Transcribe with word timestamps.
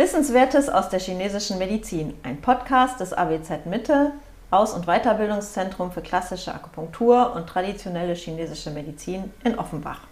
Wissenswertes 0.00 0.70
aus 0.70 0.88
der 0.88 0.98
chinesischen 0.98 1.58
Medizin, 1.58 2.14
ein 2.22 2.40
Podcast 2.40 3.00
des 3.00 3.12
AWZ 3.12 3.66
Mitte, 3.66 4.12
Aus- 4.50 4.72
und 4.72 4.86
Weiterbildungszentrum 4.86 5.92
für 5.92 6.00
klassische 6.00 6.54
Akupunktur 6.54 7.34
und 7.36 7.46
traditionelle 7.46 8.14
chinesische 8.14 8.70
Medizin 8.70 9.30
in 9.44 9.58
Offenbach. 9.58 10.06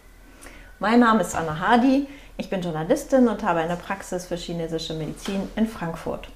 Mein 0.79 1.01
Name 1.01 1.23
ist 1.23 1.35
Anna 1.35 1.59
Hardy, 1.59 2.07
ich 2.37 2.51
bin 2.51 2.61
Journalistin 2.61 3.29
und 3.29 3.43
habe 3.43 3.61
eine 3.61 3.77
Praxis 3.77 4.27
für 4.27 4.37
chinesische 4.37 4.93
Medizin 4.93 5.49
in 5.57 5.67
Frankfurt. 5.67 6.29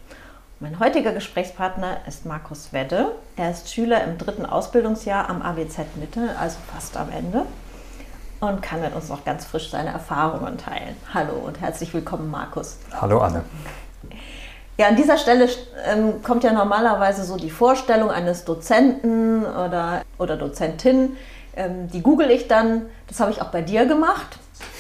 Mein 0.58 0.80
heutiger 0.80 1.12
Gesprächspartner 1.12 1.98
ist 2.08 2.24
Markus 2.24 2.72
Wedde. 2.72 3.14
Er 3.36 3.50
ist 3.50 3.68
Schüler 3.68 4.02
im 4.04 4.16
dritten 4.16 4.46
Ausbildungsjahr 4.46 5.28
am 5.28 5.42
AWZ 5.42 5.96
Mitte, 5.96 6.34
also 6.40 6.56
fast 6.72 6.96
am 6.96 7.10
Ende 7.10 7.44
und 8.42 8.60
kann 8.60 8.80
mit 8.80 8.92
uns 8.92 9.08
noch 9.08 9.24
ganz 9.24 9.44
frisch 9.44 9.70
seine 9.70 9.90
Erfahrungen 9.90 10.58
teilen. 10.58 10.96
Hallo 11.14 11.34
und 11.34 11.60
herzlich 11.60 11.94
willkommen, 11.94 12.28
Markus. 12.28 12.76
Hallo, 13.00 13.20
Anne. 13.20 13.44
Ja, 14.76 14.88
an 14.88 14.96
dieser 14.96 15.16
Stelle 15.16 15.48
ähm, 15.86 16.22
kommt 16.24 16.42
ja 16.42 16.52
normalerweise 16.52 17.22
so 17.22 17.36
die 17.36 17.50
Vorstellung 17.50 18.10
eines 18.10 18.44
Dozenten 18.44 19.44
oder, 19.44 20.02
oder 20.18 20.36
Dozentin. 20.36 21.16
Ähm, 21.54 21.88
die 21.92 22.02
google 22.02 22.32
ich 22.32 22.48
dann. 22.48 22.86
Das 23.06 23.20
habe 23.20 23.30
ich 23.30 23.40
auch 23.40 23.50
bei 23.50 23.62
dir 23.62 23.86
gemacht. 23.86 24.38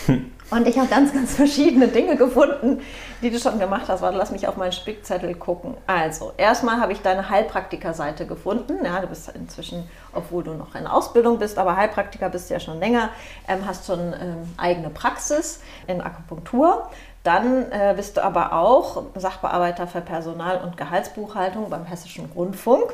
Und 0.52 0.68
ich 0.68 0.78
habe 0.78 0.88
ganz, 0.88 1.14
ganz 1.14 1.34
verschiedene 1.34 1.88
Dinge 1.88 2.16
gefunden, 2.16 2.82
die 3.22 3.30
du 3.30 3.38
schon 3.38 3.58
gemacht 3.58 3.88
hast. 3.88 4.02
Warte, 4.02 4.18
lass 4.18 4.30
mich 4.32 4.46
auf 4.46 4.58
meinen 4.58 4.72
Spickzettel 4.72 5.34
gucken. 5.34 5.74
Also, 5.86 6.34
erstmal 6.36 6.78
habe 6.78 6.92
ich 6.92 7.00
deine 7.00 7.30
Heilpraktiker-Seite 7.30 8.26
gefunden. 8.26 8.84
Ja, 8.84 9.00
du 9.00 9.06
bist 9.06 9.30
inzwischen, 9.34 9.88
obwohl 10.12 10.44
du 10.44 10.52
noch 10.52 10.74
in 10.74 10.86
Ausbildung 10.86 11.38
bist, 11.38 11.56
aber 11.56 11.76
Heilpraktiker 11.76 12.28
bist 12.28 12.50
du 12.50 12.54
ja 12.54 12.60
schon 12.60 12.78
länger, 12.78 13.08
ähm, 13.48 13.66
hast 13.66 13.86
schon 13.86 14.12
ähm, 14.12 14.52
eigene 14.58 14.90
Praxis 14.90 15.62
in 15.86 16.02
Akupunktur. 16.02 16.90
Dann 17.22 17.72
äh, 17.72 17.94
bist 17.96 18.18
du 18.18 18.22
aber 18.22 18.52
auch 18.52 19.04
Sachbearbeiter 19.14 19.86
für 19.86 20.02
Personal- 20.02 20.60
und 20.62 20.76
Gehaltsbuchhaltung 20.76 21.70
beim 21.70 21.86
Hessischen 21.86 22.26
Rundfunk. 22.34 22.92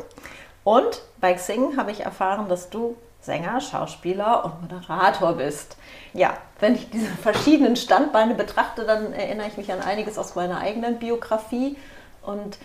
Und 0.63 1.03
bei 1.21 1.35
Xing 1.35 1.77
habe 1.77 1.91
ich 1.91 2.05
erfahren, 2.05 2.49
dass 2.49 2.71
du 2.71 2.95
Sänger, 3.21 3.61
Schauspieler 3.61 4.45
und 4.45 4.63
Moderator 4.63 5.35
bist. 5.35 5.77
Ja, 6.15 6.35
wenn 6.61 6.75
ich 6.75 6.91
diese 6.91 7.07
verschiedenen 7.07 7.77
Standbeine 7.77 8.35
betrachte, 8.35 8.85
dann 8.85 9.13
erinnere 9.13 9.49
ich 9.49 9.57
mich 9.57 9.73
an 9.73 9.81
einiges 9.81 10.19
aus 10.19 10.35
meiner 10.35 10.59
eigenen 10.61 10.99
Biografie. 10.99 11.77
Und 12.23 12.59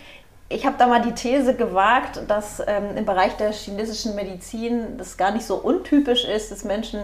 ich 0.48 0.64
habe 0.64 0.76
da 0.78 0.86
mal 0.86 1.02
die 1.02 1.12
These 1.12 1.54
gewagt, 1.54 2.20
dass 2.28 2.62
ähm, 2.66 2.96
im 2.96 3.04
Bereich 3.04 3.36
der 3.36 3.52
chinesischen 3.52 4.14
Medizin 4.14 4.96
das 4.98 5.16
gar 5.16 5.32
nicht 5.32 5.46
so 5.46 5.56
untypisch 5.56 6.24
ist, 6.24 6.50
dass 6.50 6.64
Menschen 6.64 7.00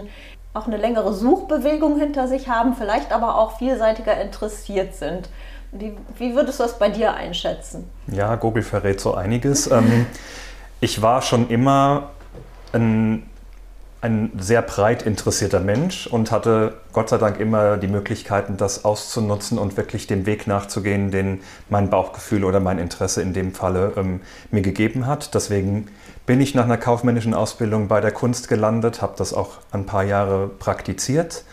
auch 0.53 0.67
eine 0.67 0.77
längere 0.77 1.13
Suchbewegung 1.13 1.97
hinter 1.97 2.27
sich 2.27 2.49
haben, 2.49 2.75
vielleicht 2.75 3.11
aber 3.11 3.37
auch 3.37 3.57
vielseitiger 3.57 4.19
interessiert 4.19 4.95
sind. 4.95 5.29
Wie, 5.71 5.95
wie 6.17 6.35
würdest 6.35 6.59
du 6.59 6.63
das 6.63 6.77
bei 6.77 6.89
dir 6.89 7.13
einschätzen? 7.13 7.89
Ja, 8.07 8.35
Google 8.35 8.63
verrät 8.63 8.99
so 8.99 9.13
einiges. 9.13 9.71
ähm, 9.71 10.05
ich 10.81 11.01
war 11.01 11.21
schon 11.21 11.49
immer 11.49 12.09
ein 12.73 13.30
ein 14.01 14.31
sehr 14.39 14.63
breit 14.63 15.03
interessierter 15.03 15.59
Mensch 15.59 16.07
und 16.07 16.31
hatte 16.31 16.73
Gott 16.91 17.09
sei 17.09 17.19
Dank 17.19 17.39
immer 17.39 17.77
die 17.77 17.87
Möglichkeiten, 17.87 18.57
das 18.57 18.83
auszunutzen 18.83 19.59
und 19.59 19.77
wirklich 19.77 20.07
dem 20.07 20.25
Weg 20.25 20.47
nachzugehen, 20.47 21.11
den 21.11 21.41
mein 21.69 21.91
Bauchgefühl 21.91 22.43
oder 22.43 22.59
mein 22.59 22.79
Interesse 22.79 23.21
in 23.21 23.33
dem 23.33 23.53
Falle 23.53 23.93
ähm, 23.95 24.21
mir 24.49 24.63
gegeben 24.63 25.05
hat. 25.05 25.35
Deswegen 25.35 25.87
bin 26.25 26.41
ich 26.41 26.55
nach 26.55 26.63
einer 26.63 26.77
kaufmännischen 26.77 27.35
Ausbildung 27.35 27.87
bei 27.87 28.01
der 28.01 28.11
Kunst 28.11 28.47
gelandet, 28.47 29.03
habe 29.03 29.13
das 29.17 29.35
auch 29.35 29.59
ein 29.71 29.85
paar 29.85 30.03
Jahre 30.03 30.47
praktiziert. 30.47 31.45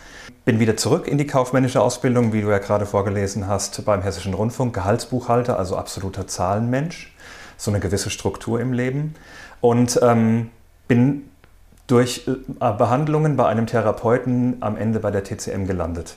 Bin 0.43 0.59
wieder 0.59 0.75
zurück 0.75 1.07
in 1.07 1.19
die 1.19 1.27
kaufmännische 1.27 1.81
Ausbildung, 1.81 2.33
wie 2.33 2.41
du 2.41 2.49
ja 2.49 2.57
gerade 2.57 2.87
vorgelesen 2.87 3.47
hast, 3.47 3.85
beim 3.85 4.01
Hessischen 4.01 4.33
Rundfunk, 4.33 4.73
Gehaltsbuchhalter, 4.73 5.59
also 5.59 5.77
absoluter 5.77 6.25
Zahlenmensch, 6.25 7.13
so 7.57 7.69
eine 7.69 7.79
gewisse 7.79 8.09
Struktur 8.09 8.59
im 8.59 8.73
Leben. 8.73 9.13
Und 9.61 9.99
ähm, 10.01 10.49
bin 10.87 11.28
durch 11.89 12.27
äh, 12.27 12.71
Behandlungen 12.73 13.35
bei 13.35 13.47
einem 13.47 13.67
Therapeuten 13.67 14.57
am 14.61 14.77
Ende 14.77 14.99
bei 14.99 15.11
der 15.11 15.23
TCM 15.23 15.65
gelandet. 15.65 16.15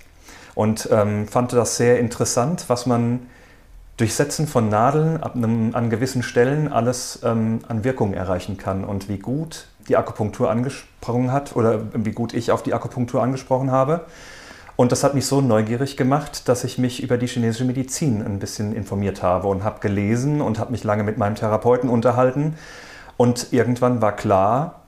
Und 0.55 0.89
ähm, 0.93 1.27
fand 1.27 1.53
das 1.53 1.77
sehr 1.77 1.99
interessant, 1.99 2.67
was 2.69 2.87
man 2.87 3.21
durch 3.97 4.15
Setzen 4.15 4.47
von 4.47 4.69
Nadeln 4.69 5.23
einem, 5.23 5.75
an 5.75 5.89
gewissen 5.89 6.23
Stellen 6.23 6.71
alles 6.71 7.21
ähm, 7.25 7.61
an 7.69 7.85
Wirkung 7.85 8.15
erreichen 8.15 8.59
kann 8.59 8.85
und 8.85 9.09
wie 9.09 9.19
gut 9.19 9.67
die 9.89 9.97
Akupunktur 9.97 10.51
angesprochen 10.51 11.33
hat 11.33 11.57
oder 11.57 11.81
wie 11.95 12.13
gut 12.13 12.35
ich 12.35 12.53
auf 12.53 12.63
die 12.63 12.75
Akupunktur 12.75 13.23
angesprochen 13.23 13.71
habe. 13.71 14.03
Und 14.77 14.93
das 14.93 15.05
hat 15.05 15.15
mich 15.15 15.27
so 15.27 15.41
neugierig 15.41 15.97
gemacht, 15.97 16.49
dass 16.49 16.65
ich 16.65 16.79
mich 16.79 17.03
über 17.03 17.17
die 17.17 17.27
chinesische 17.27 17.65
Medizin 17.65 18.23
ein 18.23 18.39
bisschen 18.39 18.75
informiert 18.75 19.23
habe 19.23 19.49
und 19.49 19.65
habe 19.65 19.81
gelesen 19.81 20.41
und 20.41 20.59
habe 20.59 20.73
mich 20.73 20.85
lange 20.85 21.03
mit 21.03 21.19
meinem 21.19 21.35
Therapeuten 21.35 21.89
unterhalten. 21.89 22.57
Und 23.17 23.53
irgendwann 23.53 24.01
war 24.01 24.17
klar, 24.17 24.82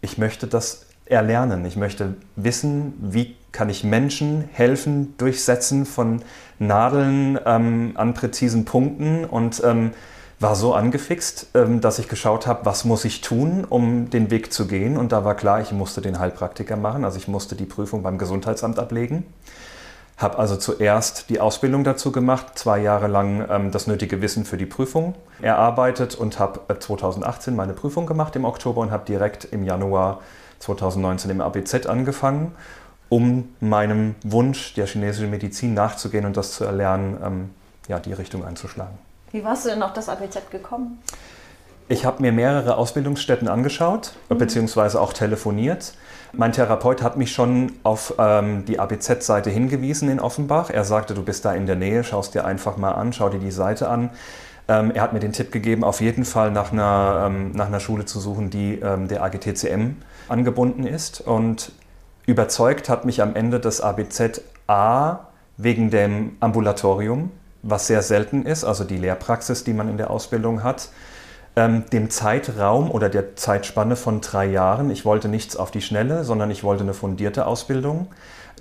ich 0.00 0.18
möchte 0.18 0.46
das 0.46 0.86
erlernen. 1.06 1.64
Ich 1.66 1.76
möchte 1.76 2.14
wissen, 2.36 2.94
wie 3.00 3.36
kann 3.52 3.68
ich 3.68 3.82
Menschen 3.84 4.48
helfen, 4.52 5.14
durchsetzen 5.18 5.84
von 5.84 6.22
Nadeln 6.58 7.38
ähm, 7.44 7.92
an 7.94 8.14
präzisen 8.14 8.64
Punkten 8.64 9.24
und 9.24 9.60
ähm, 9.64 9.90
war 10.38 10.54
so 10.54 10.72
angefixt, 10.72 11.48
ähm, 11.54 11.80
dass 11.80 11.98
ich 11.98 12.08
geschaut 12.08 12.46
habe, 12.46 12.64
was 12.64 12.84
muss 12.84 13.04
ich 13.04 13.20
tun, 13.20 13.66
um 13.68 14.08
den 14.08 14.30
Weg 14.30 14.52
zu 14.52 14.66
gehen. 14.66 14.96
Und 14.96 15.12
da 15.12 15.24
war 15.24 15.34
klar, 15.34 15.60
ich 15.60 15.72
musste 15.72 16.00
den 16.00 16.18
Heilpraktiker 16.18 16.76
machen, 16.76 17.04
also 17.04 17.18
ich 17.18 17.28
musste 17.28 17.56
die 17.56 17.66
Prüfung 17.66 18.02
beim 18.02 18.16
Gesundheitsamt 18.16 18.78
ablegen. 18.78 19.24
Habe 20.20 20.38
also 20.38 20.56
zuerst 20.56 21.30
die 21.30 21.40
Ausbildung 21.40 21.82
dazu 21.82 22.12
gemacht, 22.12 22.58
zwei 22.58 22.78
Jahre 22.78 23.06
lang 23.06 23.48
ähm, 23.48 23.70
das 23.70 23.86
nötige 23.86 24.20
Wissen 24.20 24.44
für 24.44 24.58
die 24.58 24.66
Prüfung 24.66 25.14
erarbeitet 25.40 26.14
und 26.14 26.38
habe 26.38 26.60
2018 26.78 27.56
meine 27.56 27.72
Prüfung 27.72 28.04
gemacht 28.04 28.36
im 28.36 28.44
Oktober 28.44 28.82
und 28.82 28.90
habe 28.90 29.06
direkt 29.06 29.46
im 29.46 29.64
Januar 29.64 30.20
2019 30.58 31.30
im 31.30 31.40
ABZ 31.40 31.86
angefangen, 31.86 32.54
um 33.08 33.48
meinem 33.60 34.14
Wunsch 34.22 34.74
der 34.74 34.86
chinesischen 34.86 35.30
Medizin 35.30 35.72
nachzugehen 35.72 36.26
und 36.26 36.36
das 36.36 36.52
zu 36.52 36.64
erlernen, 36.64 37.16
ähm, 37.24 37.50
ja, 37.88 37.98
die 37.98 38.12
Richtung 38.12 38.44
einzuschlagen. 38.44 38.98
Wie 39.32 39.42
warst 39.42 39.64
du 39.64 39.70
denn 39.70 39.82
auf 39.82 39.94
das 39.94 40.10
ABZ 40.10 40.50
gekommen? 40.50 41.02
Ich 41.88 42.04
habe 42.04 42.20
mir 42.20 42.30
mehrere 42.30 42.76
Ausbildungsstätten 42.76 43.48
angeschaut, 43.48 44.12
mhm. 44.28 44.36
beziehungsweise 44.36 45.00
auch 45.00 45.14
telefoniert. 45.14 45.94
Mein 46.32 46.52
Therapeut 46.52 47.02
hat 47.02 47.16
mich 47.16 47.32
schon 47.32 47.72
auf 47.82 48.14
ähm, 48.18 48.64
die 48.64 48.78
ABZ-Seite 48.78 49.50
hingewiesen 49.50 50.08
in 50.08 50.20
Offenbach. 50.20 50.70
Er 50.70 50.84
sagte, 50.84 51.14
du 51.14 51.24
bist 51.24 51.44
da 51.44 51.52
in 51.54 51.66
der 51.66 51.76
Nähe, 51.76 52.04
schau 52.04 52.20
es 52.20 52.30
dir 52.30 52.44
einfach 52.44 52.76
mal 52.76 52.92
an, 52.92 53.12
schau 53.12 53.28
dir 53.28 53.40
die 53.40 53.50
Seite 53.50 53.88
an. 53.88 54.10
Ähm, 54.68 54.92
er 54.92 55.02
hat 55.02 55.12
mir 55.12 55.18
den 55.18 55.32
Tipp 55.32 55.50
gegeben, 55.50 55.82
auf 55.82 56.00
jeden 56.00 56.24
Fall 56.24 56.52
nach 56.52 56.72
einer, 56.72 57.24
ähm, 57.26 57.52
nach 57.52 57.66
einer 57.66 57.80
Schule 57.80 58.04
zu 58.04 58.20
suchen, 58.20 58.50
die 58.50 58.74
ähm, 58.74 59.08
der 59.08 59.24
AGTCM 59.24 59.96
angebunden 60.28 60.86
ist. 60.86 61.20
Und 61.20 61.72
überzeugt 62.26 62.88
hat 62.88 63.04
mich 63.04 63.22
am 63.22 63.34
Ende 63.34 63.58
das 63.58 63.80
ABZ 63.80 64.42
A 64.68 65.26
wegen 65.56 65.90
dem 65.90 66.36
Ambulatorium, 66.38 67.32
was 67.62 67.88
sehr 67.88 68.02
selten 68.02 68.46
ist, 68.46 68.62
also 68.62 68.84
die 68.84 68.96
Lehrpraxis, 68.96 69.64
die 69.64 69.72
man 69.72 69.88
in 69.88 69.96
der 69.96 70.10
Ausbildung 70.10 70.62
hat 70.62 70.90
ähm, 71.56 71.84
dem 71.92 72.10
Zeitraum 72.10 72.90
oder 72.90 73.08
der 73.08 73.36
Zeitspanne 73.36 73.96
von 73.96 74.20
drei 74.20 74.46
Jahren. 74.46 74.90
Ich 74.90 75.04
wollte 75.04 75.28
nichts 75.28 75.56
auf 75.56 75.70
die 75.70 75.82
Schnelle, 75.82 76.24
sondern 76.24 76.50
ich 76.50 76.64
wollte 76.64 76.82
eine 76.82 76.94
fundierte 76.94 77.46
Ausbildung. 77.46 78.08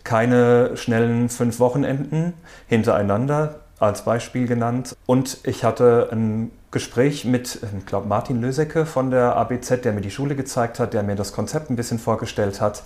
Keine 0.03 0.75
schnellen 0.77 1.29
fünf 1.29 1.59
Wochenenden 1.59 2.33
hintereinander, 2.67 3.59
als 3.79 4.03
Beispiel 4.03 4.47
genannt. 4.47 4.95
Und 5.05 5.39
ich 5.43 5.63
hatte 5.63 6.09
ein 6.11 6.51
Gespräch 6.71 7.25
mit, 7.25 7.59
ich 7.77 7.85
glaube, 7.85 8.07
Martin 8.07 8.41
Lösecke 8.41 8.85
von 8.85 9.11
der 9.11 9.35
ABZ, 9.35 9.81
der 9.83 9.93
mir 9.93 10.01
die 10.01 10.11
Schule 10.11 10.35
gezeigt 10.35 10.79
hat, 10.79 10.93
der 10.93 11.03
mir 11.03 11.15
das 11.15 11.33
Konzept 11.33 11.69
ein 11.69 11.75
bisschen 11.75 11.99
vorgestellt 11.99 12.61
hat. 12.61 12.83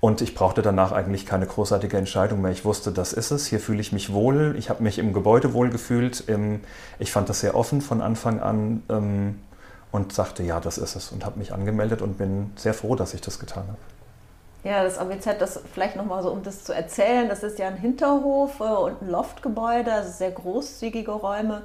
Und 0.00 0.20
ich 0.20 0.34
brauchte 0.34 0.62
danach 0.62 0.92
eigentlich 0.92 1.26
keine 1.26 1.46
großartige 1.46 1.96
Entscheidung 1.96 2.40
mehr. 2.40 2.52
Ich 2.52 2.64
wusste, 2.64 2.92
das 2.92 3.12
ist 3.12 3.32
es. 3.32 3.46
Hier 3.46 3.58
fühle 3.58 3.80
ich 3.80 3.92
mich 3.92 4.12
wohl. 4.12 4.54
Ich 4.56 4.70
habe 4.70 4.82
mich 4.82 4.98
im 4.98 5.12
Gebäude 5.12 5.54
wohl 5.54 5.70
gefühlt. 5.70 6.24
Ich 7.00 7.10
fand 7.10 7.28
das 7.28 7.40
sehr 7.40 7.56
offen 7.56 7.80
von 7.80 8.00
Anfang 8.00 8.40
an 8.40 8.84
ähm, 8.88 9.40
und 9.90 10.12
sagte, 10.12 10.44
ja, 10.44 10.60
das 10.60 10.78
ist 10.78 10.94
es. 10.94 11.10
Und 11.10 11.26
habe 11.26 11.38
mich 11.38 11.52
angemeldet 11.52 12.00
und 12.00 12.16
bin 12.16 12.52
sehr 12.54 12.74
froh, 12.74 12.94
dass 12.94 13.12
ich 13.12 13.22
das 13.22 13.40
getan 13.40 13.64
habe. 13.66 13.78
Ja, 14.64 14.84
das 14.84 14.98
ABZ, 14.98 15.38
das 15.38 15.60
vielleicht 15.72 15.96
nochmal 15.96 16.22
so, 16.22 16.30
um 16.30 16.42
das 16.42 16.64
zu 16.64 16.72
erzählen, 16.72 17.28
das 17.28 17.42
ist 17.42 17.58
ja 17.58 17.68
ein 17.68 17.76
Hinterhof 17.76 18.60
äh, 18.60 18.64
und 18.64 19.02
ein 19.02 19.08
Loftgebäude, 19.08 19.92
also 19.92 20.10
sehr 20.10 20.32
großzügige 20.32 21.12
Räume 21.12 21.62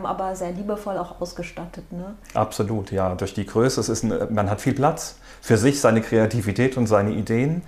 aber 0.00 0.34
sehr 0.34 0.52
liebevoll 0.52 0.96
auch 0.98 1.20
ausgestattet. 1.20 1.90
Ne? 1.92 2.14
Absolut, 2.34 2.90
ja. 2.90 3.14
Durch 3.14 3.34
die 3.34 3.46
Größe, 3.46 3.80
es 3.80 3.88
ist 3.88 4.02
ein, 4.02 4.34
man 4.34 4.50
hat 4.50 4.60
viel 4.60 4.74
Platz 4.74 5.16
für 5.40 5.56
sich, 5.56 5.80
seine 5.80 6.00
Kreativität 6.00 6.76
und 6.76 6.86
seine 6.86 7.12
Ideen. 7.12 7.62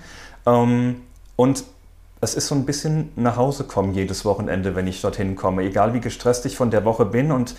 Ähm, 0.46 1.02
und 1.36 1.64
es 2.20 2.34
ist 2.34 2.48
so 2.48 2.54
ein 2.54 2.64
bisschen 2.64 3.12
nach 3.16 3.36
Hause 3.36 3.64
kommen 3.64 3.92
jedes 3.92 4.24
Wochenende, 4.24 4.74
wenn 4.74 4.86
ich 4.86 5.00
dorthin 5.00 5.36
komme, 5.36 5.62
egal 5.62 5.92
wie 5.94 6.00
gestresst 6.00 6.46
ich 6.46 6.56
von 6.56 6.70
der 6.70 6.84
Woche 6.84 7.04
bin. 7.04 7.32
Und 7.32 7.54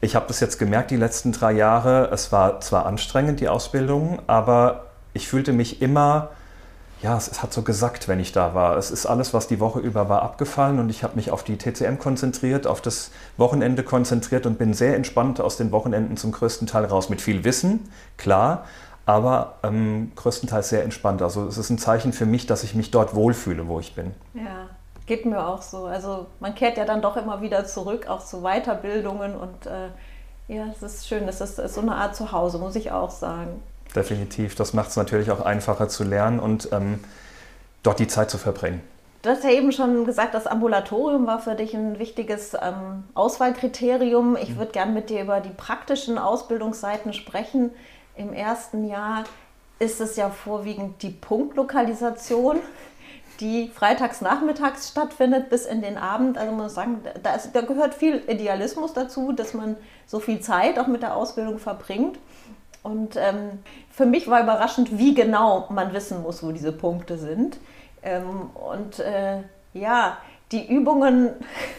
ich 0.00 0.16
habe 0.16 0.26
das 0.28 0.40
jetzt 0.40 0.58
gemerkt, 0.58 0.90
die 0.90 0.96
letzten 0.96 1.32
drei 1.32 1.52
Jahre. 1.52 2.10
Es 2.12 2.32
war 2.32 2.60
zwar 2.60 2.86
anstrengend, 2.86 3.40
die 3.40 3.48
Ausbildung, 3.48 4.20
aber 4.26 4.86
ich 5.12 5.28
fühlte 5.28 5.52
mich 5.52 5.82
immer 5.82 6.30
ja, 7.02 7.16
es, 7.16 7.28
es, 7.28 7.42
hat 7.42 7.52
so 7.52 7.62
gesackt, 7.62 8.08
wenn 8.08 8.20
ich 8.20 8.32
da 8.32 8.54
war. 8.54 8.76
Es 8.76 8.90
ist 8.90 9.06
alles, 9.06 9.32
was 9.32 9.46
die 9.46 9.60
Woche 9.60 9.80
über 9.80 10.08
war, 10.08 10.22
abgefallen 10.22 10.78
und 10.78 10.90
ich 10.90 11.02
habe 11.02 11.16
mich 11.16 11.30
auf 11.30 11.42
die 11.42 11.56
TCM 11.56 11.98
konzentriert, 11.98 12.66
auf 12.66 12.80
das 12.80 13.10
Wochenende 13.36 13.82
konzentriert 13.82 14.46
und 14.46 14.58
bin 14.58 14.74
sehr 14.74 14.96
entspannt 14.96 15.40
aus 15.40 15.56
den 15.56 15.72
Wochenenden 15.72 16.16
zum 16.16 16.32
größten 16.32 16.66
Teil 16.66 16.84
raus. 16.84 17.08
Mit 17.08 17.20
viel 17.20 17.44
Wissen, 17.44 17.88
klar, 18.18 18.66
aber 19.06 19.54
ähm, 19.62 20.12
größtenteils 20.14 20.68
sehr 20.68 20.84
entspannt. 20.84 21.22
Also 21.22 21.46
es 21.46 21.56
ist 21.56 21.70
ein 21.70 21.78
Zeichen 21.78 22.12
für 22.12 22.26
mich, 22.26 22.46
dass 22.46 22.64
ich 22.64 22.74
mich 22.74 22.90
dort 22.90 23.14
wohlfühle, 23.14 23.66
wo 23.66 23.80
ich 23.80 23.94
bin. 23.94 24.14
Ja, 24.34 24.68
geht 25.06 25.24
mir 25.24 25.46
auch 25.46 25.62
so. 25.62 25.86
Also 25.86 26.26
man 26.38 26.54
kehrt 26.54 26.76
ja 26.76 26.84
dann 26.84 27.00
doch 27.00 27.16
immer 27.16 27.40
wieder 27.40 27.64
zurück, 27.64 28.08
auch 28.08 28.24
zu 28.24 28.42
Weiterbildungen 28.42 29.34
und 29.36 29.66
äh, 29.66 29.88
ja, 30.48 30.66
es 30.70 30.82
ist 30.82 31.08
schön. 31.08 31.26
Es 31.28 31.40
ist, 31.40 31.58
ist 31.58 31.74
so 31.74 31.80
eine 31.80 31.94
Art 31.94 32.14
Zuhause, 32.14 32.58
muss 32.58 32.76
ich 32.76 32.90
auch 32.90 33.10
sagen. 33.10 33.62
Definitiv. 33.94 34.54
Das 34.54 34.72
macht 34.72 34.90
es 34.90 34.96
natürlich 34.96 35.30
auch 35.30 35.40
einfacher 35.40 35.88
zu 35.88 36.04
lernen 36.04 36.40
und 36.40 36.68
ähm, 36.72 37.00
dort 37.82 37.98
die 37.98 38.06
Zeit 38.06 38.30
zu 38.30 38.38
verbringen. 38.38 38.80
Du 39.22 39.28
hast 39.28 39.44
ja 39.44 39.50
eben 39.50 39.70
schon 39.70 40.06
gesagt, 40.06 40.32
das 40.32 40.46
Ambulatorium 40.46 41.26
war 41.26 41.40
für 41.40 41.54
dich 41.54 41.74
ein 41.74 41.98
wichtiges 41.98 42.54
ähm, 42.54 43.04
Auswahlkriterium. 43.14 44.36
Ich 44.40 44.50
mhm. 44.50 44.58
würde 44.58 44.72
gerne 44.72 44.92
mit 44.92 45.10
dir 45.10 45.22
über 45.22 45.40
die 45.40 45.50
praktischen 45.50 46.16
Ausbildungsseiten 46.16 47.12
sprechen. 47.12 47.70
Im 48.16 48.32
ersten 48.32 48.88
Jahr 48.88 49.24
ist 49.78 50.00
es 50.00 50.16
ja 50.16 50.30
vorwiegend 50.30 51.02
die 51.02 51.10
Punktlokalisation, 51.10 52.60
die 53.40 53.70
freitags 53.74 54.22
nachmittags 54.22 54.88
stattfindet 54.88 55.50
bis 55.50 55.66
in 55.66 55.82
den 55.82 55.98
Abend. 55.98 56.38
Also 56.38 56.52
man 56.52 56.64
muss 56.64 56.74
sagen, 56.74 57.02
da, 57.22 57.34
ist, 57.34 57.50
da 57.52 57.60
gehört 57.60 57.94
viel 57.94 58.22
Idealismus 58.26 58.94
dazu, 58.94 59.32
dass 59.32 59.52
man 59.52 59.76
so 60.06 60.20
viel 60.20 60.40
Zeit 60.40 60.78
auch 60.78 60.86
mit 60.86 61.02
der 61.02 61.14
Ausbildung 61.14 61.58
verbringt. 61.58 62.18
Und 62.82 63.16
ähm, 63.16 63.58
für 63.90 64.06
mich 64.06 64.28
war 64.28 64.42
überraschend, 64.42 64.98
wie 64.98 65.14
genau 65.14 65.66
man 65.70 65.92
wissen 65.92 66.22
muss, 66.22 66.42
wo 66.42 66.50
diese 66.52 66.72
Punkte 66.72 67.18
sind. 67.18 67.58
Ähm, 68.02 68.50
und 68.54 69.00
äh, 69.00 69.42
ja, 69.74 70.16
die 70.52 70.66
Übungen, 70.66 71.30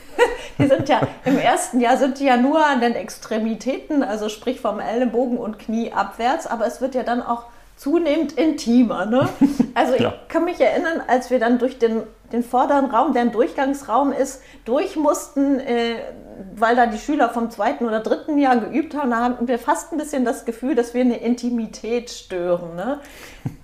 die 0.60 0.68
sind 0.68 0.88
ja 0.90 1.02
im 1.26 1.38
ersten 1.38 1.80
Jahr 1.80 1.98
sind 1.98 2.20
die 2.20 2.26
ja 2.26 2.38
nur 2.38 2.66
an 2.66 2.82
den 2.82 2.94
Extremitäten, 2.94 4.04
also 4.04 4.30
sprich 4.30 4.62
vom 4.62 4.80
Ellenbogen 4.80 5.38
und 5.38 5.60
Knie 5.60 5.92
abwärts, 5.92 6.48
aber 6.48 6.68
es 6.68 6.82
wird 6.82 6.96
ja 6.96 7.04
dann 7.04 7.22
auch 7.22 7.46
zunehmend 7.76 8.34
intimer. 8.34 9.06
Ne? 9.06 9.28
Also 9.74 9.96
ja. 9.96 10.10
ich 10.10 10.28
kann 10.28 10.46
mich 10.46 10.60
erinnern, 10.62 11.02
als 11.08 11.32
wir 11.32 11.40
dann 11.40 11.58
durch 11.58 11.80
den, 11.80 12.04
den 12.32 12.44
vorderen 12.44 12.86
Raum, 12.86 13.14
der 13.14 13.24
ein 13.24 13.32
Durchgangsraum 13.32 14.12
ist, 14.12 14.42
durch 14.66 14.96
mussten, 14.96 15.60
äh, 15.60 15.96
weil 16.56 16.76
da 16.76 16.86
die 16.86 16.98
Schüler 16.98 17.30
vom 17.30 17.50
zweiten 17.50 17.86
oder 17.86 18.00
dritten 18.00 18.38
Jahr 18.38 18.58
geübt 18.58 18.96
haben, 18.96 19.12
da 19.12 19.24
hatten 19.24 19.48
wir 19.48 19.60
fast 19.60 19.92
ein 19.92 19.98
bisschen 19.98 20.26
das 20.26 20.46
Gefühl, 20.46 20.76
dass 20.76 20.94
wir 20.94 21.02
eine 21.02 21.18
Intimität 21.18 22.10
stören. 22.10 22.76
Ne? 22.76 23.00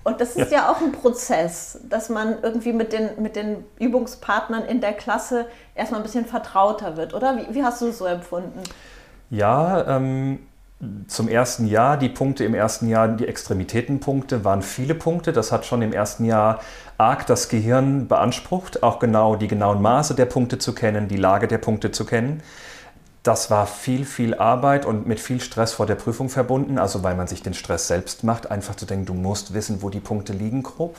Und 0.04 0.20
das 0.20 0.36
ist 0.36 0.52
ja. 0.52 0.58
ja 0.58 0.70
auch 0.70 0.80
ein 0.80 0.92
Prozess, 0.92 1.80
dass 1.88 2.08
man 2.08 2.38
irgendwie 2.42 2.72
mit 2.72 2.92
den, 2.92 3.10
mit 3.20 3.36
den 3.36 3.64
Übungspartnern 3.78 4.64
in 4.64 4.80
der 4.80 4.92
Klasse 4.92 5.46
erstmal 5.74 6.00
ein 6.00 6.04
bisschen 6.04 6.26
vertrauter 6.26 6.96
wird, 6.96 7.14
oder? 7.14 7.36
Wie, 7.36 7.54
wie 7.54 7.62
hast 7.62 7.82
du 7.82 7.88
es 7.88 7.98
so 7.98 8.06
empfunden? 8.06 8.62
Ja, 9.30 9.96
ähm, 9.96 10.47
zum 11.08 11.28
ersten 11.28 11.66
Jahr, 11.66 11.96
die 11.96 12.08
Punkte 12.08 12.44
im 12.44 12.54
ersten 12.54 12.88
Jahr, 12.88 13.08
die 13.08 13.26
Extremitätenpunkte 13.26 14.44
waren 14.44 14.62
viele 14.62 14.94
Punkte. 14.94 15.32
Das 15.32 15.50
hat 15.50 15.66
schon 15.66 15.82
im 15.82 15.92
ersten 15.92 16.24
Jahr 16.24 16.60
arg 16.98 17.26
das 17.26 17.48
Gehirn 17.48 18.06
beansprucht, 18.06 18.84
auch 18.84 19.00
genau 19.00 19.34
die 19.34 19.48
genauen 19.48 19.82
Maße 19.82 20.14
der 20.14 20.26
Punkte 20.26 20.58
zu 20.58 20.74
kennen, 20.74 21.08
die 21.08 21.16
Lage 21.16 21.48
der 21.48 21.58
Punkte 21.58 21.90
zu 21.90 22.04
kennen. 22.04 22.42
Das 23.24 23.50
war 23.50 23.66
viel, 23.66 24.04
viel 24.04 24.34
Arbeit 24.34 24.86
und 24.86 25.06
mit 25.06 25.18
viel 25.18 25.40
Stress 25.40 25.72
vor 25.72 25.86
der 25.86 25.96
Prüfung 25.96 26.28
verbunden, 26.28 26.78
also 26.78 27.02
weil 27.02 27.16
man 27.16 27.26
sich 27.26 27.42
den 27.42 27.54
Stress 27.54 27.88
selbst 27.88 28.22
macht, 28.22 28.50
einfach 28.50 28.76
zu 28.76 28.86
denken, 28.86 29.06
du 29.06 29.14
musst 29.14 29.54
wissen, 29.54 29.82
wo 29.82 29.90
die 29.90 30.00
Punkte 30.00 30.32
liegen, 30.32 30.62
grob. 30.62 30.96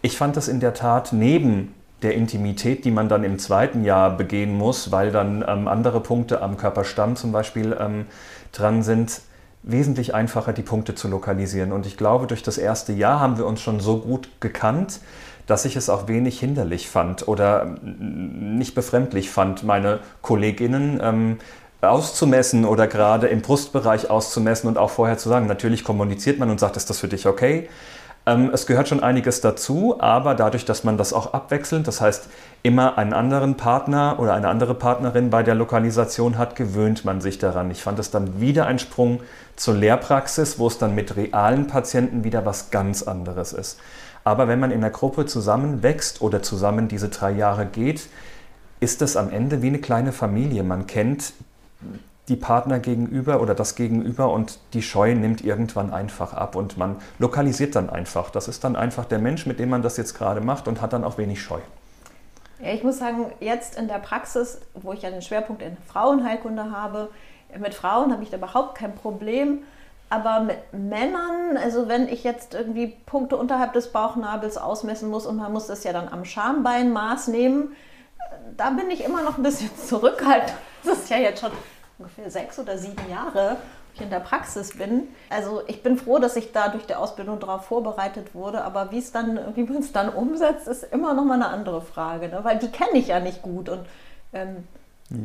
Ich 0.00 0.16
fand 0.16 0.38
das 0.38 0.48
in 0.48 0.58
der 0.58 0.72
Tat 0.72 1.12
neben 1.12 1.74
der 2.02 2.14
Intimität, 2.14 2.84
die 2.84 2.90
man 2.90 3.08
dann 3.08 3.24
im 3.24 3.38
zweiten 3.38 3.84
Jahr 3.84 4.16
begehen 4.16 4.56
muss, 4.56 4.90
weil 4.90 5.10
dann 5.10 5.44
ähm, 5.46 5.68
andere 5.68 6.00
Punkte 6.00 6.42
am 6.42 6.56
Körperstamm 6.56 7.16
zum 7.16 7.32
Beispiel 7.32 7.76
ähm, 7.78 8.06
dran 8.52 8.82
sind, 8.82 9.22
wesentlich 9.62 10.14
einfacher 10.14 10.52
die 10.52 10.62
Punkte 10.62 10.94
zu 10.94 11.08
lokalisieren. 11.08 11.72
Und 11.72 11.86
ich 11.86 11.96
glaube, 11.96 12.26
durch 12.26 12.42
das 12.42 12.58
erste 12.58 12.92
Jahr 12.92 13.20
haben 13.20 13.38
wir 13.38 13.46
uns 13.46 13.60
schon 13.60 13.80
so 13.80 13.98
gut 13.98 14.28
gekannt, 14.40 15.00
dass 15.46 15.64
ich 15.64 15.76
es 15.76 15.88
auch 15.88 16.08
wenig 16.08 16.38
hinderlich 16.38 16.88
fand 16.88 17.26
oder 17.28 17.76
nicht 17.82 18.74
befremdlich 18.74 19.30
fand, 19.30 19.64
meine 19.64 20.00
Kolleginnen 20.20 21.00
ähm, 21.02 21.38
auszumessen 21.80 22.64
oder 22.64 22.86
gerade 22.86 23.26
im 23.26 23.42
Brustbereich 23.42 24.08
auszumessen 24.08 24.68
und 24.68 24.78
auch 24.78 24.90
vorher 24.90 25.18
zu 25.18 25.28
sagen, 25.28 25.46
natürlich 25.46 25.82
kommuniziert 25.82 26.38
man 26.38 26.48
und 26.48 26.60
sagt, 26.60 26.76
ist 26.76 26.90
das 26.90 27.00
für 27.00 27.08
dich 27.08 27.26
okay? 27.26 27.68
Ähm, 28.24 28.50
es 28.52 28.66
gehört 28.66 28.88
schon 28.88 29.02
einiges 29.02 29.40
dazu, 29.40 29.96
aber 30.00 30.34
dadurch, 30.34 30.64
dass 30.64 30.84
man 30.84 30.96
das 30.96 31.12
auch 31.12 31.34
abwechselnd, 31.34 31.88
das 31.88 32.00
heißt 32.00 32.28
immer 32.62 32.96
einen 32.96 33.12
anderen 33.12 33.56
Partner 33.56 34.16
oder 34.18 34.34
eine 34.34 34.48
andere 34.48 34.74
Partnerin 34.74 35.30
bei 35.30 35.42
der 35.42 35.56
Lokalisation 35.56 36.38
hat, 36.38 36.54
gewöhnt 36.54 37.04
man 37.04 37.20
sich 37.20 37.38
daran. 37.38 37.70
Ich 37.70 37.82
fand 37.82 37.98
es 37.98 38.10
dann 38.10 38.40
wieder 38.40 38.66
ein 38.66 38.78
Sprung 38.78 39.20
zur 39.56 39.74
Lehrpraxis, 39.74 40.58
wo 40.58 40.68
es 40.68 40.78
dann 40.78 40.94
mit 40.94 41.16
realen 41.16 41.66
Patienten 41.66 42.22
wieder 42.22 42.46
was 42.46 42.70
ganz 42.70 43.02
anderes 43.02 43.52
ist. 43.52 43.80
Aber 44.24 44.46
wenn 44.46 44.60
man 44.60 44.70
in 44.70 44.82
der 44.82 44.90
Gruppe 44.90 45.26
zusammen 45.26 45.82
wächst 45.82 46.22
oder 46.22 46.42
zusammen 46.42 46.86
diese 46.86 47.08
drei 47.08 47.32
Jahre 47.32 47.66
geht, 47.66 48.08
ist 48.78 49.02
es 49.02 49.16
am 49.16 49.30
Ende 49.30 49.62
wie 49.62 49.68
eine 49.68 49.78
kleine 49.78 50.12
Familie. 50.12 50.62
Man 50.62 50.86
kennt 50.86 51.32
die 52.32 52.36
Partner 52.36 52.78
gegenüber 52.78 53.42
oder 53.42 53.54
das 53.54 53.74
Gegenüber 53.74 54.32
und 54.32 54.58
die 54.72 54.80
Scheu 54.80 55.14
nimmt 55.14 55.44
irgendwann 55.44 55.92
einfach 55.92 56.32
ab 56.32 56.56
und 56.56 56.78
man 56.78 56.96
lokalisiert 57.18 57.76
dann 57.76 57.90
einfach. 57.90 58.30
Das 58.30 58.48
ist 58.48 58.64
dann 58.64 58.74
einfach 58.74 59.04
der 59.04 59.18
Mensch, 59.18 59.44
mit 59.44 59.60
dem 59.60 59.68
man 59.68 59.82
das 59.82 59.98
jetzt 59.98 60.14
gerade 60.14 60.40
macht 60.40 60.66
und 60.66 60.80
hat 60.80 60.94
dann 60.94 61.04
auch 61.04 61.18
wenig 61.18 61.42
Scheu. 61.42 61.58
Ja, 62.58 62.72
ich 62.72 62.84
muss 62.84 62.98
sagen, 62.98 63.26
jetzt 63.40 63.76
in 63.76 63.86
der 63.86 63.98
Praxis, 63.98 64.62
wo 64.72 64.94
ich 64.94 65.02
ja 65.02 65.10
den 65.10 65.20
Schwerpunkt 65.20 65.60
in 65.60 65.76
Frauenheilkunde 65.86 66.70
habe, 66.70 67.10
mit 67.58 67.74
Frauen 67.74 68.12
habe 68.12 68.22
ich 68.22 68.30
da 68.30 68.38
überhaupt 68.38 68.78
kein 68.78 68.94
Problem. 68.94 69.58
Aber 70.08 70.40
mit 70.40 70.56
Männern, 70.72 71.58
also 71.62 71.88
wenn 71.88 72.08
ich 72.08 72.24
jetzt 72.24 72.54
irgendwie 72.54 72.94
Punkte 73.04 73.36
unterhalb 73.36 73.74
des 73.74 73.92
Bauchnabels 73.92 74.56
ausmessen 74.56 75.10
muss 75.10 75.26
und 75.26 75.36
man 75.36 75.52
muss 75.52 75.66
das 75.66 75.84
ja 75.84 75.92
dann 75.92 76.08
am 76.08 76.24
Schambeinmaß 76.24 77.28
nehmen, 77.28 77.76
da 78.56 78.70
bin 78.70 78.90
ich 78.90 79.04
immer 79.04 79.22
noch 79.22 79.36
ein 79.36 79.42
bisschen 79.42 79.70
zurückhaltend. 79.86 80.54
Das 80.82 80.98
ist 80.98 81.10
ja 81.10 81.18
jetzt 81.18 81.42
schon 81.42 81.52
ungefähr 81.98 82.30
sechs 82.30 82.58
oder 82.58 82.78
sieben 82.78 83.10
Jahre 83.10 83.56
ich 83.94 84.00
in 84.00 84.10
der 84.10 84.20
Praxis 84.20 84.76
bin. 84.76 85.08
Also 85.28 85.62
ich 85.66 85.82
bin 85.82 85.98
froh, 85.98 86.18
dass 86.18 86.36
ich 86.36 86.52
da 86.52 86.68
durch 86.68 86.86
die 86.86 86.94
Ausbildung 86.94 87.40
darauf 87.40 87.66
vorbereitet 87.66 88.34
wurde, 88.34 88.64
aber 88.64 88.90
wie 88.90 88.98
es 88.98 89.12
dann, 89.12 89.38
wie 89.54 89.64
man 89.64 89.82
es 89.82 89.92
dann 89.92 90.08
umsetzt, 90.08 90.66
ist 90.66 90.84
immer 90.84 91.14
noch 91.14 91.24
mal 91.24 91.34
eine 91.34 91.48
andere 91.48 91.82
Frage, 91.82 92.28
ne? 92.28 92.40
weil 92.42 92.58
die 92.58 92.70
kenne 92.70 92.98
ich 92.98 93.08
ja 93.08 93.20
nicht 93.20 93.42
gut 93.42 93.68
und 93.68 93.86
ähm, 94.32 94.64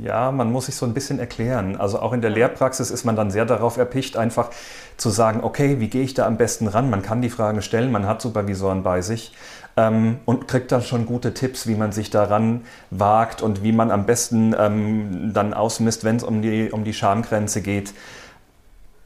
ja, 0.01 0.33
man 0.33 0.51
muss 0.51 0.65
sich 0.65 0.75
so 0.75 0.85
ein 0.85 0.93
bisschen 0.93 1.17
erklären. 1.17 1.77
Also 1.77 1.99
auch 1.99 2.11
in 2.11 2.19
der 2.19 2.29
Lehrpraxis 2.29 2.91
ist 2.91 3.05
man 3.05 3.15
dann 3.15 3.31
sehr 3.31 3.45
darauf 3.45 3.77
erpicht, 3.77 4.17
einfach 4.17 4.49
zu 4.97 5.09
sagen, 5.09 5.41
okay, 5.43 5.79
wie 5.79 5.87
gehe 5.87 6.03
ich 6.03 6.13
da 6.13 6.25
am 6.25 6.35
besten 6.35 6.67
ran? 6.67 6.89
Man 6.89 7.03
kann 7.03 7.21
die 7.21 7.29
Fragen 7.29 7.61
stellen, 7.61 7.89
man 7.91 8.05
hat 8.05 8.21
Supervisoren 8.21 8.83
bei 8.83 9.01
sich 9.01 9.31
ähm, 9.77 10.19
und 10.25 10.47
kriegt 10.47 10.71
dann 10.71 10.81
schon 10.81 11.05
gute 11.05 11.33
Tipps, 11.33 11.67
wie 11.67 11.75
man 11.75 11.91
sich 11.91 12.09
daran 12.09 12.65
wagt 12.89 13.41
und 13.41 13.63
wie 13.63 13.71
man 13.71 13.91
am 13.91 14.05
besten 14.05 14.53
ähm, 14.57 15.31
dann 15.33 15.53
ausmisst, 15.53 16.03
wenn 16.03 16.17
es 16.17 16.23
um 16.23 16.41
die, 16.41 16.71
um 16.71 16.83
die 16.83 16.93
Schamgrenze 16.93 17.61
geht. 17.61 17.93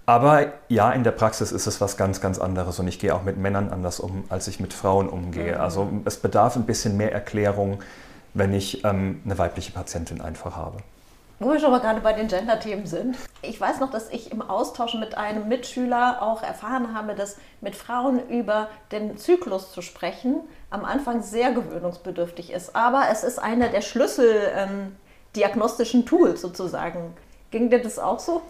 Aber 0.06 0.48
ja, 0.68 0.92
in 0.92 1.04
der 1.04 1.12
Praxis 1.12 1.52
ist 1.52 1.68
es 1.68 1.80
was 1.80 1.96
ganz, 1.96 2.22
ganz 2.22 2.40
anderes 2.40 2.80
und 2.80 2.88
ich 2.88 3.00
gehe 3.00 3.14
auch 3.14 3.24
mit 3.24 3.38
Männern 3.38 3.70
anders 3.70 4.00
um, 4.00 4.24
als 4.30 4.48
ich 4.48 4.60
mit 4.60 4.74
Frauen 4.74 5.08
umgehe. 5.08 5.56
Mhm. 5.56 5.62
Also 5.62 5.90
es 6.06 6.18
bedarf 6.18 6.56
ein 6.56 6.66
bisschen 6.66 6.98
mehr 6.98 7.14
Erklärung, 7.14 7.80
wenn 8.34 8.54
ich 8.54 8.84
ähm, 8.84 9.22
eine 9.26 9.38
weibliche 9.38 9.72
Patientin 9.72 10.22
einfach 10.22 10.56
habe. 10.56 10.78
Wo 11.40 11.52
wir 11.52 11.60
schon 11.60 11.72
mal 11.72 11.80
gerade 11.80 12.02
bei 12.02 12.14
den 12.14 12.28
Gender-Themen 12.28 12.86
sind. 12.86 13.18
Ich 13.42 13.60
weiß 13.60 13.80
noch, 13.80 13.90
dass 13.90 14.10
ich 14.10 14.32
im 14.32 14.44
Austausch 14.44 14.94
mit 14.94 15.18
einem 15.18 15.48
Mitschüler 15.48 16.22
auch 16.22 16.44
erfahren 16.44 16.94
habe, 16.94 17.16
dass 17.16 17.38
mit 17.62 17.76
Frauen 17.76 18.20
über 18.30 18.68
den 18.92 19.18
Zyklus 19.18 19.72
zu 19.72 19.82
sprechen 19.82 20.42
am 20.72 20.84
Anfang 20.86 21.22
sehr 21.22 21.52
gewöhnungsbedürftig 21.52 22.52
ist. 22.52 22.76
Aber 22.76 23.04
es 23.12 23.24
ist 23.24 23.38
einer 23.38 23.70
der 23.70 23.82
Schlüssel-diagnostischen 23.82 26.00
ähm, 26.00 26.06
Tools 26.08 26.42
sozusagen. 26.42 27.14
Ging 27.52 27.70
dir 27.70 27.80
das 27.82 28.00
auch 28.00 28.20
so? 28.20 28.42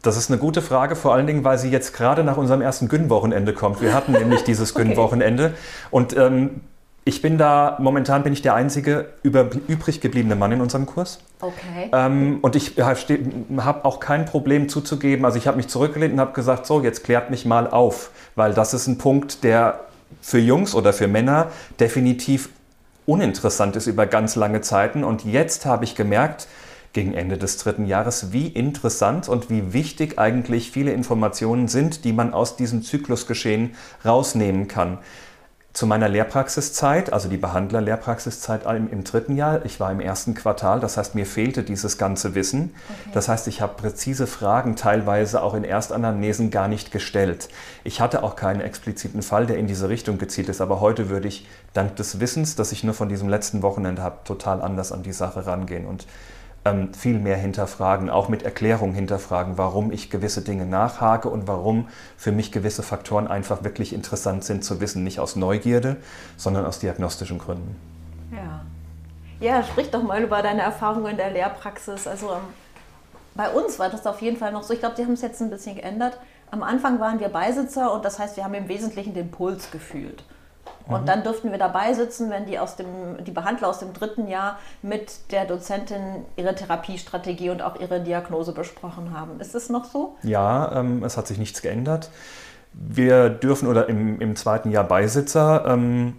Das 0.00 0.16
ist 0.16 0.30
eine 0.30 0.40
gute 0.40 0.62
Frage, 0.62 0.96
vor 0.96 1.14
allen 1.14 1.28
Dingen, 1.28 1.44
weil 1.44 1.58
sie 1.58 1.70
jetzt 1.70 1.94
gerade 1.94 2.24
nach 2.24 2.36
unserem 2.36 2.60
ersten 2.60 2.88
Gün-Wochenende 2.88 3.52
kommt. 3.52 3.80
Wir 3.80 3.94
hatten 3.94 4.10
nämlich 4.12 4.42
dieses 4.42 4.74
Gün-Wochenende. 4.74 5.52
Okay. 5.82 5.88
Und 5.90 6.16
ähm, 6.16 6.62
ich 7.04 7.20
bin 7.20 7.36
da, 7.36 7.76
momentan 7.80 8.22
bin 8.22 8.32
ich 8.32 8.42
der 8.42 8.54
einzige 8.54 9.06
über, 9.22 9.48
übrig 9.68 10.00
gebliebene 10.00 10.36
Mann 10.36 10.52
in 10.52 10.60
unserem 10.60 10.86
Kurs. 10.86 11.18
Okay. 11.40 11.90
Ähm, 11.92 12.38
und 12.42 12.56
ich 12.56 12.78
habe 12.78 13.84
auch 13.84 14.00
kein 14.00 14.24
Problem 14.24 14.68
zuzugeben. 14.68 15.24
Also 15.24 15.36
ich 15.36 15.46
habe 15.46 15.56
mich 15.56 15.68
zurückgelehnt 15.68 16.14
und 16.14 16.20
habe 16.20 16.32
gesagt, 16.32 16.66
so, 16.66 16.80
jetzt 16.80 17.04
klärt 17.04 17.30
mich 17.30 17.44
mal 17.44 17.68
auf. 17.68 18.10
Weil 18.34 18.54
das 18.54 18.72
ist 18.72 18.86
ein 18.86 18.98
Punkt, 18.98 19.44
der 19.44 19.80
für 20.20 20.38
Jungs 20.38 20.74
oder 20.74 20.92
für 20.92 21.08
Männer 21.08 21.50
definitiv 21.80 22.50
uninteressant 23.06 23.76
ist 23.76 23.86
über 23.86 24.06
ganz 24.06 24.36
lange 24.36 24.60
Zeiten. 24.60 25.04
Und 25.04 25.24
jetzt 25.24 25.66
habe 25.66 25.84
ich 25.84 25.94
gemerkt, 25.94 26.46
gegen 26.92 27.14
Ende 27.14 27.38
des 27.38 27.56
dritten 27.56 27.86
Jahres, 27.86 28.32
wie 28.32 28.48
interessant 28.48 29.28
und 29.28 29.48
wie 29.48 29.72
wichtig 29.72 30.18
eigentlich 30.18 30.70
viele 30.70 30.92
Informationen 30.92 31.68
sind, 31.68 32.04
die 32.04 32.12
man 32.12 32.34
aus 32.34 32.56
diesem 32.56 32.82
Zyklusgeschehen 32.82 33.74
rausnehmen 34.04 34.68
kann. 34.68 34.98
Zu 35.72 35.86
meiner 35.86 36.08
Lehrpraxiszeit, 36.08 37.12
also 37.12 37.30
die 37.30 37.38
Behandler-Lehrpraxiszeit 37.38 38.66
im, 38.66 38.90
im, 38.90 39.04
dritten 39.04 39.36
Jahr. 39.36 39.64
Ich 39.64 39.80
war 39.80 39.90
im 39.90 40.00
ersten 40.00 40.34
Quartal, 40.34 40.80
das 40.80 40.98
heißt, 40.98 41.14
mir 41.14 41.24
fehlte 41.24 41.62
dieses 41.62 41.96
ganze 41.96 42.34
Wissen. 42.34 42.74
Okay. 42.74 43.10
Das 43.14 43.28
heißt, 43.28 43.48
ich 43.48 43.62
habe 43.62 43.74
präzise 43.74 44.26
Fragen 44.26 44.76
teilweise 44.76 45.42
auch 45.42 45.54
in 45.54 45.64
Erstanamnesen 45.64 46.50
gar 46.50 46.68
nicht 46.68 46.92
gestellt. 46.92 47.48
Ich 47.84 48.02
hatte 48.02 48.22
auch 48.22 48.36
keinen 48.36 48.60
expliziten 48.60 49.22
Fall, 49.22 49.46
der 49.46 49.56
in 49.56 49.66
diese 49.66 49.88
Richtung 49.88 50.18
gezielt 50.18 50.50
ist, 50.50 50.60
aber 50.60 50.80
heute 50.80 51.08
würde 51.08 51.28
ich 51.28 51.46
dank 51.72 51.96
des 51.96 52.20
Wissens, 52.20 52.54
das 52.54 52.72
ich 52.72 52.84
nur 52.84 52.94
von 52.94 53.08
diesem 53.08 53.30
letzten 53.30 53.62
Wochenende 53.62 54.02
habe, 54.02 54.18
total 54.24 54.60
anders 54.60 54.92
an 54.92 55.02
die 55.02 55.12
Sache 55.12 55.46
rangehen 55.46 55.86
und 55.86 56.06
ähm, 56.64 56.94
viel 56.94 57.18
mehr 57.18 57.36
hinterfragen, 57.36 58.08
auch 58.08 58.28
mit 58.28 58.42
Erklärung 58.42 58.92
hinterfragen, 58.92 59.58
warum 59.58 59.90
ich 59.90 60.10
gewisse 60.10 60.42
Dinge 60.42 60.66
nachhake 60.66 61.28
und 61.28 61.48
warum 61.48 61.88
für 62.16 62.32
mich 62.32 62.52
gewisse 62.52 62.82
Faktoren 62.82 63.26
einfach 63.26 63.64
wirklich 63.64 63.92
interessant 63.92 64.44
sind 64.44 64.64
zu 64.64 64.80
wissen, 64.80 65.02
nicht 65.02 65.18
aus 65.18 65.36
Neugierde, 65.36 65.96
sondern 66.36 66.64
aus 66.64 66.78
diagnostischen 66.78 67.38
Gründen. 67.38 67.76
Ja. 68.32 68.64
Ja, 69.40 69.64
sprich 69.64 69.90
doch 69.90 70.04
mal 70.04 70.22
über 70.22 70.40
deine 70.40 70.62
Erfahrungen 70.62 71.06
in 71.06 71.16
der 71.16 71.32
Lehrpraxis. 71.32 72.06
Also 72.06 72.30
ähm, 72.30 72.42
bei 73.34 73.50
uns 73.50 73.78
war 73.80 73.88
das 73.88 74.06
auf 74.06 74.22
jeden 74.22 74.36
Fall 74.36 74.52
noch 74.52 74.62
so. 74.62 74.72
Ich 74.72 74.78
glaube, 74.78 74.94
die 74.94 75.02
haben 75.02 75.14
es 75.14 75.22
jetzt 75.22 75.42
ein 75.42 75.50
bisschen 75.50 75.74
geändert. 75.74 76.16
Am 76.52 76.62
Anfang 76.62 77.00
waren 77.00 77.18
wir 77.18 77.28
Beisitzer 77.28 77.92
und 77.92 78.04
das 78.04 78.20
heißt, 78.20 78.36
wir 78.36 78.44
haben 78.44 78.54
im 78.54 78.68
Wesentlichen 78.68 79.14
den 79.14 79.32
Puls 79.32 79.70
gefühlt. 79.72 80.22
Und 80.86 81.02
mhm. 81.02 81.06
dann 81.06 81.22
durften 81.24 81.50
wir 81.50 81.58
dabei 81.58 81.92
sitzen, 81.94 82.30
wenn 82.30 82.46
die, 82.46 82.58
aus 82.58 82.76
dem, 82.76 82.86
die 83.24 83.30
Behandler 83.30 83.68
aus 83.68 83.78
dem 83.78 83.92
dritten 83.92 84.28
Jahr 84.28 84.58
mit 84.82 85.32
der 85.32 85.44
Dozentin 85.44 86.24
ihre 86.36 86.54
Therapiestrategie 86.54 87.50
und 87.50 87.62
auch 87.62 87.78
ihre 87.80 88.00
Diagnose 88.00 88.52
besprochen 88.52 89.16
haben. 89.16 89.40
Ist 89.40 89.54
es 89.54 89.68
noch 89.68 89.84
so? 89.84 90.16
Ja, 90.22 90.80
ähm, 90.80 91.04
es 91.04 91.16
hat 91.16 91.26
sich 91.26 91.38
nichts 91.38 91.62
geändert. 91.62 92.10
Wir 92.72 93.28
dürfen 93.28 93.68
oder 93.68 93.88
im, 93.88 94.20
im 94.20 94.34
zweiten 94.36 94.70
Jahr 94.70 94.84
Beisitzer 94.84 95.64
ähm, 95.66 96.16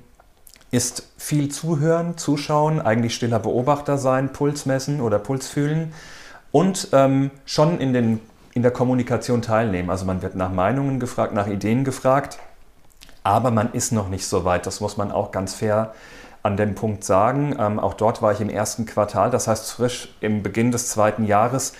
ist 0.71 1.07
viel 1.17 1.49
zuhören, 1.49 2.17
zuschauen, 2.17 2.81
eigentlich 2.81 3.15
stiller 3.15 3.39
Beobachter 3.39 3.97
sein, 3.97 4.33
Puls 4.33 4.65
messen 4.65 5.01
oder 5.01 5.19
Puls 5.19 5.47
fühlen 5.47 5.93
und 6.51 6.89
ähm, 6.93 7.31
schon 7.45 7.79
in, 7.79 7.93
den, 7.93 8.19
in 8.53 8.61
der 8.61 8.71
Kommunikation 8.71 9.41
teilnehmen. 9.41 9.89
Also 9.89 10.05
man 10.05 10.21
wird 10.21 10.35
nach 10.35 10.51
Meinungen 10.51 10.99
gefragt, 10.99 11.33
nach 11.33 11.47
Ideen 11.47 11.83
gefragt. 11.83 12.39
Aber 13.23 13.51
man 13.51 13.71
ist 13.73 13.91
noch 13.91 14.09
nicht 14.09 14.27
so 14.27 14.45
weit, 14.45 14.65
das 14.65 14.81
muss 14.81 14.97
man 14.97 15.11
auch 15.11 15.31
ganz 15.31 15.53
fair 15.53 15.93
an 16.43 16.57
dem 16.57 16.75
Punkt 16.75 17.03
sagen. 17.05 17.55
Ähm, 17.57 17.79
auch 17.79 17.93
dort 17.93 18.21
war 18.21 18.33
ich 18.33 18.41
im 18.41 18.49
ersten 18.49 18.85
Quartal, 18.85 19.31
das 19.31 19.47
heißt 19.47 19.71
frisch 19.71 20.13
im 20.19 20.43
Beginn 20.43 20.71
des 20.71 20.89
zweiten 20.89 21.23
Jahres. 21.23 21.73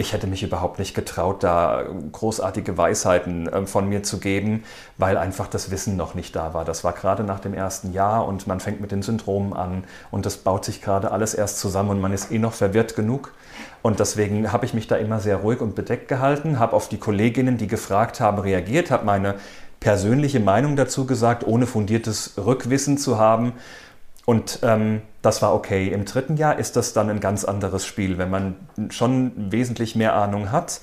Ich 0.00 0.12
hätte 0.12 0.28
mich 0.28 0.44
überhaupt 0.44 0.78
nicht 0.78 0.94
getraut, 0.94 1.42
da 1.42 1.84
großartige 2.12 2.76
Weisheiten 2.76 3.48
äh, 3.48 3.66
von 3.66 3.88
mir 3.88 4.02
zu 4.02 4.18
geben, 4.18 4.64
weil 4.96 5.16
einfach 5.16 5.46
das 5.48 5.70
Wissen 5.70 5.96
noch 5.96 6.14
nicht 6.14 6.36
da 6.36 6.52
war. 6.54 6.64
Das 6.64 6.84
war 6.84 6.92
gerade 6.92 7.24
nach 7.24 7.40
dem 7.40 7.54
ersten 7.54 7.92
Jahr 7.92 8.26
und 8.26 8.46
man 8.46 8.60
fängt 8.60 8.80
mit 8.80 8.90
den 8.90 9.02
Syndromen 9.02 9.52
an 9.52 9.84
und 10.10 10.26
das 10.26 10.36
baut 10.36 10.64
sich 10.64 10.82
gerade 10.82 11.10
alles 11.12 11.34
erst 11.34 11.58
zusammen 11.58 11.90
und 11.90 12.00
man 12.00 12.12
ist 12.12 12.30
eh 12.32 12.38
noch 12.38 12.52
verwirrt 12.52 12.96
genug. 12.96 13.32
Und 13.82 14.00
deswegen 14.00 14.52
habe 14.52 14.66
ich 14.66 14.74
mich 14.74 14.88
da 14.88 14.96
immer 14.96 15.20
sehr 15.20 15.36
ruhig 15.38 15.60
und 15.60 15.74
bedeckt 15.74 16.08
gehalten, 16.08 16.58
habe 16.58 16.74
auf 16.74 16.88
die 16.88 16.98
Kolleginnen, 16.98 17.56
die 17.56 17.68
gefragt 17.68 18.20
haben, 18.20 18.38
reagiert, 18.38 18.90
habe 18.90 19.04
meine 19.04 19.36
persönliche 19.80 20.40
Meinung 20.40 20.76
dazu 20.76 21.06
gesagt, 21.06 21.46
ohne 21.46 21.66
fundiertes 21.66 22.34
Rückwissen 22.36 22.98
zu 22.98 23.18
haben. 23.18 23.52
Und 24.24 24.60
ähm, 24.62 25.02
das 25.22 25.40
war 25.40 25.54
okay. 25.54 25.88
Im 25.88 26.04
dritten 26.04 26.36
Jahr 26.36 26.58
ist 26.58 26.76
das 26.76 26.92
dann 26.92 27.08
ein 27.08 27.20
ganz 27.20 27.44
anderes 27.44 27.86
Spiel, 27.86 28.18
wenn 28.18 28.30
man 28.30 28.56
schon 28.90 29.32
wesentlich 29.50 29.96
mehr 29.96 30.14
Ahnung 30.14 30.52
hat 30.52 30.80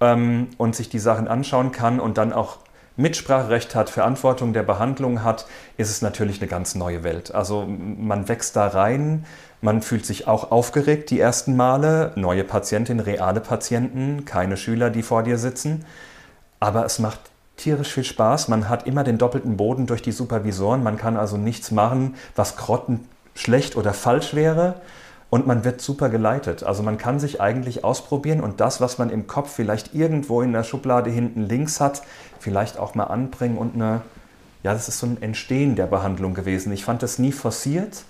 ähm, 0.00 0.48
und 0.58 0.76
sich 0.76 0.88
die 0.88 0.98
Sachen 0.98 1.26
anschauen 1.26 1.72
kann 1.72 1.98
und 1.98 2.18
dann 2.18 2.32
auch 2.32 2.58
Mitspracherecht 2.96 3.74
hat, 3.74 3.90
Verantwortung 3.90 4.52
der 4.52 4.62
Behandlung 4.62 5.24
hat, 5.24 5.46
ist 5.76 5.90
es 5.90 6.02
natürlich 6.02 6.40
eine 6.40 6.48
ganz 6.48 6.76
neue 6.76 7.02
Welt. 7.02 7.34
Also 7.34 7.66
man 7.66 8.28
wächst 8.28 8.54
da 8.54 8.68
rein, 8.68 9.24
man 9.60 9.82
fühlt 9.82 10.06
sich 10.06 10.28
auch 10.28 10.52
aufgeregt 10.52 11.10
die 11.10 11.18
ersten 11.18 11.56
Male, 11.56 12.12
neue 12.14 12.44
Patientin, 12.44 13.00
reale 13.00 13.40
Patienten, 13.40 14.24
keine 14.24 14.56
Schüler, 14.56 14.90
die 14.90 15.02
vor 15.02 15.24
dir 15.24 15.38
sitzen. 15.38 15.84
Aber 16.60 16.84
es 16.84 17.00
macht 17.00 17.18
tierisch 17.56 17.92
viel 17.92 18.04
Spaß. 18.04 18.48
Man 18.48 18.68
hat 18.68 18.86
immer 18.86 19.04
den 19.04 19.18
doppelten 19.18 19.56
Boden 19.56 19.86
durch 19.86 20.02
die 20.02 20.12
Supervisoren. 20.12 20.82
Man 20.82 20.96
kann 20.96 21.16
also 21.16 21.36
nichts 21.36 21.70
machen, 21.70 22.14
was 22.34 22.56
grottenschlecht 22.56 23.76
oder 23.76 23.92
falsch 23.92 24.34
wäre. 24.34 24.80
Und 25.30 25.46
man 25.46 25.64
wird 25.64 25.80
super 25.80 26.10
geleitet. 26.10 26.62
Also 26.62 26.82
man 26.82 26.98
kann 26.98 27.18
sich 27.18 27.40
eigentlich 27.40 27.82
ausprobieren 27.82 28.40
und 28.40 28.60
das, 28.60 28.80
was 28.80 28.98
man 28.98 29.10
im 29.10 29.26
Kopf 29.26 29.52
vielleicht 29.52 29.92
irgendwo 29.92 30.42
in 30.42 30.52
der 30.52 30.62
Schublade 30.62 31.10
hinten 31.10 31.42
links 31.42 31.80
hat, 31.80 32.02
vielleicht 32.38 32.78
auch 32.78 32.94
mal 32.94 33.04
anbringen 33.04 33.58
und 33.58 33.74
eine, 33.74 34.02
ja, 34.62 34.72
das 34.72 34.88
ist 34.88 35.00
so 35.00 35.06
ein 35.06 35.20
Entstehen 35.20 35.74
der 35.74 35.86
Behandlung 35.86 36.34
gewesen. 36.34 36.72
Ich 36.72 36.84
fand 36.84 37.02
das 37.02 37.18
nie 37.18 37.32
forciert. 37.32 38.04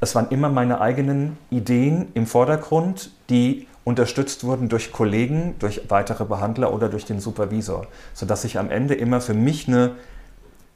Es 0.00 0.14
waren 0.14 0.28
immer 0.30 0.48
meine 0.48 0.80
eigenen 0.80 1.36
Ideen 1.50 2.08
im 2.14 2.26
Vordergrund, 2.26 3.10
die 3.28 3.66
unterstützt 3.84 4.44
wurden 4.44 4.68
durch 4.68 4.92
Kollegen, 4.92 5.54
durch 5.58 5.82
weitere 5.88 6.24
Behandler 6.24 6.72
oder 6.72 6.88
durch 6.88 7.04
den 7.04 7.20
Supervisor, 7.20 7.86
sodass 8.14 8.42
sich 8.42 8.58
am 8.58 8.70
Ende 8.70 8.94
immer 8.94 9.20
für 9.20 9.34
mich 9.34 9.68
eine 9.68 9.92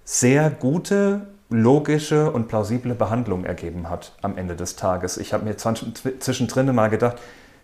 sehr 0.04 0.50
gute, 0.50 1.26
logische 1.50 2.30
und 2.30 2.48
plausible 2.48 2.94
Behandlung 2.94 3.44
ergeben 3.44 3.88
hat 3.90 4.12
am 4.22 4.36
Ende 4.36 4.56
des 4.56 4.76
Tages. 4.76 5.18
Ich 5.18 5.32
habe 5.32 5.44
mir 5.44 5.56
zwischendrin 5.56 6.74
mal 6.74 6.88
gedacht, 6.88 7.18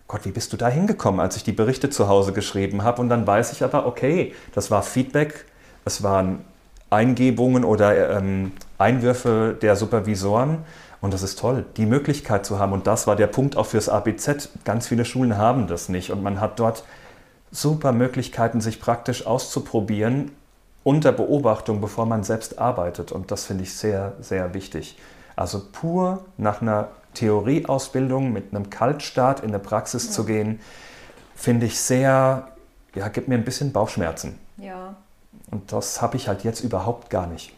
Gott, 0.06 0.24
wie 0.24 0.32
bist 0.32 0.52
du 0.52 0.56
da 0.56 0.68
hingekommen, 0.68 1.20
als 1.20 1.36
ich 1.36 1.44
die 1.44 1.52
Berichte 1.52 1.88
zu 1.88 2.08
Hause 2.08 2.32
geschrieben 2.32 2.82
habe? 2.82 3.00
Und 3.00 3.08
dann 3.08 3.26
weiß 3.26 3.52
ich 3.52 3.62
aber, 3.62 3.86
okay, 3.86 4.34
das 4.54 4.70
war 4.70 4.82
Feedback, 4.82 5.46
es 5.84 6.02
waren 6.02 6.44
Eingebungen 6.90 7.64
oder 7.64 8.16
ähm, 8.16 8.52
Einwürfe 8.76 9.56
der 9.60 9.76
Supervisoren 9.76 10.58
und 11.00 11.14
das 11.14 11.22
ist 11.22 11.38
toll, 11.38 11.64
die 11.76 11.86
Möglichkeit 11.86 12.44
zu 12.44 12.58
haben. 12.58 12.72
Und 12.72 12.86
das 12.86 13.06
war 13.06 13.16
der 13.16 13.26
Punkt 13.26 13.56
auch 13.56 13.66
fürs 13.66 13.88
ABZ. 13.88 14.50
Ganz 14.64 14.88
viele 14.88 15.04
Schulen 15.04 15.38
haben 15.38 15.66
das 15.66 15.88
nicht. 15.88 16.10
Und 16.10 16.22
man 16.22 16.40
hat 16.40 16.58
dort 16.58 16.84
super 17.50 17.92
Möglichkeiten, 17.92 18.60
sich 18.60 18.80
praktisch 18.80 19.26
auszuprobieren 19.26 20.32
unter 20.84 21.12
Beobachtung, 21.12 21.80
bevor 21.80 22.06
man 22.06 22.22
selbst 22.22 22.58
arbeitet. 22.58 23.12
Und 23.12 23.30
das 23.30 23.46
finde 23.46 23.64
ich 23.64 23.74
sehr, 23.74 24.12
sehr 24.20 24.52
wichtig. 24.54 24.98
Also 25.36 25.62
pur 25.72 26.24
nach 26.36 26.60
einer 26.60 26.88
Theorieausbildung 27.14 28.32
mit 28.32 28.54
einem 28.54 28.70
Kaltstart 28.70 29.40
in 29.40 29.52
der 29.52 29.58
Praxis 29.58 30.06
ja. 30.06 30.12
zu 30.12 30.24
gehen, 30.24 30.60
finde 31.34 31.66
ich 31.66 31.78
sehr, 31.78 32.48
ja, 32.94 33.08
gibt 33.08 33.28
mir 33.28 33.36
ein 33.36 33.44
bisschen 33.44 33.72
Bauchschmerzen. 33.72 34.38
Ja. 34.58 34.94
Und 35.50 35.72
das 35.72 36.02
habe 36.02 36.16
ich 36.16 36.28
halt 36.28 36.44
jetzt 36.44 36.60
überhaupt 36.60 37.10
gar 37.10 37.26
nicht. 37.26 37.52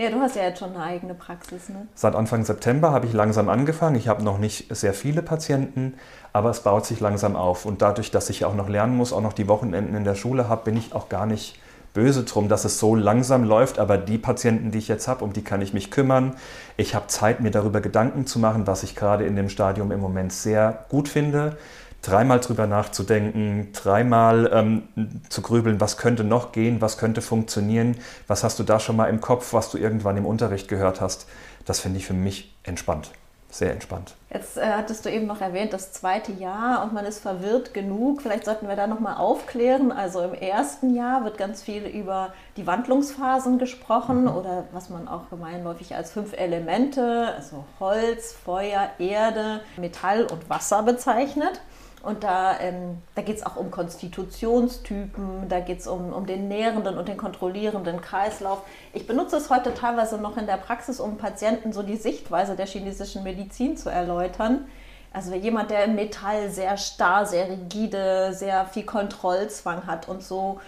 Ja, 0.00 0.08
du 0.08 0.18
hast 0.18 0.34
ja 0.34 0.44
jetzt 0.44 0.60
schon 0.60 0.74
eine 0.74 0.82
eigene 0.82 1.12
Praxis, 1.12 1.68
ne? 1.68 1.86
Seit 1.94 2.14
Anfang 2.14 2.42
September 2.42 2.90
habe 2.90 3.04
ich 3.04 3.12
langsam 3.12 3.50
angefangen. 3.50 3.96
Ich 3.96 4.08
habe 4.08 4.22
noch 4.22 4.38
nicht 4.38 4.74
sehr 4.74 4.94
viele 4.94 5.20
Patienten, 5.20 5.92
aber 6.32 6.48
es 6.48 6.60
baut 6.60 6.86
sich 6.86 7.00
langsam 7.00 7.36
auf. 7.36 7.66
Und 7.66 7.82
dadurch, 7.82 8.10
dass 8.10 8.30
ich 8.30 8.46
auch 8.46 8.54
noch 8.54 8.70
lernen 8.70 8.96
muss, 8.96 9.12
auch 9.12 9.20
noch 9.20 9.34
die 9.34 9.46
Wochenenden 9.46 9.94
in 9.94 10.04
der 10.04 10.14
Schule 10.14 10.48
habe, 10.48 10.64
bin 10.64 10.78
ich 10.78 10.94
auch 10.94 11.10
gar 11.10 11.26
nicht 11.26 11.60
böse 11.92 12.24
drum, 12.24 12.48
dass 12.48 12.64
es 12.64 12.78
so 12.78 12.94
langsam 12.94 13.44
läuft. 13.44 13.78
Aber 13.78 13.98
die 13.98 14.16
Patienten, 14.16 14.70
die 14.70 14.78
ich 14.78 14.88
jetzt 14.88 15.06
habe, 15.06 15.22
um 15.22 15.34
die 15.34 15.44
kann 15.44 15.60
ich 15.60 15.74
mich 15.74 15.90
kümmern. 15.90 16.34
Ich 16.78 16.94
habe 16.94 17.08
Zeit, 17.08 17.40
mir 17.40 17.50
darüber 17.50 17.82
Gedanken 17.82 18.26
zu 18.26 18.38
machen, 18.38 18.66
was 18.66 18.82
ich 18.84 18.96
gerade 18.96 19.26
in 19.26 19.36
dem 19.36 19.50
Stadium 19.50 19.92
im 19.92 20.00
Moment 20.00 20.32
sehr 20.32 20.86
gut 20.88 21.10
finde 21.10 21.58
dreimal 22.02 22.40
drüber 22.40 22.66
nachzudenken, 22.66 23.72
dreimal 23.72 24.50
ähm, 24.52 25.22
zu 25.28 25.42
grübeln, 25.42 25.80
was 25.80 25.96
könnte 25.96 26.24
noch 26.24 26.52
gehen, 26.52 26.80
was 26.80 26.98
könnte 26.98 27.22
funktionieren, 27.22 27.96
was 28.26 28.44
hast 28.44 28.58
du 28.58 28.62
da 28.62 28.80
schon 28.80 28.96
mal 28.96 29.06
im 29.06 29.20
Kopf, 29.20 29.52
was 29.52 29.70
du 29.70 29.78
irgendwann 29.78 30.16
im 30.16 30.26
Unterricht 30.26 30.68
gehört 30.68 31.00
hast. 31.00 31.26
Das 31.64 31.80
finde 31.80 31.98
ich 31.98 32.06
für 32.06 32.14
mich 32.14 32.54
entspannt, 32.64 33.10
sehr 33.50 33.72
entspannt. 33.72 34.14
Jetzt 34.32 34.56
äh, 34.56 34.62
hattest 34.62 35.04
du 35.04 35.10
eben 35.10 35.26
noch 35.26 35.40
erwähnt, 35.40 35.72
das 35.72 35.92
zweite 35.92 36.32
Jahr 36.32 36.84
und 36.84 36.94
man 36.94 37.04
ist 37.04 37.18
verwirrt 37.18 37.74
genug. 37.74 38.22
Vielleicht 38.22 38.44
sollten 38.44 38.66
wir 38.68 38.76
da 38.76 38.86
nochmal 38.86 39.16
aufklären. 39.16 39.92
Also 39.92 40.22
im 40.22 40.34
ersten 40.34 40.94
Jahr 40.94 41.24
wird 41.24 41.36
ganz 41.36 41.60
viel 41.62 41.84
über 41.84 42.32
die 42.56 42.66
Wandlungsphasen 42.66 43.58
gesprochen 43.58 44.22
mhm. 44.22 44.36
oder 44.36 44.64
was 44.72 44.88
man 44.88 45.06
auch 45.06 45.28
gemeinläufig 45.28 45.94
als 45.96 46.12
fünf 46.12 46.32
Elemente, 46.32 47.34
also 47.36 47.64
Holz, 47.78 48.32
Feuer, 48.32 48.88
Erde, 48.98 49.60
Metall 49.76 50.24
und 50.24 50.48
Wasser 50.48 50.82
bezeichnet. 50.82 51.60
Und 52.02 52.24
da, 52.24 52.58
ähm, 52.60 53.02
da 53.14 53.22
geht 53.22 53.36
es 53.36 53.44
auch 53.44 53.56
um 53.56 53.70
Konstitutionstypen, 53.70 55.48
da 55.48 55.60
geht 55.60 55.80
es 55.80 55.86
um, 55.86 56.12
um 56.12 56.26
den 56.26 56.48
nährenden 56.48 56.96
und 56.96 57.08
den 57.08 57.18
kontrollierenden 57.18 58.00
Kreislauf. 58.00 58.62
Ich 58.94 59.06
benutze 59.06 59.36
es 59.36 59.50
heute 59.50 59.74
teilweise 59.74 60.16
noch 60.16 60.38
in 60.38 60.46
der 60.46 60.56
Praxis, 60.56 60.98
um 60.98 61.18
Patienten 61.18 61.72
so 61.72 61.82
die 61.82 61.96
Sichtweise 61.96 62.56
der 62.56 62.66
chinesischen 62.66 63.22
Medizin 63.22 63.76
zu 63.76 63.90
erläutern. 63.90 64.64
Also 65.12 65.34
jemand, 65.34 65.70
der 65.70 65.84
im 65.84 65.94
Metall 65.94 66.50
sehr 66.50 66.76
starr, 66.78 67.26
sehr 67.26 67.50
rigide, 67.50 68.32
sehr 68.32 68.64
viel 68.64 68.84
Kontrollzwang 68.84 69.86
hat 69.86 70.08
und 70.08 70.22
so, 70.22 70.60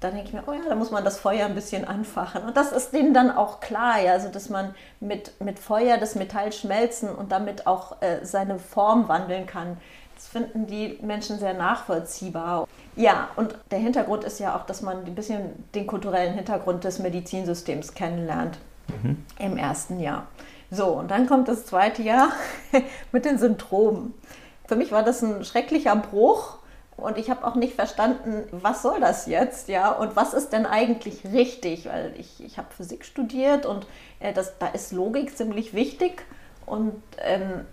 dann 0.00 0.14
denke 0.14 0.28
ich 0.28 0.34
mir, 0.34 0.42
oh 0.46 0.52
ja, 0.52 0.60
da 0.66 0.74
muss 0.74 0.90
man 0.90 1.04
das 1.04 1.18
Feuer 1.18 1.46
ein 1.46 1.54
bisschen 1.54 1.84
anfachen. 1.84 2.42
Und 2.44 2.56
das 2.56 2.72
ist 2.72 2.92
denen 2.92 3.12
dann 3.12 3.30
auch 3.30 3.60
klar, 3.60 4.00
ja, 4.00 4.12
also 4.12 4.28
dass 4.28 4.48
man 4.48 4.74
mit, 4.98 5.38
mit 5.40 5.58
Feuer 5.58 5.98
das 5.98 6.14
Metall 6.14 6.52
schmelzen 6.52 7.14
und 7.14 7.30
damit 7.30 7.66
auch 7.66 8.00
äh, 8.00 8.24
seine 8.24 8.58
Form 8.58 9.08
wandeln 9.08 9.46
kann. 9.46 9.76
Das 10.20 10.28
finden 10.28 10.66
die 10.66 10.98
Menschen 11.00 11.38
sehr 11.38 11.54
nachvollziehbar. 11.54 12.68
Ja, 12.94 13.30
und 13.36 13.54
der 13.70 13.78
Hintergrund 13.78 14.22
ist 14.22 14.38
ja 14.38 14.54
auch, 14.54 14.66
dass 14.66 14.82
man 14.82 15.06
ein 15.06 15.14
bisschen 15.14 15.64
den 15.74 15.86
kulturellen 15.86 16.34
Hintergrund 16.34 16.84
des 16.84 16.98
Medizinsystems 16.98 17.94
kennenlernt. 17.94 18.58
mhm. 19.02 19.24
im 19.38 19.56
ersten 19.56 19.98
Jahr. 19.98 20.26
So, 20.70 20.88
und 20.88 21.10
dann 21.10 21.26
kommt 21.26 21.48
das 21.48 21.64
zweite 21.64 22.02
Jahr 22.02 22.32
mit 23.12 23.24
den 23.24 23.38
Syndromen. 23.38 24.12
Für 24.66 24.76
mich 24.76 24.92
war 24.92 25.02
das 25.02 25.22
ein 25.22 25.42
schrecklicher 25.42 25.96
Bruch 25.96 26.58
und 26.98 27.16
ich 27.16 27.30
habe 27.30 27.46
auch 27.46 27.54
nicht 27.54 27.74
verstanden, 27.74 28.44
was 28.52 28.82
soll 28.82 29.00
das 29.00 29.24
jetzt, 29.24 29.68
ja, 29.68 29.90
und 29.90 30.16
was 30.16 30.34
ist 30.34 30.52
denn 30.52 30.66
eigentlich 30.66 31.24
richtig, 31.32 31.86
weil 31.86 32.12
ich, 32.18 32.44
ich 32.44 32.58
habe 32.58 32.68
Physik 32.76 33.06
studiert 33.06 33.64
und 33.64 33.86
äh, 34.20 34.34
das, 34.34 34.58
da 34.58 34.66
ist 34.68 34.92
Logik 34.92 35.34
ziemlich 35.34 35.72
wichtig 35.72 36.26
und 36.66 37.02
ähm, 37.22 37.64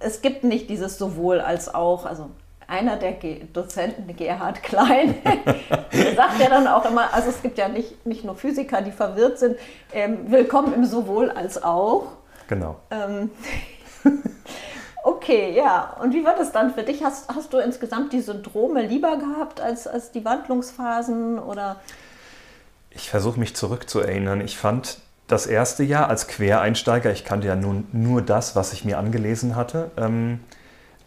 es 0.00 0.22
gibt 0.22 0.44
nicht 0.44 0.70
dieses 0.70 0.98
sowohl 0.98 1.40
als 1.40 1.74
auch, 1.74 2.06
also 2.06 2.30
einer 2.66 2.96
der 2.96 3.12
Ge 3.12 3.44
Dozenten, 3.52 4.14
Gerhard 4.14 4.62
Klein, 4.62 5.14
sagt 6.16 6.38
ja 6.38 6.48
dann 6.50 6.66
auch 6.66 6.84
immer, 6.84 7.12
also 7.14 7.30
es 7.30 7.42
gibt 7.42 7.58
ja 7.58 7.68
nicht, 7.68 8.06
nicht 8.06 8.24
nur 8.24 8.36
Physiker, 8.36 8.82
die 8.82 8.92
verwirrt 8.92 9.38
sind, 9.38 9.56
ähm, 9.92 10.30
willkommen 10.30 10.74
im 10.74 10.84
sowohl 10.84 11.30
als 11.30 11.62
auch. 11.62 12.12
Genau. 12.46 12.76
Ähm, 12.90 13.30
okay, 15.04 15.54
ja. 15.56 15.96
Und 16.00 16.12
wie 16.12 16.24
war 16.24 16.36
das 16.36 16.52
dann 16.52 16.74
für 16.74 16.82
dich? 16.82 17.02
Hast, 17.02 17.34
hast 17.34 17.52
du 17.52 17.58
insgesamt 17.58 18.12
die 18.12 18.20
Syndrome 18.20 18.82
lieber 18.82 19.16
gehabt 19.16 19.60
als, 19.60 19.86
als 19.86 20.12
die 20.12 20.24
Wandlungsphasen 20.24 21.38
oder? 21.38 21.76
Ich 22.90 23.08
versuche 23.08 23.40
mich 23.40 23.56
zurückzuerinnern. 23.56 24.42
Ich 24.42 24.58
fand 24.58 24.98
das 25.28 25.46
erste 25.46 25.84
Jahr 25.84 26.08
als 26.08 26.26
Quereinsteiger, 26.26 27.12
ich 27.12 27.24
kannte 27.24 27.46
ja 27.46 27.54
nun 27.54 27.86
nur 27.92 28.22
das, 28.22 28.56
was 28.56 28.72
ich 28.72 28.84
mir 28.84 28.98
angelesen 28.98 29.54
hatte, 29.54 29.90
ähm, 29.96 30.40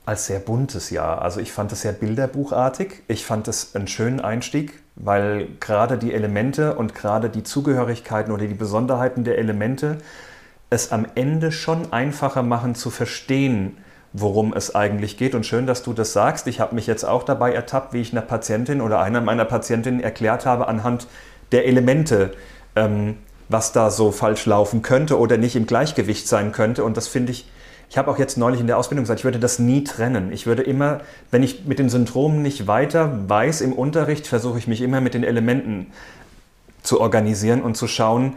als 0.05 0.27
sehr 0.27 0.39
buntes 0.39 0.91
Jahr. 0.91 1.21
Also 1.21 1.39
ich 1.39 1.51
fand 1.51 1.71
es 1.71 1.81
sehr 1.81 1.91
bilderbuchartig. 1.91 3.03
Ich 3.07 3.25
fand 3.25 3.47
es 3.47 3.75
einen 3.75 3.87
schönen 3.87 4.19
Einstieg, 4.19 4.81
weil 4.95 5.47
gerade 5.59 5.97
die 5.97 6.13
Elemente 6.13 6.75
und 6.75 6.95
gerade 6.95 7.29
die 7.29 7.43
Zugehörigkeiten 7.43 8.31
oder 8.31 8.47
die 8.47 8.53
Besonderheiten 8.53 9.23
der 9.23 9.37
Elemente 9.37 9.97
es 10.69 10.91
am 10.91 11.05
Ende 11.15 11.51
schon 11.51 11.91
einfacher 11.91 12.43
machen 12.43 12.75
zu 12.75 12.89
verstehen, 12.91 13.77
worum 14.13 14.53
es 14.53 14.73
eigentlich 14.73 15.17
geht. 15.17 15.35
Und 15.35 15.45
schön, 15.45 15.65
dass 15.65 15.83
du 15.83 15.93
das 15.93 16.13
sagst. 16.13 16.47
Ich 16.47 16.59
habe 16.59 16.75
mich 16.75 16.87
jetzt 16.87 17.03
auch 17.03 17.23
dabei 17.23 17.53
ertappt, 17.53 17.93
wie 17.93 18.01
ich 18.01 18.11
einer 18.11 18.21
Patientin 18.21 18.81
oder 18.81 18.99
einer 18.99 19.21
meiner 19.21 19.45
Patientinnen 19.45 19.99
erklärt 19.99 20.45
habe 20.45 20.67
anhand 20.67 21.07
der 21.51 21.65
Elemente, 21.65 22.31
ähm, 22.75 23.17
was 23.51 23.71
da 23.71 23.91
so 23.91 24.11
falsch 24.11 24.45
laufen 24.45 24.81
könnte 24.81 25.19
oder 25.19 25.37
nicht 25.37 25.55
im 25.55 25.67
Gleichgewicht 25.67 26.27
sein 26.27 26.51
könnte. 26.51 26.83
Und 26.83 26.97
das 26.97 27.07
finde 27.07 27.31
ich 27.31 27.45
ich 27.91 27.97
habe 27.97 28.09
auch 28.09 28.17
jetzt 28.17 28.37
neulich 28.37 28.61
in 28.61 28.67
der 28.67 28.77
Ausbildung 28.77 29.03
gesagt, 29.03 29.19
ich 29.19 29.25
würde 29.25 29.37
das 29.37 29.59
nie 29.59 29.83
trennen. 29.83 30.31
Ich 30.31 30.45
würde 30.45 30.61
immer, 30.61 31.01
wenn 31.29 31.43
ich 31.43 31.65
mit 31.65 31.77
den 31.77 31.89
Syndromen 31.89 32.41
nicht 32.41 32.65
weiter 32.65 33.19
weiß 33.27 33.59
im 33.59 33.73
Unterricht, 33.73 34.27
versuche 34.27 34.57
ich 34.57 34.65
mich 34.65 34.79
immer 34.79 35.01
mit 35.01 35.13
den 35.13 35.25
Elementen 35.25 35.87
zu 36.83 37.01
organisieren 37.01 37.61
und 37.61 37.75
zu 37.75 37.89
schauen, 37.89 38.35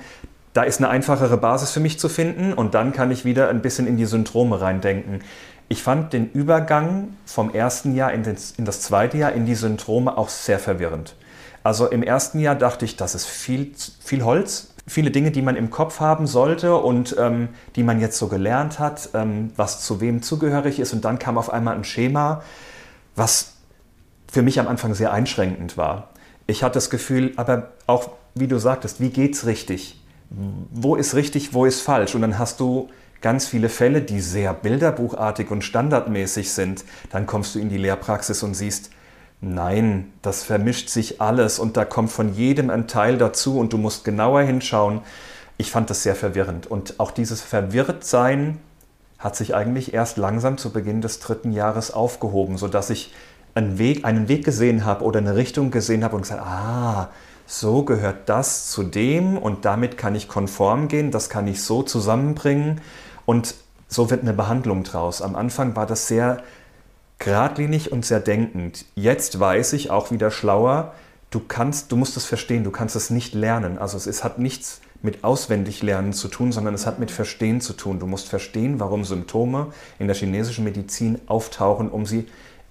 da 0.54 0.64
ist 0.64 0.78
eine 0.78 0.88
einfachere 0.88 1.37
Basis 1.37 1.71
für 1.71 1.78
mich 1.78 2.00
zu 2.00 2.09
finden 2.09 2.52
und 2.52 2.75
dann 2.75 2.92
kann 2.92 3.12
ich 3.12 3.25
wieder 3.25 3.49
ein 3.49 3.62
bisschen 3.62 3.87
in 3.87 3.97
die 3.97 4.06
Syndrome 4.06 4.61
reindenken. 4.61 5.21
Ich 5.68 5.85
fand 5.85 6.12
den 6.12 6.33
Übergang 6.33 7.11
vom 7.25 7.54
ersten 7.54 7.94
Jahr 7.94 8.12
in, 8.12 8.25
das, 8.25 8.50
in 8.59 8.64
das 8.64 8.80
zweite 8.80 9.18
Jahr 9.18 9.33
in 9.33 9.47
die 9.47 9.54
Syndrome 9.54 10.18
auch 10.18 10.30
sehr 10.30 10.59
verwirrend. 10.59 11.14
Also 11.62 11.87
im 11.87 12.02
ersten 12.02 12.40
Jahr 12.40 12.56
dachte 12.56 12.85
ich, 12.85 12.97
das 12.97 13.14
ist 13.14 13.26
viel, 13.26 13.71
viel 14.00 14.25
Holz, 14.25 14.74
viele 14.87 15.11
Dinge, 15.11 15.31
die 15.31 15.43
man 15.43 15.57
im 15.57 15.71
Kopf 15.71 16.00
haben 16.00 16.26
sollte 16.26 16.76
und 16.76 17.17
ähm, 17.19 17.49
die 17.76 17.83
man 17.83 18.00
jetzt 18.00 18.19
so 18.19 18.29
gelernt 18.29 18.79
hat, 18.79 19.11
ähm, 19.14 19.50
was 19.57 19.81
zu 19.85 20.00
wem 20.00 20.23
zugehörig 20.23 20.79
ist. 20.79 20.93
Und 20.93 21.05
dann 21.05 21.19
kam 21.19 21.38
auf 21.38 21.50
einmal 21.50 21.75
ein 21.75 21.85
Schema, 21.85 22.43
was 23.17 23.55
für 24.31 24.43
mich 24.43 24.61
am 24.61 24.69
Anfang 24.69 24.95
sehr 24.95 25.12
einschränkend 25.12 25.76
war. 25.76 26.11
Ich 26.47 26.62
hatte 26.62 26.75
das 26.75 26.91
Gefühl, 26.91 27.33
aber 27.37 27.73
auch 27.87 28.11
wie 28.35 28.49
du 28.49 28.59
sagtest, 28.59 29.00
wie 29.00 29.11
geht's 29.11 29.47
richtig? 29.47 30.03
Wo 30.29 30.97
ist 30.97 31.14
richtig, 31.14 31.55
wo 31.55 31.64
ist 31.64 31.81
falsch? 31.81 32.14
Und 32.14 32.23
dann 32.23 32.38
hast 32.38 32.61
du 32.61 32.88
ganz 33.21 33.47
viele 33.47 33.69
Fälle, 33.69 34.03
die 34.03 34.21
sehr 34.21 34.53
bilderbuchartig 34.53 35.50
und 35.50 35.62
standardmäßig 35.62 36.53
sind. 36.53 36.85
Dann 37.11 37.26
kommst 37.26 37.55
du 37.55 37.59
in 37.59 37.71
die 37.71 37.79
Lehrpraxis 37.79 38.43
und 38.43 38.55
siehst, 38.55 38.91
Nein, 39.47 40.11
das 40.23 40.43
vermischt 40.43 40.89
sich 40.89 41.21
alles 41.21 41.59
und 41.59 41.77
da 41.77 41.85
kommt 41.85 42.11
von 42.11 42.33
jedem 42.33 42.71
ein 42.71 42.88
Teil 42.88 43.18
dazu 43.18 43.59
und 43.59 43.75
du 43.75 43.79
musst 43.79 44.03
genauer 44.03 44.40
hinschauen. 44.40 45.03
Ich 45.59 45.71
fand 45.71 45.90
das 45.90 46.03
sehr 46.03 46.16
verwirrend 46.16 46.66
und 46.66 46.99
auch 46.99 47.11
dieses 47.11 47.42
Verwirrtsein 47.42 48.59
hat 49.18 49.37
sich 49.37 49.55
eigentlich 49.55 49.92
erst 49.92 50.16
langsam 50.16 50.57
zu 50.57 50.71
Beginn 50.73 51.03
des 51.03 51.21
dritten 51.21 51.53
Jahres 51.53 51.90
aufgehoben, 51.90 52.57
sodass 52.57 52.88
ich 52.88 53.12
einen 53.55 53.77
Weg, 53.77 54.07
einen 54.07 54.29
Weg 54.29 54.47
gesehen 54.47 54.87
habe 54.87 55.05
oder 55.05 55.18
eine 55.18 55.37
Richtung 55.37 55.71
gesehen 55.71 56.05
habe 56.05 56.16
und 56.16 56.23
gesagt, 56.23 56.40
ah, 56.42 57.11
so 57.47 57.83
gehört 57.83 58.31
das 58.31 58.71
zu 58.71 58.83
dem 58.83 59.37
und 59.37 59.66
damit 59.66 59.99
kann 59.99 60.14
ich 60.14 60.27
konform 60.27 60.88
gehen, 60.88 61.11
das 61.11 61.29
kann 61.29 61.47
ich 61.47 61.62
so 61.62 61.83
zusammenbringen 61.83 62.81
und 63.27 63.55
so 63.88 64.09
wird 64.09 64.23
eine 64.23 64.33
Behandlung 64.33 64.85
draus. 64.85 65.21
Am 65.21 65.37
Anfang 65.37 65.77
war 65.77 65.85
das 65.85 66.09
sehr 66.09 66.42
geradlinig 67.18 67.92
und 67.92 68.05
sehr 68.05 68.20
denkend. 68.20 68.85
Jetzt 68.94 69.38
weiß 69.38 69.72
ich 69.74 69.90
auch 69.90 70.11
wieder 70.11 70.31
schlauer, 70.31 70.94
du 71.31 71.40
kannst, 71.40 71.90
du 71.92 71.96
musst 71.96 72.16
es 72.16 72.24
verstehen, 72.24 72.64
du 72.64 72.70
kannst 72.70 72.96
es 72.96 73.11
nicht 73.11 73.35
lernen. 73.35 73.79
Also 73.79 73.96
es, 73.96 74.07
es 74.07 74.24
hat 74.24 74.38
nichts 74.38 74.81
mit 75.03 75.22
auswendig 75.22 75.83
lernen 75.83 76.12
zu 76.12 76.29
tun, 76.29 76.53
sondern 76.53 76.74
es 76.74 76.87
hat 76.87 76.98
mit 76.98 77.11
Verstehen 77.11 77.61
zu 77.61 77.74
tun. 77.74 77.98
Du 77.98 78.07
musst 78.07 78.29
verstehen, 78.29 78.81
warum 78.81 79.05
Symptome 79.05 79.68
in 79.98 80.07
der 80.07 80.16
chinesischen 80.16 80.64
Medizin 80.64 81.20
auftauchen, 81.27 81.90
um 81.90 82.07
sie 82.07 82.27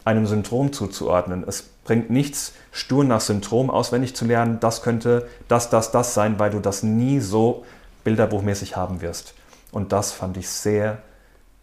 einem 0.06 0.26
Syndrom 0.26 0.74
zuzuordnen. 0.74 1.44
Es 1.48 1.62
bringt 1.86 2.10
nichts, 2.10 2.54
stur 2.72 3.04
nach 3.04 3.22
Symptom 3.22 3.70
auswendig 3.70 4.16
zu 4.16 4.26
lernen, 4.26 4.60
das 4.60 4.82
könnte 4.82 5.28
das, 5.48 5.70
das, 5.70 5.92
das 5.92 6.14
sein, 6.14 6.40
weil 6.40 6.52
du 6.52 6.60
das 6.60 6.84
nie 6.84 7.20
so 7.20 7.66
bilderbuchmäßig 8.04 8.76
haben 8.76 9.02
wirst. 9.02 9.34
Und 9.72 9.92
das 9.92 10.12
fand 10.12 10.38
ich 10.38 10.50
sehr 10.50 11.02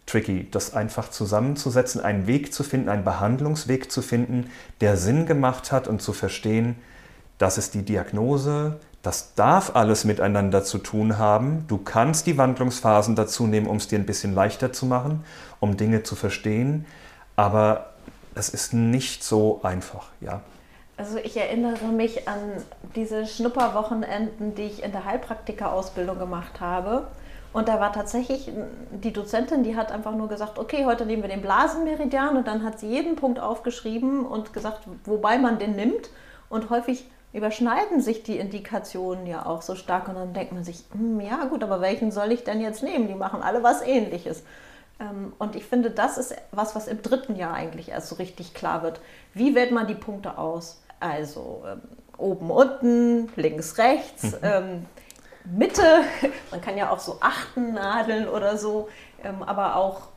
tricky, 0.05 0.49
das 0.51 0.73
einfach 0.73 1.09
zusammenzusetzen, 1.09 2.01
einen 2.01 2.27
Weg 2.27 2.53
zu 2.53 2.63
finden, 2.63 2.89
einen 2.89 3.03
Behandlungsweg 3.03 3.91
zu 3.91 4.01
finden, 4.01 4.49
der 4.81 4.97
Sinn 4.97 5.25
gemacht 5.25 5.71
hat 5.71 5.87
und 5.87 6.01
zu 6.01 6.13
verstehen, 6.13 6.75
das 7.37 7.57
ist 7.57 7.73
die 7.73 7.83
Diagnose, 7.83 8.79
das 9.01 9.33
darf 9.33 9.75
alles 9.75 10.03
miteinander 10.03 10.63
zu 10.63 10.77
tun 10.77 11.17
haben. 11.17 11.65
Du 11.67 11.79
kannst 11.79 12.27
die 12.27 12.37
Wandlungsphasen 12.37 13.15
dazu 13.15 13.47
nehmen, 13.47 13.65
um 13.65 13.77
es 13.77 13.87
dir 13.87 13.97
ein 13.97 14.05
bisschen 14.05 14.35
leichter 14.35 14.73
zu 14.73 14.85
machen, 14.85 15.23
um 15.59 15.75
Dinge 15.75 16.03
zu 16.03 16.15
verstehen, 16.15 16.85
aber 17.35 17.91
es 18.35 18.49
ist 18.49 18.73
nicht 18.73 19.23
so 19.23 19.61
einfach, 19.63 20.07
ja. 20.19 20.41
Also 20.97 21.17
ich 21.17 21.35
erinnere 21.35 21.87
mich 21.87 22.27
an 22.27 22.37
diese 22.95 23.25
Schnupperwochenenden, 23.25 24.53
die 24.53 24.63
ich 24.63 24.83
in 24.83 24.91
der 24.91 25.05
Heilpraktika-Ausbildung 25.05 26.19
gemacht 26.19 26.59
habe. 26.59 27.07
Und 27.53 27.67
da 27.67 27.79
war 27.79 27.91
tatsächlich 27.91 28.49
die 28.91 29.11
Dozentin, 29.11 29.63
die 29.63 29.75
hat 29.75 29.91
einfach 29.91 30.15
nur 30.15 30.29
gesagt, 30.29 30.57
okay, 30.57 30.85
heute 30.85 31.05
nehmen 31.05 31.21
wir 31.21 31.29
den 31.29 31.41
Blasenmeridian 31.41 32.37
und 32.37 32.47
dann 32.47 32.63
hat 32.63 32.79
sie 32.79 32.87
jeden 32.87 33.17
Punkt 33.17 33.39
aufgeschrieben 33.39 34.25
und 34.25 34.53
gesagt, 34.53 34.83
wobei 35.03 35.37
man 35.37 35.59
den 35.59 35.75
nimmt. 35.75 36.09
Und 36.49 36.69
häufig 36.69 37.09
überschneiden 37.33 38.01
sich 38.01 38.23
die 38.23 38.37
Indikationen 38.37 39.25
ja 39.27 39.45
auch 39.45 39.61
so 39.61 39.75
stark 39.75 40.07
und 40.07 40.15
dann 40.15 40.33
denkt 40.33 40.53
man 40.53 40.63
sich, 40.63 40.83
hm, 40.93 41.19
ja 41.19 41.45
gut, 41.45 41.63
aber 41.63 41.81
welchen 41.81 42.11
soll 42.11 42.31
ich 42.31 42.43
denn 42.43 42.61
jetzt 42.61 42.83
nehmen? 42.83 43.07
Die 43.07 43.15
machen 43.15 43.41
alle 43.41 43.63
was 43.63 43.81
ähnliches. 43.81 44.43
Ähm, 44.99 45.33
und 45.37 45.55
ich 45.55 45.65
finde, 45.65 45.91
das 45.91 46.17
ist 46.17 46.35
was, 46.51 46.75
was 46.75 46.87
im 46.87 47.01
dritten 47.01 47.35
Jahr 47.35 47.53
eigentlich 47.53 47.89
erst 47.89 48.07
so 48.07 48.15
richtig 48.15 48.53
klar 48.53 48.83
wird. 48.83 49.01
Wie 49.33 49.55
wählt 49.55 49.71
man 49.71 49.87
die 49.87 49.95
Punkte 49.95 50.37
aus? 50.37 50.81
Also 50.99 51.63
ähm, 51.65 51.81
oben, 52.17 52.51
unten, 52.51 53.29
links, 53.35 53.77
rechts. 53.77 54.23
Mhm. 54.23 54.37
Ähm, 54.41 54.85
Mitte. 55.45 56.03
Man 56.51 56.61
kann 56.61 56.77
ja 56.77 56.91
auch 56.91 56.99
so 56.99 57.17
achten 57.19 57.73
nadeln 57.73 58.27
oder 58.27 58.57
so, 58.57 58.89
ähm, 59.23 59.43
aber 59.43 59.75
auch 59.75 60.11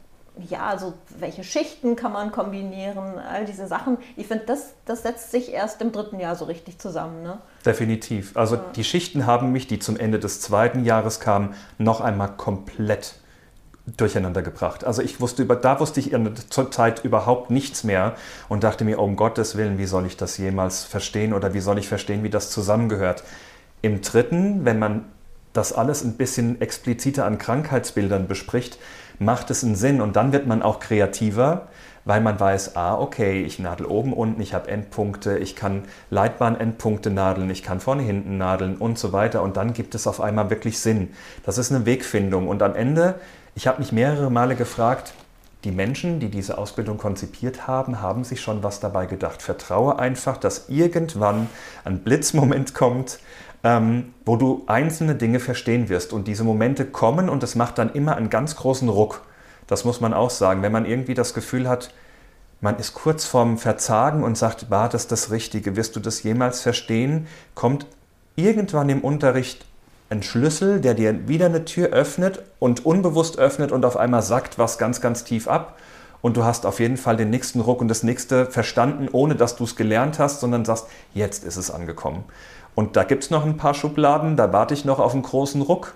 ja, 0.51 0.67
also 0.67 0.95
welche 1.17 1.45
Schichten 1.45 1.95
kann 1.95 2.13
man 2.13 2.33
kombinieren, 2.33 3.19
all 3.19 3.45
diese 3.45 3.69
Sachen. 3.69 3.99
Ich 4.17 4.27
finde, 4.27 4.45
das, 4.47 4.75
das 4.85 5.03
setzt 5.03 5.31
sich 5.31 5.53
erst 5.53 5.81
im 5.81 5.93
dritten 5.93 6.19
Jahr 6.19 6.35
so 6.35 6.45
richtig 6.45 6.79
zusammen. 6.79 7.23
Ne? 7.23 7.39
Definitiv. 7.65 8.37
Also 8.37 8.57
ja. 8.57 8.65
die 8.75 8.83
Schichten 8.83 9.27
haben 9.27 9.53
mich, 9.53 9.69
die 9.69 9.79
zum 9.79 9.97
Ende 9.97 10.19
des 10.19 10.41
zweiten 10.41 10.85
Jahres 10.85 11.21
kamen, 11.21 11.55
noch 11.79 12.01
einmal 12.01 12.33
komplett 12.37 13.15
durcheinander 13.87 14.43
gebracht. 14.43 14.83
Also 14.83 15.03
ich 15.03 15.21
wusste 15.21 15.43
über, 15.43 15.57
da 15.57 15.79
wusste 15.79 16.01
ich 16.01 16.11
zur 16.49 16.71
Zeit 16.71 17.05
überhaupt 17.05 17.51
nichts 17.51 17.85
mehr 17.85 18.17
und 18.49 18.65
dachte 18.65 18.85
mir, 18.85 18.99
um 18.99 19.15
Gottes 19.15 19.57
Willen, 19.57 19.79
wie 19.79 19.87
soll 19.87 20.07
ich 20.07 20.17
das 20.17 20.39
jemals 20.39 20.85
verstehen 20.85 21.35
oder 21.35 21.55
wie 21.55 21.61
soll 21.61 21.79
ich 21.79 21.87
verstehen, 21.87 22.23
wie 22.23 22.31
das 22.31 22.51
zusammengehört? 22.51 23.23
Im 23.85 24.01
dritten, 24.01 24.64
wenn 24.64 24.79
man 24.79 25.05
das 25.53 25.75
alles 25.75 26.05
ein 26.05 26.14
bisschen 26.14 26.59
expliziter 26.62 27.27
an 27.27 27.37
Krankheitsbildern 27.37 28.27
bespricht, 28.27 28.79
macht 29.18 29.51
es 29.51 29.62
einen 29.62 29.75
Sinn 29.77 30.01
und 30.01 30.16
dann 30.16 30.33
wird 30.33 30.47
man 30.47 30.62
auch 30.62 30.81
kreativer, 30.81 31.68
weil 32.07 32.23
man 32.23 32.40
weiß, 32.40 32.77
ah, 32.77 32.99
okay, 32.99 33.42
ich 33.42 33.59
nadel 33.59 33.85
oben, 33.85 34.14
unten, 34.14 34.40
ich 34.40 34.55
habe 34.55 34.70
Endpunkte, 34.70 35.37
ich 35.37 35.55
kann 35.55 35.83
Leitbahn-Endpunkte 36.09 37.11
nadeln, 37.11 37.51
ich 37.51 37.62
kann 37.62 37.79
vorne, 37.79 38.03
hinten 38.03 38.38
nadeln 38.38 38.79
und 38.79 38.99
so 38.99 39.12
weiter 39.12 39.42
und 39.42 39.59
dann 39.59 39.75
gibt 39.75 39.94
es 39.94 40.07
auf 40.07 40.18
einmal 40.18 40.49
wirklich 40.49 40.79
Sinn. 40.79 41.11
Das 41.44 41.59
ist 41.59 41.70
eine 41.70 41.85
Wegfindung 41.85 42.49
und 42.49 42.62
am 42.62 42.75
Ende, 42.75 43.16
ich 43.55 43.66
habe 43.66 43.81
mich 43.81 43.92
mehrere 43.92 44.31
Male 44.31 44.57
gefragt, 44.57 45.12
die 45.64 45.73
Menschen, 45.73 46.20
die 46.20 46.29
diese 46.29 46.59
Ausbildung 46.59 46.99
konzipiert 46.99 47.66
haben, 47.66 48.01
haben 48.03 48.25
sich 48.25 48.40
schon 48.40 48.62
was 48.62 48.81
dabei 48.81 49.07
gedacht. 49.07 49.40
Vertraue 49.40 49.99
einfach, 49.99 50.37
dass 50.37 50.68
irgendwann 50.68 51.49
ein 51.85 52.01
Blitzmoment 52.01 52.75
kommt, 52.75 53.18
ähm, 53.64 54.12
wo 54.27 54.37
du 54.37 54.62
einzelne 54.66 55.14
Dinge 55.14 55.40
verstehen 55.40 55.88
wirst. 55.88 56.12
Und 56.12 56.29
diese 56.29 56.44
Momente 56.44 56.85
kommen 56.85 57.29
und 57.29 57.42
es 57.42 57.55
macht 57.55 57.79
dann 57.79 57.92
immer 57.92 58.14
einen 58.14 58.31
ganz 58.31 58.57
großen 58.57 58.88
Ruck. 58.88 59.22
Das 59.66 59.85
muss 59.85 60.00
man 60.00 60.12
auch 60.12 60.31
sagen. 60.31 60.62
Wenn 60.62 60.72
man 60.72 60.85
irgendwie 60.85 61.14
das 61.14 61.33
Gefühl 61.33 61.68
hat, 61.68 61.92
man 62.61 62.79
ist 62.79 62.94
kurz 62.94 63.24
vorm 63.24 63.59
Verzagen 63.59 64.22
und 64.22 64.37
sagt, 64.37 64.70
war 64.70 64.88
das 64.90 65.09
das 65.09 65.31
Richtige? 65.31 65.77
Wirst 65.77 65.96
du 65.96 66.00
das 66.00 66.22
jemals 66.22 66.61
verstehen? 66.61 67.27
Kommt 67.55 67.87
irgendwann 68.37 68.90
im 68.90 69.00
Unterricht 69.00 69.64
ein 70.11 70.22
Schlüssel, 70.22 70.81
der 70.81 70.92
dir 70.94 71.27
wieder 71.27 71.46
eine 71.46 71.64
Tür 71.64 71.88
öffnet 71.88 72.42
und 72.59 72.85
unbewusst 72.85 73.38
öffnet 73.38 73.72
und 73.72 73.85
auf 73.87 73.96
einmal 73.96 74.22
sackt 74.22 74.59
was 74.59 74.77
ganz, 74.77 75.00
ganz 75.00 75.24
tief 75.24 75.48
ab. 75.48 75.79
Und 76.20 76.37
du 76.37 76.44
hast 76.44 76.64
auf 76.64 76.81
jeden 76.81 76.96
Fall 76.96 77.16
den 77.16 77.31
nächsten 77.31 77.61
Ruck 77.61 77.81
und 77.81 77.88
das 77.88 78.03
nächste 78.03 78.46
verstanden, 78.46 79.09
ohne 79.12 79.35
dass 79.37 79.57
du 79.57 79.64
es 79.64 79.77
gelernt 79.77 80.18
hast, 80.18 80.40
sondern 80.40 80.64
sagst, 80.64 80.87
jetzt 81.12 81.44
ist 81.44 81.57
es 81.57 81.70
angekommen. 81.70 82.24
Und 82.75 82.97
da 82.97 83.05
gibt 83.05 83.25
es 83.25 83.31
noch 83.31 83.45
ein 83.45 83.57
paar 83.57 83.75
Schubladen, 83.75 84.37
da 84.37 84.53
warte 84.53 84.75
ich 84.75 84.85
noch 84.85 84.99
auf 84.99 85.13
einen 85.13 85.23
großen 85.23 85.63
Ruck. 85.63 85.95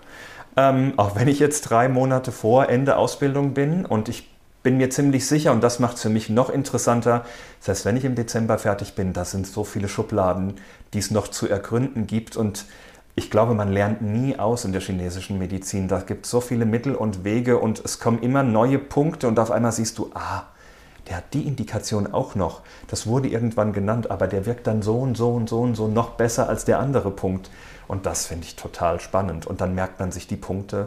Ähm, 0.57 0.95
auch 0.97 1.17
wenn 1.17 1.29
ich 1.29 1.39
jetzt 1.39 1.63
drei 1.63 1.89
Monate 1.89 2.33
vor 2.33 2.69
Ende 2.69 2.97
Ausbildung 2.97 3.55
bin 3.55 3.85
und 3.85 4.09
ich 4.09 4.29
bin 4.63 4.77
mir 4.77 4.91
ziemlich 4.91 5.27
sicher, 5.27 5.53
und 5.53 5.63
das 5.63 5.79
macht 5.79 5.97
es 5.97 6.03
für 6.03 6.09
mich 6.09 6.29
noch 6.29 6.51
interessanter, 6.51 7.25
das 7.61 7.69
heißt, 7.69 7.85
wenn 7.85 7.97
ich 7.97 8.05
im 8.05 8.15
Dezember 8.15 8.59
fertig 8.59 8.95
bin, 8.95 9.13
da 9.13 9.25
sind 9.25 9.47
so 9.47 9.65
viele 9.65 9.89
Schubladen, 9.89 10.55
die 10.93 10.99
es 10.99 11.11
noch 11.11 11.29
zu 11.29 11.49
ergründen 11.49 12.07
gibt. 12.07 12.37
Und 12.37 12.67
ich 13.15 13.31
glaube, 13.31 13.55
man 13.55 13.73
lernt 13.73 14.03
nie 14.03 14.39
aus 14.39 14.65
in 14.65 14.73
der 14.73 14.81
chinesischen 14.81 15.39
Medizin. 15.39 15.89
Da 15.89 16.01
gibt 16.01 16.25
es 16.25 16.31
so 16.31 16.41
viele 16.41 16.67
Mittel 16.67 16.95
und 16.95 17.25
Wege 17.25 17.59
und 17.59 17.85
es 17.85 17.99
kommen 17.99 18.21
immer 18.21 18.43
neue 18.43 18.79
Punkte 18.79 19.29
und 19.29 19.39
auf 19.39 19.51
einmal 19.51 19.73
siehst 19.73 19.99
du, 19.99 20.11
ah, 20.15 20.43
der 21.09 21.19
hat 21.19 21.35
die 21.35 21.47
Indikation 21.47 22.13
auch 22.13 22.35
noch. 22.35 22.61
Das 22.89 23.07
wurde 23.07 23.29
irgendwann 23.29 23.73
genannt, 23.73 24.11
aber 24.11 24.27
der 24.27 24.47
wirkt 24.47 24.67
dann 24.67 24.83
so 24.83 24.99
und 24.99 25.17
so 25.17 25.31
und 25.31 25.49
so 25.49 25.61
und 25.61 25.75
so 25.75 25.89
noch 25.89 26.11
besser 26.11 26.49
als 26.49 26.65
der 26.65 26.79
andere 26.79 27.11
Punkt. 27.11 27.51
Und 27.87 28.05
das 28.05 28.27
finde 28.27 28.45
ich 28.45 28.57
total 28.57 29.01
spannend. 29.01 29.47
Und 29.47 29.61
dann 29.61 29.75
merkt 29.75 29.99
man 29.99 30.13
sich 30.13 30.27
die 30.27 30.37
Punkte, 30.37 30.87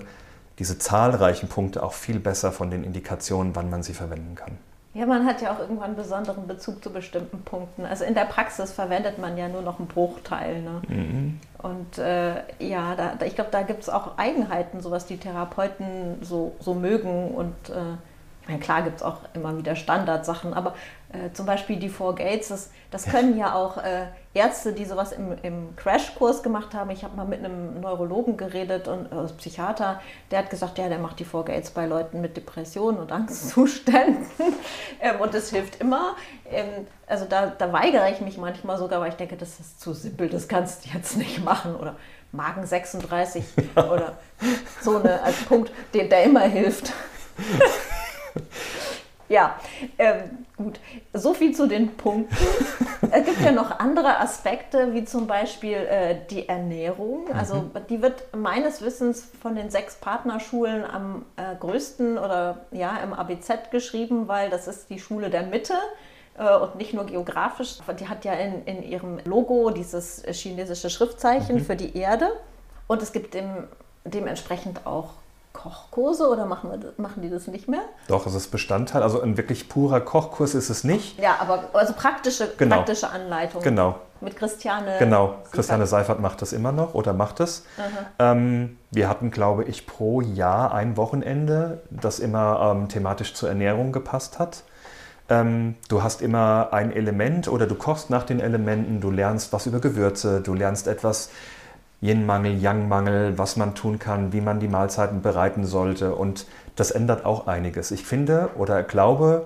diese 0.59 0.77
zahlreichen 0.77 1.49
Punkte 1.49 1.81
auch 1.81 1.93
viel 1.93 2.19
besser 2.19 2.51
von 2.51 2.69
den 2.69 2.83
Indikationen, 2.83 3.55
wann 3.55 3.69
man 3.69 3.81
sie 3.81 3.93
verwenden 3.93 4.35
kann. 4.35 4.57
Ja, 4.93 5.05
man 5.05 5.25
hat 5.25 5.41
ja 5.41 5.53
auch 5.53 5.59
irgendwann 5.59 5.85
einen 5.85 5.95
besonderen 5.95 6.47
Bezug 6.47 6.83
zu 6.83 6.91
bestimmten 6.91 7.43
Punkten. 7.43 7.85
Also 7.85 8.03
in 8.03 8.13
der 8.13 8.25
Praxis 8.25 8.73
verwendet 8.73 9.19
man 9.19 9.37
ja 9.37 9.47
nur 9.47 9.61
noch 9.61 9.79
einen 9.79 9.87
Bruchteil. 9.87 10.61
Ne? 10.61 10.81
Mhm. 10.89 11.39
Und 11.59 11.97
äh, 11.97 12.41
ja, 12.59 12.95
da, 12.95 13.25
ich 13.25 13.35
glaube, 13.35 13.51
da 13.51 13.61
gibt 13.61 13.83
es 13.83 13.89
auch 13.89 14.17
Eigenheiten, 14.17 14.81
so 14.81 14.91
was 14.91 15.05
die 15.05 15.17
Therapeuten 15.17 16.17
so, 16.21 16.55
so 16.59 16.73
mögen 16.73 17.29
und 17.29 17.69
äh, 17.69 17.95
meine, 18.47 18.59
klar 18.59 18.81
gibt 18.81 18.97
es 18.97 19.03
auch 19.03 19.17
immer 19.33 19.57
wieder 19.57 19.75
Standardsachen, 19.75 20.53
aber 20.53 20.73
äh, 21.13 21.31
zum 21.33 21.45
Beispiel 21.45 21.75
die 21.75 21.89
Four 21.89 22.15
Gates, 22.15 22.47
das, 22.47 22.71
das 22.89 23.05
können 23.05 23.37
ja 23.37 23.53
auch 23.53 23.77
äh, 23.77 24.05
Ärzte, 24.33 24.71
die 24.71 24.85
sowas 24.85 25.11
im, 25.11 25.35
im 25.43 25.75
Crashkurs 25.75 26.41
gemacht 26.41 26.73
haben. 26.73 26.89
Ich 26.89 27.03
habe 27.03 27.17
mal 27.17 27.25
mit 27.25 27.39
einem 27.39 27.81
Neurologen 27.81 28.37
geredet 28.37 28.87
und 28.87 29.11
äh, 29.11 29.33
Psychiater, 29.37 29.99
der 30.31 30.39
hat 30.39 30.49
gesagt, 30.49 30.77
ja, 30.77 30.87
der 30.87 30.99
macht 30.99 31.19
die 31.19 31.25
Four 31.25 31.45
Gates 31.45 31.71
bei 31.71 31.85
Leuten 31.85 32.21
mit 32.21 32.37
Depressionen 32.37 32.99
und 32.99 33.11
Angstzuständen 33.11 34.25
ähm, 35.01 35.19
und 35.19 35.33
das 35.33 35.49
hilft 35.49 35.81
immer. 35.81 36.15
Ähm, 36.49 36.87
also 37.07 37.25
da, 37.25 37.47
da 37.47 37.73
weigere 37.73 38.09
ich 38.09 38.21
mich 38.21 38.37
manchmal 38.37 38.77
sogar, 38.77 39.01
weil 39.01 39.09
ich 39.09 39.15
denke, 39.15 39.35
das 39.35 39.59
ist 39.59 39.81
zu 39.81 39.93
simpel, 39.93 40.29
das 40.29 40.47
kannst 40.47 40.85
du 40.85 40.89
jetzt 40.93 41.17
nicht 41.17 41.43
machen 41.43 41.75
oder 41.75 41.95
Magen 42.31 42.65
36 42.65 43.43
oder 43.75 44.17
so 44.81 44.97
eine 44.97 45.21
als 45.21 45.43
Punkt, 45.43 45.71
der, 45.93 46.05
der 46.05 46.23
immer 46.23 46.41
hilft. 46.41 46.93
Ja, 49.31 49.55
ähm, 49.97 50.45
gut. 50.57 50.81
So 51.13 51.33
viel 51.33 51.55
zu 51.55 51.65
den 51.65 51.95
Punkten. 51.95 52.35
es 53.11 53.25
gibt 53.25 53.39
ja 53.39 53.53
noch 53.53 53.79
andere 53.79 54.19
Aspekte, 54.19 54.93
wie 54.93 55.05
zum 55.05 55.25
Beispiel 55.25 55.77
äh, 55.77 56.17
die 56.29 56.49
Ernährung. 56.49 57.31
Also 57.33 57.55
mhm. 57.55 57.71
die 57.89 58.01
wird 58.01 58.25
meines 58.35 58.81
Wissens 58.81 59.25
von 59.41 59.55
den 59.55 59.69
sechs 59.69 59.95
Partnerschulen 59.95 60.83
am 60.83 61.23
äh, 61.37 61.55
größten 61.57 62.17
oder 62.17 62.65
ja 62.71 62.97
im 62.97 63.13
ABZ 63.13 63.71
geschrieben, 63.71 64.27
weil 64.27 64.49
das 64.49 64.67
ist 64.67 64.89
die 64.89 64.99
Schule 64.99 65.29
der 65.29 65.43
Mitte 65.43 65.75
äh, 66.37 66.53
und 66.57 66.75
nicht 66.75 66.93
nur 66.93 67.05
geografisch. 67.05 67.77
Die 68.01 68.09
hat 68.09 68.25
ja 68.25 68.33
in, 68.33 68.65
in 68.65 68.83
ihrem 68.83 69.19
Logo 69.23 69.69
dieses 69.69 70.23
chinesische 70.29 70.89
Schriftzeichen 70.89 71.55
mhm. 71.55 71.65
für 71.65 71.77
die 71.77 71.95
Erde. 71.97 72.27
Und 72.87 73.01
es 73.01 73.13
gibt 73.13 73.33
dem, 73.33 73.69
dementsprechend 74.03 74.85
auch 74.85 75.20
Kochkurse 75.53 76.27
oder 76.29 76.45
machen, 76.45 76.71
wir, 76.71 76.93
machen 76.97 77.21
die 77.21 77.29
das 77.29 77.47
nicht 77.47 77.67
mehr? 77.67 77.81
Doch, 78.07 78.25
es 78.25 78.33
ist 78.33 78.51
Bestandteil. 78.51 79.03
Also 79.03 79.21
ein 79.21 79.37
wirklich 79.37 79.67
purer 79.69 79.99
Kochkurs 79.99 80.55
ist 80.55 80.69
es 80.69 80.83
nicht. 80.83 81.19
Ja, 81.19 81.37
aber 81.39 81.65
also 81.73 81.93
praktische, 81.93 82.51
genau. 82.57 82.77
praktische 82.77 83.09
Anleitung. 83.09 83.61
Genau. 83.61 83.95
Mit 84.21 84.35
Christiane. 84.37 84.97
Genau, 84.99 85.27
Seifert. 85.27 85.51
Christiane 85.51 85.87
Seifert 85.87 86.19
macht 86.19 86.41
das 86.41 86.53
immer 86.53 86.71
noch 86.71 86.93
oder 86.93 87.13
macht 87.13 87.39
es. 87.39 87.65
Ähm, 88.19 88.77
wir 88.91 89.09
hatten, 89.09 89.31
glaube 89.31 89.63
ich, 89.63 89.87
pro 89.87 90.21
Jahr 90.21 90.73
ein 90.73 90.95
Wochenende, 90.95 91.81
das 91.89 92.19
immer 92.19 92.73
ähm, 92.75 92.87
thematisch 92.87 93.33
zur 93.33 93.49
Ernährung 93.49 93.91
gepasst 93.91 94.37
hat. 94.37 94.63
Ähm, 95.27 95.75
du 95.89 96.03
hast 96.03 96.21
immer 96.21 96.69
ein 96.71 96.91
Element 96.91 97.47
oder 97.47 97.65
du 97.65 97.75
kochst 97.75 98.09
nach 98.09 98.23
den 98.23 98.39
Elementen, 98.39 99.01
du 99.01 99.09
lernst 99.09 99.53
was 99.53 99.65
über 99.65 99.79
Gewürze, 99.79 100.41
du 100.41 100.53
lernst 100.53 100.87
etwas 100.87 101.29
Yin-Mangel, 102.01 102.57
Yang-Mangel, 102.59 103.37
was 103.37 103.57
man 103.57 103.75
tun 103.75 103.99
kann, 103.99 104.33
wie 104.33 104.41
man 104.41 104.59
die 104.59 104.67
Mahlzeiten 104.67 105.21
bereiten 105.21 105.65
sollte. 105.65 106.15
Und 106.15 106.45
das 106.75 106.91
ändert 106.91 107.25
auch 107.25 107.47
einiges. 107.47 107.91
Ich 107.91 108.03
finde 108.05 108.49
oder 108.55 108.83
glaube, 108.83 109.45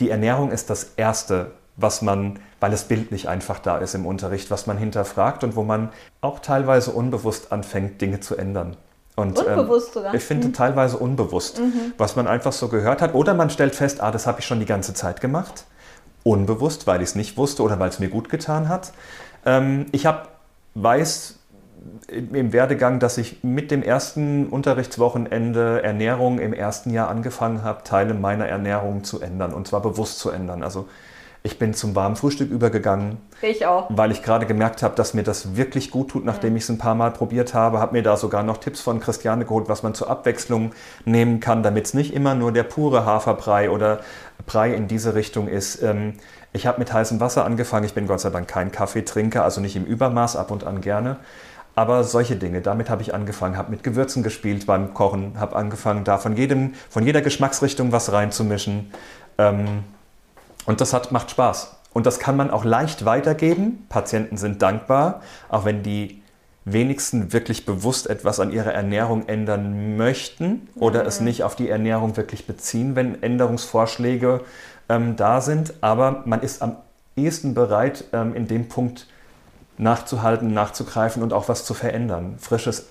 die 0.00 0.10
Ernährung 0.10 0.50
ist 0.50 0.70
das 0.70 0.92
Erste, 0.96 1.52
was 1.76 2.02
man, 2.02 2.38
weil 2.58 2.72
es 2.72 2.84
bildlich 2.84 3.28
einfach 3.28 3.58
da 3.60 3.78
ist 3.78 3.94
im 3.94 4.04
Unterricht, 4.04 4.50
was 4.50 4.66
man 4.66 4.76
hinterfragt 4.76 5.44
und 5.44 5.56
wo 5.56 5.62
man 5.62 5.90
auch 6.20 6.40
teilweise 6.40 6.90
unbewusst 6.90 7.52
anfängt, 7.52 8.00
Dinge 8.00 8.20
zu 8.20 8.36
ändern. 8.36 8.76
Und, 9.16 9.38
ähm, 9.38 9.58
unbewusst 9.58 9.88
ähm, 9.88 9.94
sogar. 9.94 10.14
Ich 10.14 10.24
finde 10.24 10.48
mhm. 10.48 10.52
teilweise 10.52 10.96
unbewusst, 10.96 11.60
mhm. 11.60 11.92
was 11.98 12.16
man 12.16 12.26
einfach 12.26 12.52
so 12.52 12.68
gehört 12.68 13.00
hat. 13.00 13.14
Oder 13.14 13.34
man 13.34 13.50
stellt 13.50 13.74
fest, 13.74 14.00
ah, 14.00 14.10
das 14.10 14.26
habe 14.26 14.40
ich 14.40 14.46
schon 14.46 14.60
die 14.60 14.66
ganze 14.66 14.94
Zeit 14.94 15.20
gemacht. 15.20 15.64
Unbewusst, 16.22 16.86
weil 16.86 17.00
ich 17.00 17.10
es 17.10 17.14
nicht 17.14 17.36
wusste 17.36 17.62
oder 17.62 17.78
weil 17.78 17.88
es 17.88 17.98
mir 17.98 18.08
gut 18.08 18.28
getan 18.28 18.68
hat. 18.68 18.92
Ähm, 19.46 19.86
ich 19.92 20.06
habe 20.06 20.28
weiß 20.74 21.39
im 22.08 22.52
Werdegang, 22.52 22.98
dass 22.98 23.18
ich 23.18 23.42
mit 23.42 23.70
dem 23.70 23.82
ersten 23.82 24.48
Unterrichtswochenende 24.48 25.82
Ernährung 25.82 26.38
im 26.38 26.52
ersten 26.52 26.90
Jahr 26.90 27.08
angefangen 27.08 27.62
habe, 27.62 27.84
Teile 27.84 28.14
meiner 28.14 28.46
Ernährung 28.46 29.04
zu 29.04 29.20
ändern 29.20 29.52
und 29.52 29.68
zwar 29.68 29.80
bewusst 29.80 30.18
zu 30.18 30.30
ändern. 30.30 30.62
Also 30.62 30.88
ich 31.42 31.58
bin 31.58 31.72
zum 31.72 31.96
warmen 31.96 32.16
Frühstück 32.16 32.50
übergegangen. 32.50 33.16
Ich 33.40 33.64
auch. 33.64 33.86
Weil 33.88 34.10
ich 34.10 34.22
gerade 34.22 34.44
gemerkt 34.44 34.82
habe, 34.82 34.94
dass 34.94 35.14
mir 35.14 35.22
das 35.22 35.56
wirklich 35.56 35.90
gut 35.90 36.10
tut, 36.10 36.24
nachdem 36.24 36.50
mhm. 36.50 36.56
ich 36.56 36.64
es 36.64 36.68
ein 36.68 36.76
paar 36.76 36.94
Mal 36.94 37.12
probiert 37.12 37.54
habe. 37.54 37.78
Habe 37.78 37.92
mir 37.92 38.02
da 38.02 38.18
sogar 38.18 38.42
noch 38.42 38.58
Tipps 38.58 38.82
von 38.82 39.00
Christiane 39.00 39.46
geholt, 39.46 39.68
was 39.68 39.82
man 39.82 39.94
zur 39.94 40.10
Abwechslung 40.10 40.72
nehmen 41.06 41.40
kann, 41.40 41.62
damit 41.62 41.86
es 41.86 41.94
nicht 41.94 42.12
immer 42.12 42.34
nur 42.34 42.52
der 42.52 42.64
pure 42.64 43.06
Haferbrei 43.06 43.70
oder 43.70 44.00
Brei 44.46 44.74
in 44.74 44.86
diese 44.86 45.14
Richtung 45.14 45.48
ist. 45.48 45.82
Ähm, 45.82 46.14
ich 46.52 46.66
habe 46.66 46.78
mit 46.78 46.92
heißem 46.92 47.20
Wasser 47.20 47.46
angefangen. 47.46 47.86
Ich 47.86 47.94
bin 47.94 48.06
Gott 48.06 48.20
sei 48.20 48.28
Dank 48.28 48.46
kein 48.46 48.70
Kaffeetrinker, 48.70 49.42
also 49.42 49.62
nicht 49.62 49.76
im 49.76 49.84
Übermaß, 49.86 50.36
ab 50.36 50.50
und 50.50 50.64
an 50.64 50.82
gerne. 50.82 51.16
Aber 51.80 52.04
solche 52.04 52.36
Dinge, 52.36 52.60
damit 52.60 52.90
habe 52.90 53.00
ich 53.00 53.14
angefangen, 53.14 53.56
habe 53.56 53.70
mit 53.70 53.82
Gewürzen 53.82 54.22
gespielt 54.22 54.66
beim 54.66 54.92
Kochen, 54.92 55.40
habe 55.40 55.56
angefangen, 55.56 56.04
da 56.04 56.18
von, 56.18 56.36
jedem, 56.36 56.74
von 56.90 57.06
jeder 57.06 57.22
Geschmacksrichtung 57.22 57.90
was 57.90 58.12
reinzumischen. 58.12 58.92
Ähm, 59.38 59.84
und 60.66 60.82
das 60.82 60.92
hat, 60.92 61.10
macht 61.10 61.30
Spaß. 61.30 61.74
Und 61.94 62.04
das 62.04 62.18
kann 62.18 62.36
man 62.36 62.50
auch 62.50 62.66
leicht 62.66 63.06
weitergeben. 63.06 63.86
Patienten 63.88 64.36
sind 64.36 64.60
dankbar, 64.60 65.22
auch 65.48 65.64
wenn 65.64 65.82
die 65.82 66.20
wenigsten 66.66 67.32
wirklich 67.32 67.64
bewusst 67.64 68.10
etwas 68.10 68.40
an 68.40 68.52
ihrer 68.52 68.74
Ernährung 68.74 69.26
ändern 69.26 69.96
möchten 69.96 70.68
oder 70.74 71.00
mhm. 71.00 71.08
es 71.08 71.20
nicht 71.22 71.44
auf 71.44 71.56
die 71.56 71.70
Ernährung 71.70 72.14
wirklich 72.18 72.46
beziehen, 72.46 72.94
wenn 72.94 73.22
Änderungsvorschläge 73.22 74.42
ähm, 74.90 75.16
da 75.16 75.40
sind. 75.40 75.72
Aber 75.80 76.24
man 76.26 76.42
ist 76.42 76.60
am 76.60 76.76
ehesten 77.16 77.54
bereit, 77.54 78.04
ähm, 78.12 78.34
in 78.34 78.46
dem 78.48 78.68
Punkt 78.68 79.06
nachzuhalten, 79.80 80.52
nachzugreifen 80.52 81.22
und 81.22 81.32
auch 81.32 81.48
was 81.48 81.64
zu 81.64 81.74
verändern. 81.74 82.36
Frisches, 82.38 82.86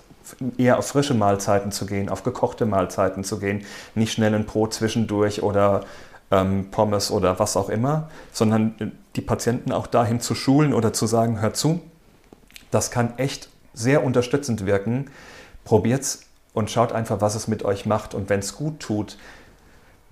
eher 0.58 0.78
auf 0.78 0.88
frische 0.88 1.14
Mahlzeiten 1.14 1.72
zu 1.72 1.86
gehen, 1.86 2.08
auf 2.08 2.22
gekochte 2.22 2.66
Mahlzeiten 2.66 3.24
zu 3.24 3.38
gehen, 3.38 3.64
nicht 3.94 4.12
schnell 4.12 4.34
ein 4.34 4.44
Brot 4.44 4.74
zwischendurch 4.74 5.42
oder 5.42 5.82
ähm, 6.30 6.70
Pommes 6.70 7.10
oder 7.10 7.38
was 7.38 7.56
auch 7.56 7.68
immer, 7.68 8.10
sondern 8.32 8.92
die 9.16 9.20
Patienten 9.20 9.72
auch 9.72 9.86
dahin 9.86 10.20
zu 10.20 10.34
schulen 10.34 10.74
oder 10.74 10.92
zu 10.92 11.06
sagen, 11.06 11.40
hör 11.40 11.54
zu, 11.54 11.80
das 12.70 12.90
kann 12.90 13.18
echt 13.18 13.48
sehr 13.72 14.04
unterstützend 14.04 14.66
wirken. 14.66 15.10
Probiert's 15.64 16.26
und 16.52 16.70
schaut 16.70 16.92
einfach, 16.92 17.20
was 17.20 17.34
es 17.36 17.48
mit 17.48 17.64
euch 17.64 17.86
macht. 17.86 18.14
Und 18.14 18.28
wenn 18.28 18.40
es 18.40 18.56
gut 18.56 18.80
tut, 18.80 19.16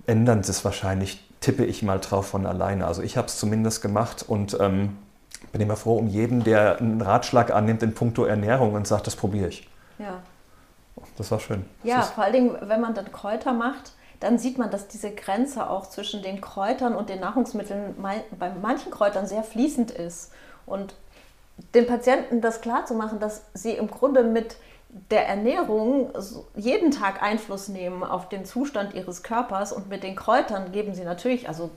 ändern 0.07 0.43
sie 0.43 0.51
es 0.51 0.63
wahrscheinlich, 0.63 1.25
tippe 1.41 1.65
ich 1.65 1.83
mal 1.83 1.99
drauf 1.99 2.27
von 2.27 2.45
alleine. 2.45 2.87
Also 2.87 3.01
ich 3.01 3.17
habe 3.17 3.27
es 3.27 3.37
zumindest 3.37 3.81
gemacht 3.81 4.23
und 4.27 4.57
ähm, 4.59 4.97
bin 5.51 5.61
immer 5.61 5.75
froh 5.75 5.97
um 5.97 6.07
jeden, 6.07 6.43
der 6.43 6.77
einen 6.77 7.01
Ratschlag 7.01 7.51
annimmt 7.51 7.83
in 7.83 7.93
puncto 7.93 8.25
Ernährung 8.25 8.73
und 8.73 8.87
sagt, 8.87 9.07
das 9.07 9.15
probiere 9.15 9.49
ich. 9.49 9.67
Ja. 9.97 10.21
Das 11.17 11.31
war 11.31 11.39
schön. 11.39 11.65
Ja, 11.83 12.01
vor 12.01 12.23
allen 12.23 12.33
Dingen, 12.33 12.57
wenn 12.61 12.81
man 12.81 12.93
dann 12.93 13.11
Kräuter 13.11 13.53
macht, 13.53 13.93
dann 14.19 14.37
sieht 14.37 14.57
man, 14.57 14.69
dass 14.69 14.87
diese 14.87 15.11
Grenze 15.11 15.69
auch 15.69 15.87
zwischen 15.87 16.21
den 16.21 16.41
Kräutern 16.41 16.93
und 16.95 17.09
den 17.09 17.21
Nahrungsmitteln 17.21 17.95
bei 18.37 18.51
manchen 18.61 18.91
Kräutern 18.91 19.27
sehr 19.27 19.43
fließend 19.43 19.91
ist. 19.91 20.31
Und 20.65 20.93
den 21.73 21.87
Patienten 21.87 22.41
das 22.41 22.61
klarzumachen, 22.61 23.19
dass 23.19 23.43
sie 23.53 23.71
im 23.71 23.89
Grunde 23.89 24.23
mit 24.23 24.57
der 25.11 25.27
Ernährung 25.27 26.11
jeden 26.55 26.91
Tag 26.91 27.21
Einfluss 27.21 27.67
nehmen 27.67 28.03
auf 28.03 28.27
den 28.27 28.43
Zustand 28.45 28.93
ihres 28.93 29.23
Körpers 29.23 29.71
und 29.71 29.87
mit 29.87 30.03
den 30.03 30.15
Kräutern 30.15 30.71
geben 30.71 30.95
sie 30.95 31.03
natürlich, 31.03 31.47
also 31.47 31.69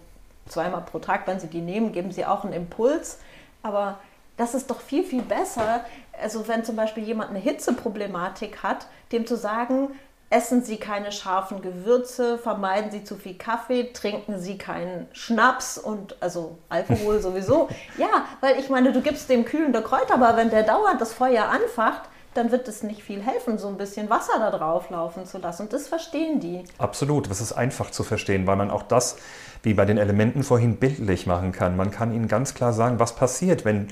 zweimal 0.46 0.82
pro 0.82 0.98
Tag, 0.98 1.26
wenn 1.26 1.38
sie 1.38 1.48
die 1.48 1.60
nehmen, 1.60 1.92
geben 1.92 2.10
sie 2.10 2.24
auch 2.24 2.44
einen 2.44 2.54
Impuls, 2.54 3.18
aber 3.62 3.98
das 4.36 4.54
ist 4.54 4.70
doch 4.70 4.80
viel, 4.80 5.04
viel 5.04 5.22
besser, 5.22 5.84
also 6.20 6.46
wenn 6.48 6.64
zum 6.64 6.76
Beispiel 6.76 7.04
jemand 7.04 7.30
eine 7.30 7.38
Hitzeproblematik 7.38 8.62
hat, 8.62 8.86
dem 9.12 9.26
zu 9.26 9.36
sagen, 9.36 9.88
essen 10.30 10.62
Sie 10.62 10.78
keine 10.78 11.12
scharfen 11.12 11.60
Gewürze, 11.60 12.38
vermeiden 12.38 12.90
Sie 12.90 13.04
zu 13.04 13.16
viel 13.16 13.34
Kaffee, 13.34 13.92
trinken 13.92 14.38
Sie 14.38 14.56
keinen 14.56 15.06
Schnaps 15.12 15.76
und 15.76 16.16
also 16.20 16.58
Alkohol 16.70 17.20
sowieso. 17.22 17.68
Ja, 17.98 18.24
weil 18.40 18.58
ich 18.58 18.70
meine, 18.70 18.92
du 18.92 19.02
gibst 19.02 19.28
dem 19.28 19.44
kühlende 19.44 19.82
Kräuter, 19.82 20.14
aber 20.14 20.36
wenn 20.36 20.50
der 20.50 20.62
dauernd 20.62 21.00
das 21.00 21.12
Feuer 21.12 21.48
anfacht, 21.48 22.02
dann 22.34 22.50
wird 22.50 22.68
es 22.68 22.82
nicht 22.82 23.02
viel 23.02 23.22
helfen, 23.22 23.58
so 23.58 23.68
ein 23.68 23.76
bisschen 23.76 24.08
Wasser 24.10 24.38
da 24.38 24.50
drauf 24.50 24.90
laufen 24.90 25.26
zu 25.26 25.38
lassen. 25.38 25.62
Und 25.62 25.72
das 25.72 25.88
verstehen 25.88 26.40
die. 26.40 26.64
Absolut, 26.78 27.30
das 27.30 27.40
ist 27.40 27.52
einfach 27.52 27.90
zu 27.90 28.02
verstehen, 28.02 28.46
weil 28.46 28.56
man 28.56 28.70
auch 28.70 28.82
das, 28.82 29.16
wie 29.62 29.74
bei 29.74 29.84
den 29.84 29.98
Elementen 29.98 30.42
vorhin, 30.42 30.76
bildlich 30.76 31.26
machen 31.26 31.52
kann. 31.52 31.76
Man 31.76 31.90
kann 31.90 32.12
ihnen 32.14 32.28
ganz 32.28 32.54
klar 32.54 32.72
sagen, 32.72 32.98
was 32.98 33.14
passiert, 33.14 33.64
wenn 33.64 33.88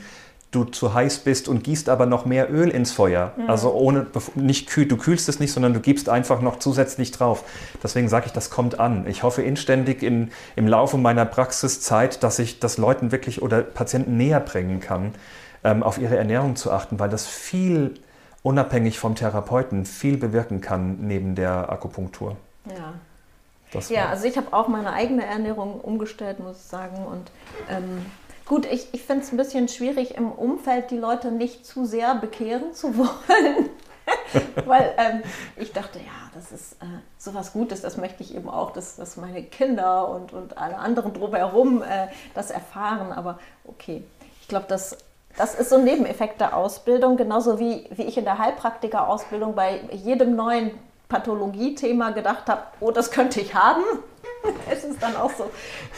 du 0.50 0.64
zu 0.64 0.94
heiß 0.94 1.18
bist 1.18 1.48
und 1.48 1.62
gießt 1.62 1.88
aber 1.88 2.06
noch 2.06 2.24
mehr 2.24 2.52
Öl 2.52 2.70
ins 2.70 2.90
Feuer. 2.90 3.32
Mhm. 3.36 3.48
Also 3.48 3.72
ohne 3.72 4.06
nicht 4.34 4.68
kühl, 4.68 4.86
du 4.86 4.96
kühlst 4.96 5.28
es 5.28 5.38
nicht, 5.38 5.52
sondern 5.52 5.74
du 5.74 5.80
gibst 5.80 6.08
einfach 6.08 6.40
noch 6.40 6.58
zusätzlich 6.58 7.12
drauf. 7.12 7.44
Deswegen 7.82 8.08
sage 8.08 8.26
ich, 8.26 8.32
das 8.32 8.50
kommt 8.50 8.80
an. 8.80 9.06
Ich 9.06 9.22
hoffe 9.22 9.42
inständig 9.42 10.02
in, 10.02 10.32
im 10.56 10.66
Laufe 10.66 10.98
meiner 10.98 11.24
Praxiszeit, 11.24 12.22
dass 12.24 12.38
ich 12.40 12.58
das 12.58 12.78
Leuten 12.78 13.12
wirklich 13.12 13.42
oder 13.42 13.62
Patienten 13.62 14.16
näher 14.16 14.40
bringen 14.40 14.80
kann, 14.80 15.14
ähm, 15.62 15.84
auf 15.84 15.98
ihre 15.98 16.16
Ernährung 16.16 16.56
zu 16.56 16.72
achten, 16.72 16.98
weil 16.98 17.10
das 17.10 17.26
viel 17.28 17.94
unabhängig 18.42 18.98
vom 18.98 19.14
Therapeuten 19.14 19.84
viel 19.84 20.16
bewirken 20.16 20.60
kann 20.60 20.98
neben 21.00 21.34
der 21.34 21.70
Akupunktur. 21.70 22.36
Ja. 22.66 23.80
ja, 23.88 24.08
also 24.08 24.26
ich 24.26 24.36
habe 24.36 24.52
auch 24.52 24.68
meine 24.68 24.92
eigene 24.92 25.24
Ernährung 25.24 25.80
umgestellt, 25.80 26.40
muss 26.40 26.56
ich 26.56 26.64
sagen. 26.64 27.04
Und 27.04 27.30
ähm, 27.68 28.06
Gut, 28.50 28.66
ich, 28.66 28.88
ich 28.90 29.04
finde 29.04 29.22
es 29.22 29.30
ein 29.30 29.36
bisschen 29.36 29.68
schwierig, 29.68 30.16
im 30.16 30.32
Umfeld 30.32 30.90
die 30.90 30.96
Leute 30.96 31.30
nicht 31.30 31.64
zu 31.64 31.84
sehr 31.84 32.16
bekehren 32.16 32.74
zu 32.74 32.96
wollen. 32.98 33.70
Weil 34.66 34.92
ähm, 34.96 35.22
ich 35.54 35.72
dachte, 35.72 36.00
ja, 36.00 36.30
das 36.34 36.50
ist 36.50 36.72
äh, 36.82 36.86
so 37.16 37.32
was 37.32 37.52
Gutes, 37.52 37.80
das 37.80 37.96
möchte 37.96 38.24
ich 38.24 38.34
eben 38.34 38.50
auch, 38.50 38.72
dass, 38.72 38.96
dass 38.96 39.16
meine 39.16 39.44
Kinder 39.44 40.08
und, 40.08 40.32
und 40.32 40.58
alle 40.58 40.78
anderen 40.78 41.14
drumherum 41.14 41.84
äh, 41.84 42.08
das 42.34 42.50
erfahren. 42.50 43.12
Aber 43.12 43.38
okay, 43.62 44.02
ich 44.40 44.48
glaube, 44.48 44.66
das, 44.68 44.98
das 45.36 45.54
ist 45.54 45.70
so 45.70 45.76
ein 45.76 45.84
Nebeneffekt 45.84 46.40
der 46.40 46.56
Ausbildung, 46.56 47.16
genauso 47.16 47.58
wie, 47.58 47.88
wie 47.90 48.02
ich 48.02 48.18
in 48.18 48.24
der 48.24 48.38
Heilpraktiker-Ausbildung 48.38 49.54
bei 49.54 49.80
jedem 49.92 50.36
neuen 50.36 50.72
Pathologie-Thema 51.08 52.10
gedacht 52.10 52.48
habe, 52.48 52.62
oh, 52.80 52.90
das 52.90 53.10
könnte 53.10 53.40
ich 53.40 53.54
haben. 53.54 53.82
es 54.70 54.84
ist 54.84 55.02
dann 55.02 55.16
auch 55.16 55.30
so 55.30 55.50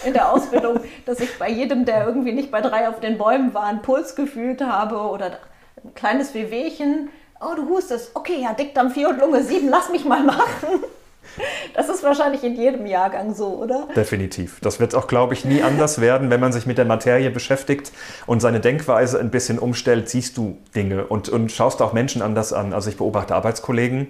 in 0.04 0.12
der 0.12 0.32
Ausbildung, 0.32 0.80
dass 1.06 1.20
ich 1.20 1.38
bei 1.38 1.48
jedem, 1.48 1.84
der 1.84 2.06
irgendwie 2.06 2.32
nicht 2.32 2.50
bei 2.50 2.60
drei 2.60 2.88
auf 2.88 3.00
den 3.00 3.18
Bäumen 3.18 3.54
war, 3.54 3.64
einen 3.64 3.82
Puls 3.82 4.16
gefühlt 4.16 4.60
habe 4.60 4.96
oder 4.96 5.38
ein 5.84 5.94
kleines 5.94 6.34
Wehwehchen. 6.34 7.10
Oh, 7.40 7.54
du 7.54 7.68
hustest. 7.68 8.12
Okay, 8.14 8.40
ja, 8.42 8.52
Dickdarm 8.52 8.90
4 8.90 9.08
und 9.10 9.20
Lunge 9.20 9.42
7, 9.42 9.68
lass 9.68 9.90
mich 9.90 10.04
mal 10.04 10.22
machen. 10.22 10.84
Das 11.74 11.88
ist 11.88 12.02
wahrscheinlich 12.02 12.44
in 12.44 12.54
jedem 12.54 12.86
Jahrgang 12.86 13.34
so, 13.34 13.48
oder? 13.48 13.88
Definitiv. 13.96 14.60
Das 14.60 14.80
wird 14.80 14.94
auch, 14.94 15.06
glaube 15.06 15.34
ich, 15.34 15.44
nie 15.44 15.62
anders 15.62 16.00
werden, 16.00 16.30
wenn 16.30 16.40
man 16.40 16.52
sich 16.52 16.66
mit 16.66 16.78
der 16.78 16.84
Materie 16.84 17.30
beschäftigt 17.30 17.92
und 18.26 18.40
seine 18.40 18.60
Denkweise 18.60 19.18
ein 19.18 19.30
bisschen 19.30 19.58
umstellt, 19.58 20.08
siehst 20.08 20.36
du 20.36 20.58
Dinge 20.74 21.06
und, 21.06 21.28
und 21.28 21.50
schaust 21.50 21.80
auch 21.80 21.92
Menschen 21.92 22.22
anders 22.22 22.52
an. 22.52 22.72
Also 22.72 22.90
ich 22.90 22.96
beobachte 22.96 23.34
Arbeitskollegen, 23.34 24.08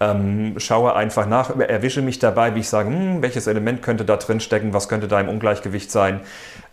ähm, 0.00 0.54
schaue 0.58 0.94
einfach 0.94 1.26
nach, 1.26 1.54
erwische 1.58 2.02
mich 2.02 2.18
dabei, 2.18 2.54
wie 2.54 2.60
ich 2.60 2.68
sage, 2.68 2.88
hm, 2.88 3.22
welches 3.22 3.46
Element 3.46 3.82
könnte 3.82 4.04
da 4.04 4.16
drin 4.16 4.40
stecken, 4.40 4.72
was 4.72 4.88
könnte 4.88 5.08
da 5.08 5.20
im 5.20 5.28
Ungleichgewicht 5.28 5.90
sein. 5.90 6.20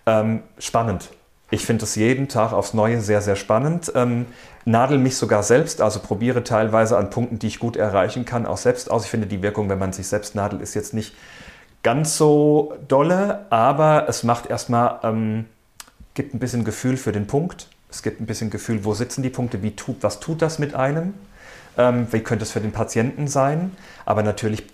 Ähm, 0.06 0.44
spannend. 0.58 1.10
Ich 1.52 1.66
finde 1.66 1.84
es 1.86 1.96
jeden 1.96 2.28
Tag 2.28 2.54
aufs 2.54 2.76
Neue 2.76 3.02
sehr, 3.02 3.22
sehr 3.22 3.36
spannend. 3.36 3.92
Ähm, 3.96 4.28
nadel 4.70 5.00
mich 5.00 5.18
sogar 5.18 5.44
selbst, 5.44 5.82
also 5.82 6.00
probiere 6.00 6.44
teilweise 6.44 6.98
an 6.98 7.10
Punkten, 7.10 7.40
die 7.40 7.48
ich 7.48 7.60
gut 7.60 7.76
erreichen 7.76 8.26
kann, 8.26 8.46
auch 8.46 8.58
selbst 8.58 8.92
aus. 8.92 9.06
Ich 9.06 9.10
finde, 9.10 9.28
die 9.28 9.42
Wirkung, 9.42 9.70
wenn 9.70 9.80
man 9.80 9.94
sich 9.94 10.08
selbst 10.08 10.36
nadelt, 10.36 10.62
ist 10.62 10.76
jetzt 10.76 10.94
nicht 10.94 11.16
ganz 11.82 12.18
so 12.18 12.74
dolle, 12.88 13.46
aber 13.50 14.06
es 14.08 14.24
macht 14.24 14.46
erstmal, 14.46 15.00
ähm, 15.04 15.46
gibt 16.14 16.34
ein 16.34 16.40
bisschen 16.40 16.64
Gefühl 16.64 16.98
für 16.98 17.12
den 17.12 17.26
Punkt. 17.26 17.68
Es 17.90 18.04
gibt 18.04 18.22
ein 18.22 18.28
bisschen 18.28 18.50
Gefühl, 18.52 18.86
wo 18.86 18.94
sitzen 18.94 19.24
die 19.24 19.30
Punkte, 19.30 19.64
wie 19.64 19.76
tut, 19.76 19.98
was 20.02 20.20
tut 20.20 20.42
das 20.42 20.60
mit 20.60 20.76
einem? 20.76 21.14
Ähm, 21.78 22.08
wie 22.12 22.20
könnte 22.20 22.44
es 22.44 22.52
für 22.52 22.62
den 22.62 22.72
Patienten 22.72 23.28
sein? 23.28 23.76
Aber 24.06 24.22
natürlich 24.22 24.66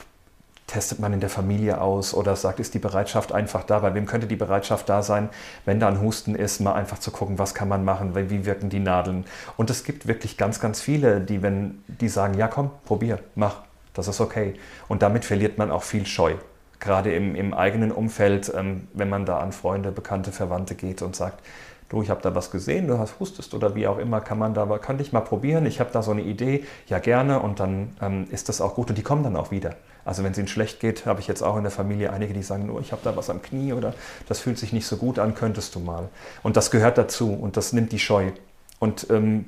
testet 0.67 0.99
man 0.99 1.13
in 1.13 1.19
der 1.19 1.29
Familie 1.29 1.79
aus 1.79 2.13
oder 2.13 2.35
sagt, 2.35 2.59
ist 2.59 2.73
die 2.73 2.79
Bereitschaft 2.79 3.31
einfach 3.31 3.63
da? 3.63 3.79
Bei 3.79 3.93
wem 3.93 4.05
könnte 4.05 4.27
die 4.27 4.35
Bereitschaft 4.35 4.89
da 4.89 5.03
sein, 5.03 5.29
wenn 5.65 5.79
da 5.79 5.87
ein 5.87 6.01
Husten 6.01 6.33
ist, 6.35 6.59
mal 6.59 6.73
einfach 6.73 6.99
zu 6.99 7.11
gucken, 7.11 7.37
was 7.37 7.53
kann 7.53 7.67
man 7.67 7.85
machen, 7.85 8.15
wie 8.15 8.45
wirken 8.45 8.69
die 8.69 8.79
Nadeln? 8.79 9.25
Und 9.57 9.69
es 9.69 9.83
gibt 9.83 10.07
wirklich 10.07 10.37
ganz, 10.37 10.59
ganz 10.59 10.81
viele, 10.81 11.21
die, 11.21 11.41
wenn 11.43 11.83
die 11.87 12.09
sagen, 12.09 12.35
ja 12.35 12.47
komm, 12.47 12.71
probier, 12.85 13.19
mach, 13.35 13.57
das 13.93 14.07
ist 14.07 14.19
okay. 14.21 14.55
Und 14.87 15.01
damit 15.01 15.23
verliert 15.23 15.57
man 15.57 15.71
auch 15.71 15.83
viel 15.83 16.05
Scheu. 16.05 16.33
Gerade 16.79 17.13
im, 17.15 17.35
im 17.35 17.53
eigenen 17.53 17.91
Umfeld, 17.91 18.51
ähm, 18.55 18.87
wenn 18.93 19.09
man 19.09 19.25
da 19.25 19.39
an 19.39 19.51
Freunde, 19.51 19.91
Bekannte, 19.91 20.31
Verwandte 20.31 20.75
geht 20.75 21.01
und 21.01 21.15
sagt, 21.15 21.41
du, 21.89 22.01
ich 22.01 22.09
habe 22.09 22.21
da 22.21 22.35
was 22.35 22.51
gesehen, 22.51 22.87
du 22.87 22.97
hast 22.97 23.19
hustest 23.19 23.53
oder 23.53 23.75
wie 23.75 23.87
auch 23.87 23.97
immer, 23.97 24.19
kann 24.19 24.37
man 24.39 24.53
da, 24.53 24.65
könnte 24.79 25.03
ich 25.03 25.13
mal 25.13 25.21
probieren, 25.21 25.65
ich 25.65 25.79
habe 25.79 25.91
da 25.93 26.01
so 26.01 26.11
eine 26.11 26.21
Idee, 26.21 26.65
ja 26.87 26.99
gerne 26.99 27.39
und 27.39 27.59
dann 27.59 27.95
ähm, 28.01 28.27
ist 28.31 28.49
das 28.49 28.61
auch 28.61 28.75
gut 28.75 28.89
und 28.89 28.97
die 28.97 29.03
kommen 29.03 29.23
dann 29.23 29.35
auch 29.35 29.51
wieder. 29.51 29.75
Also 30.05 30.23
wenn 30.23 30.31
es 30.31 30.37
ihnen 30.37 30.47
schlecht 30.47 30.79
geht, 30.79 31.05
habe 31.07 31.19
ich 31.19 31.27
jetzt 31.27 31.41
auch 31.41 31.57
in 31.57 31.63
der 31.63 31.71
Familie 31.71 32.13
einige, 32.13 32.33
die 32.33 32.43
sagen, 32.43 32.69
oh, 32.69 32.79
ich 32.79 32.91
habe 32.91 33.01
da 33.03 33.17
was 33.17 33.29
am 33.29 33.41
Knie 33.41 33.73
oder 33.73 33.93
das 34.27 34.39
fühlt 34.39 34.59
sich 34.59 34.71
nicht 34.71 34.85
so 34.85 34.97
gut 34.97 35.17
an, 35.17 35.33
könntest 35.33 35.73
du 35.73 35.79
mal. 35.79 36.09
Und 36.43 36.55
das 36.55 36.69
gehört 36.69 36.97
dazu 36.97 37.33
und 37.33 37.57
das 37.57 37.73
nimmt 37.73 37.91
die 37.91 37.99
Scheu. 37.99 38.31
Und 38.79 39.07
ähm, 39.09 39.45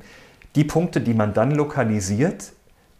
die 0.55 0.63
Punkte, 0.63 0.99
die 0.99 1.13
man 1.13 1.35
dann 1.35 1.51
lokalisiert, 1.51 2.51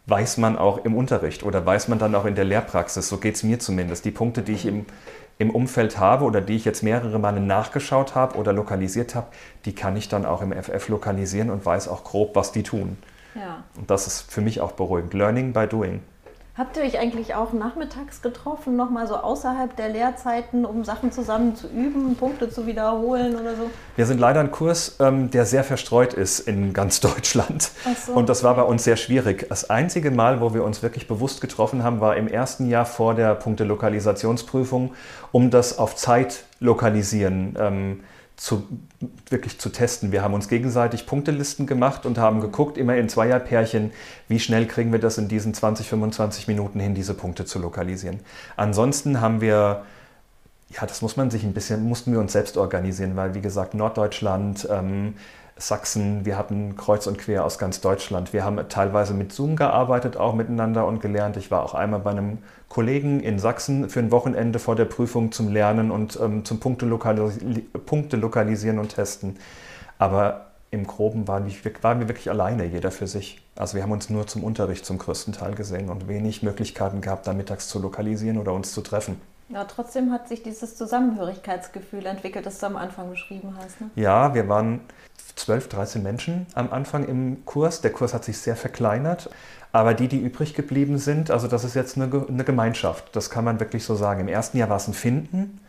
weiß 0.06 0.38
man 0.38 0.56
auch 0.56 0.84
im 0.84 0.96
Unterricht 0.96 1.42
oder 1.42 1.66
weiß 1.66 1.88
man 1.88 1.98
dann 1.98 2.14
auch 2.14 2.24
in 2.24 2.34
der 2.34 2.44
Lehrpraxis. 2.44 3.08
So 3.08 3.18
geht 3.18 3.34
es 3.34 3.42
mir 3.42 3.58
zumindest. 3.58 4.04
Die 4.04 4.10
Punkte, 4.10 4.42
die 4.42 4.52
ich 4.52 4.64
im, 4.64 4.86
im 5.38 5.50
Umfeld 5.50 5.98
habe 5.98 6.24
oder 6.24 6.40
die 6.40 6.54
ich 6.54 6.64
jetzt 6.64 6.82
mehrere 6.82 7.18
Male 7.18 7.40
nachgeschaut 7.40 8.14
habe 8.14 8.38
oder 8.38 8.52
lokalisiert 8.52 9.14
habe, 9.14 9.26
die 9.64 9.74
kann 9.74 9.96
ich 9.96 10.08
dann 10.08 10.24
auch 10.24 10.40
im 10.40 10.52
FF 10.52 10.88
lokalisieren 10.88 11.50
und 11.50 11.66
weiß 11.66 11.88
auch 11.88 12.04
grob, 12.04 12.36
was 12.36 12.52
die 12.52 12.62
tun. 12.62 12.96
Ja. 13.34 13.64
Und 13.76 13.90
das 13.90 14.06
ist 14.06 14.32
für 14.32 14.40
mich 14.40 14.60
auch 14.60 14.72
beruhigend. 14.72 15.12
Learning 15.12 15.52
by 15.52 15.66
doing. 15.66 16.00
Habt 16.58 16.76
ihr 16.76 16.82
euch 16.82 16.98
eigentlich 16.98 17.36
auch 17.36 17.52
nachmittags 17.52 18.20
getroffen, 18.20 18.74
nochmal 18.74 19.06
so 19.06 19.14
außerhalb 19.14 19.76
der 19.76 19.90
Lehrzeiten, 19.90 20.64
um 20.64 20.82
Sachen 20.82 21.12
zusammen 21.12 21.54
zu 21.54 21.68
üben, 21.68 22.16
Punkte 22.16 22.50
zu 22.50 22.66
wiederholen 22.66 23.36
oder 23.36 23.54
so? 23.54 23.70
Wir 23.94 24.06
sind 24.06 24.18
leider 24.18 24.40
ein 24.40 24.50
Kurs, 24.50 24.96
ähm, 24.98 25.30
der 25.30 25.46
sehr 25.46 25.62
verstreut 25.62 26.14
ist 26.14 26.40
in 26.40 26.72
ganz 26.72 26.98
Deutschland. 27.08 27.70
So. 28.04 28.12
Und 28.12 28.28
das 28.28 28.42
war 28.42 28.56
bei 28.56 28.62
uns 28.62 28.82
sehr 28.82 28.96
schwierig. 28.96 29.46
Das 29.48 29.70
einzige 29.70 30.10
Mal, 30.10 30.40
wo 30.40 30.52
wir 30.52 30.64
uns 30.64 30.82
wirklich 30.82 31.06
bewusst 31.06 31.40
getroffen 31.40 31.84
haben, 31.84 32.00
war 32.00 32.16
im 32.16 32.26
ersten 32.26 32.68
Jahr 32.68 32.86
vor 32.86 33.14
der 33.14 33.36
Punkte-Lokalisationsprüfung, 33.36 34.94
um 35.30 35.50
das 35.50 35.78
auf 35.78 35.94
Zeit 35.94 36.42
lokalisieren. 36.58 37.56
Ähm, 37.56 38.00
zu, 38.38 38.68
wirklich 39.28 39.58
zu 39.58 39.68
testen. 39.68 40.12
Wir 40.12 40.22
haben 40.22 40.32
uns 40.32 40.48
gegenseitig 40.48 41.06
Punktelisten 41.06 41.66
gemacht 41.66 42.06
und 42.06 42.18
haben 42.18 42.40
geguckt, 42.40 42.78
immer 42.78 42.96
in 42.96 43.08
Zweierpärchen, 43.08 43.90
wie 44.28 44.38
schnell 44.38 44.66
kriegen 44.66 44.92
wir 44.92 45.00
das 45.00 45.18
in 45.18 45.26
diesen 45.26 45.54
20, 45.54 45.88
25 45.88 46.46
Minuten 46.46 46.78
hin, 46.78 46.94
diese 46.94 47.14
Punkte 47.14 47.44
zu 47.44 47.58
lokalisieren. 47.58 48.20
Ansonsten 48.56 49.20
haben 49.20 49.40
wir, 49.40 49.82
ja, 50.70 50.86
das 50.86 51.02
muss 51.02 51.16
man 51.16 51.32
sich 51.32 51.42
ein 51.42 51.52
bisschen, 51.52 51.82
mussten 51.82 52.12
wir 52.12 52.20
uns 52.20 52.32
selbst 52.32 52.56
organisieren, 52.56 53.16
weil 53.16 53.34
wie 53.34 53.40
gesagt, 53.40 53.74
Norddeutschland, 53.74 54.68
ähm, 54.70 55.14
Sachsen, 55.58 56.24
wir 56.24 56.38
hatten 56.38 56.76
kreuz 56.76 57.06
und 57.06 57.18
quer 57.18 57.44
aus 57.44 57.58
ganz 57.58 57.80
Deutschland. 57.80 58.32
Wir 58.32 58.44
haben 58.44 58.68
teilweise 58.68 59.12
mit 59.12 59.32
Zoom 59.32 59.56
gearbeitet, 59.56 60.16
auch 60.16 60.34
miteinander 60.34 60.86
und 60.86 61.00
gelernt. 61.00 61.36
Ich 61.36 61.50
war 61.50 61.64
auch 61.64 61.74
einmal 61.74 62.00
bei 62.00 62.10
einem 62.10 62.38
Kollegen 62.68 63.20
in 63.20 63.38
Sachsen 63.38 63.88
für 63.90 63.98
ein 63.98 64.10
Wochenende 64.10 64.58
vor 64.58 64.76
der 64.76 64.84
Prüfung 64.84 65.32
zum 65.32 65.52
Lernen 65.52 65.90
und 65.90 66.18
ähm, 66.20 66.44
zum 66.44 66.60
Punkte, 66.60 66.86
lokalis 66.86 67.38
Punkte, 67.86 68.16
lokalisieren 68.16 68.78
und 68.78 68.94
testen. 68.94 69.36
Aber 69.98 70.46
im 70.70 70.86
Groben 70.86 71.26
waren 71.26 71.46
wir, 71.46 71.54
waren 71.82 72.00
wir 72.00 72.08
wirklich 72.08 72.30
alleine, 72.30 72.64
jeder 72.64 72.90
für 72.90 73.06
sich. 73.06 73.40
Also 73.56 73.74
wir 73.74 73.82
haben 73.82 73.92
uns 73.92 74.10
nur 74.10 74.26
zum 74.26 74.44
Unterricht 74.44 74.84
zum 74.84 74.98
größten 74.98 75.32
Teil 75.32 75.54
gesehen 75.54 75.88
und 75.88 76.08
wenig 76.08 76.42
Möglichkeiten 76.42 77.00
gehabt, 77.00 77.26
da 77.26 77.32
mittags 77.32 77.68
zu 77.68 77.80
lokalisieren 77.80 78.38
oder 78.38 78.52
uns 78.52 78.72
zu 78.72 78.82
treffen. 78.82 79.20
Ja, 79.48 79.64
trotzdem 79.64 80.12
hat 80.12 80.28
sich 80.28 80.42
dieses 80.42 80.76
Zusammenhörigkeitsgefühl 80.76 82.04
entwickelt, 82.06 82.44
das 82.44 82.58
du 82.58 82.66
am 82.66 82.76
Anfang 82.76 83.08
beschrieben 83.10 83.54
hast. 83.58 83.80
Ne? 83.80 83.90
Ja, 83.94 84.34
wir 84.34 84.48
waren 84.48 84.80
12, 85.36 85.68
13 85.68 86.02
Menschen 86.02 86.46
am 86.54 86.70
Anfang 86.72 87.06
im 87.06 87.44
Kurs. 87.46 87.80
Der 87.80 87.92
Kurs 87.92 88.12
hat 88.12 88.24
sich 88.24 88.38
sehr 88.38 88.56
verkleinert. 88.56 89.30
Aber 89.72 89.94
die, 89.94 90.08
die 90.08 90.18
übrig 90.18 90.54
geblieben 90.54 90.98
sind, 90.98 91.30
also 91.30 91.46
das 91.48 91.64
ist 91.64 91.74
jetzt 91.74 91.96
eine, 91.96 92.26
eine 92.28 92.44
Gemeinschaft. 92.44 93.14
Das 93.16 93.30
kann 93.30 93.44
man 93.44 93.60
wirklich 93.60 93.84
so 93.84 93.94
sagen. 93.94 94.20
Im 94.20 94.28
ersten 94.28 94.58
Jahr 94.58 94.68
war 94.68 94.76
es 94.76 94.88
ein 94.88 94.94
Finden. 94.94 95.60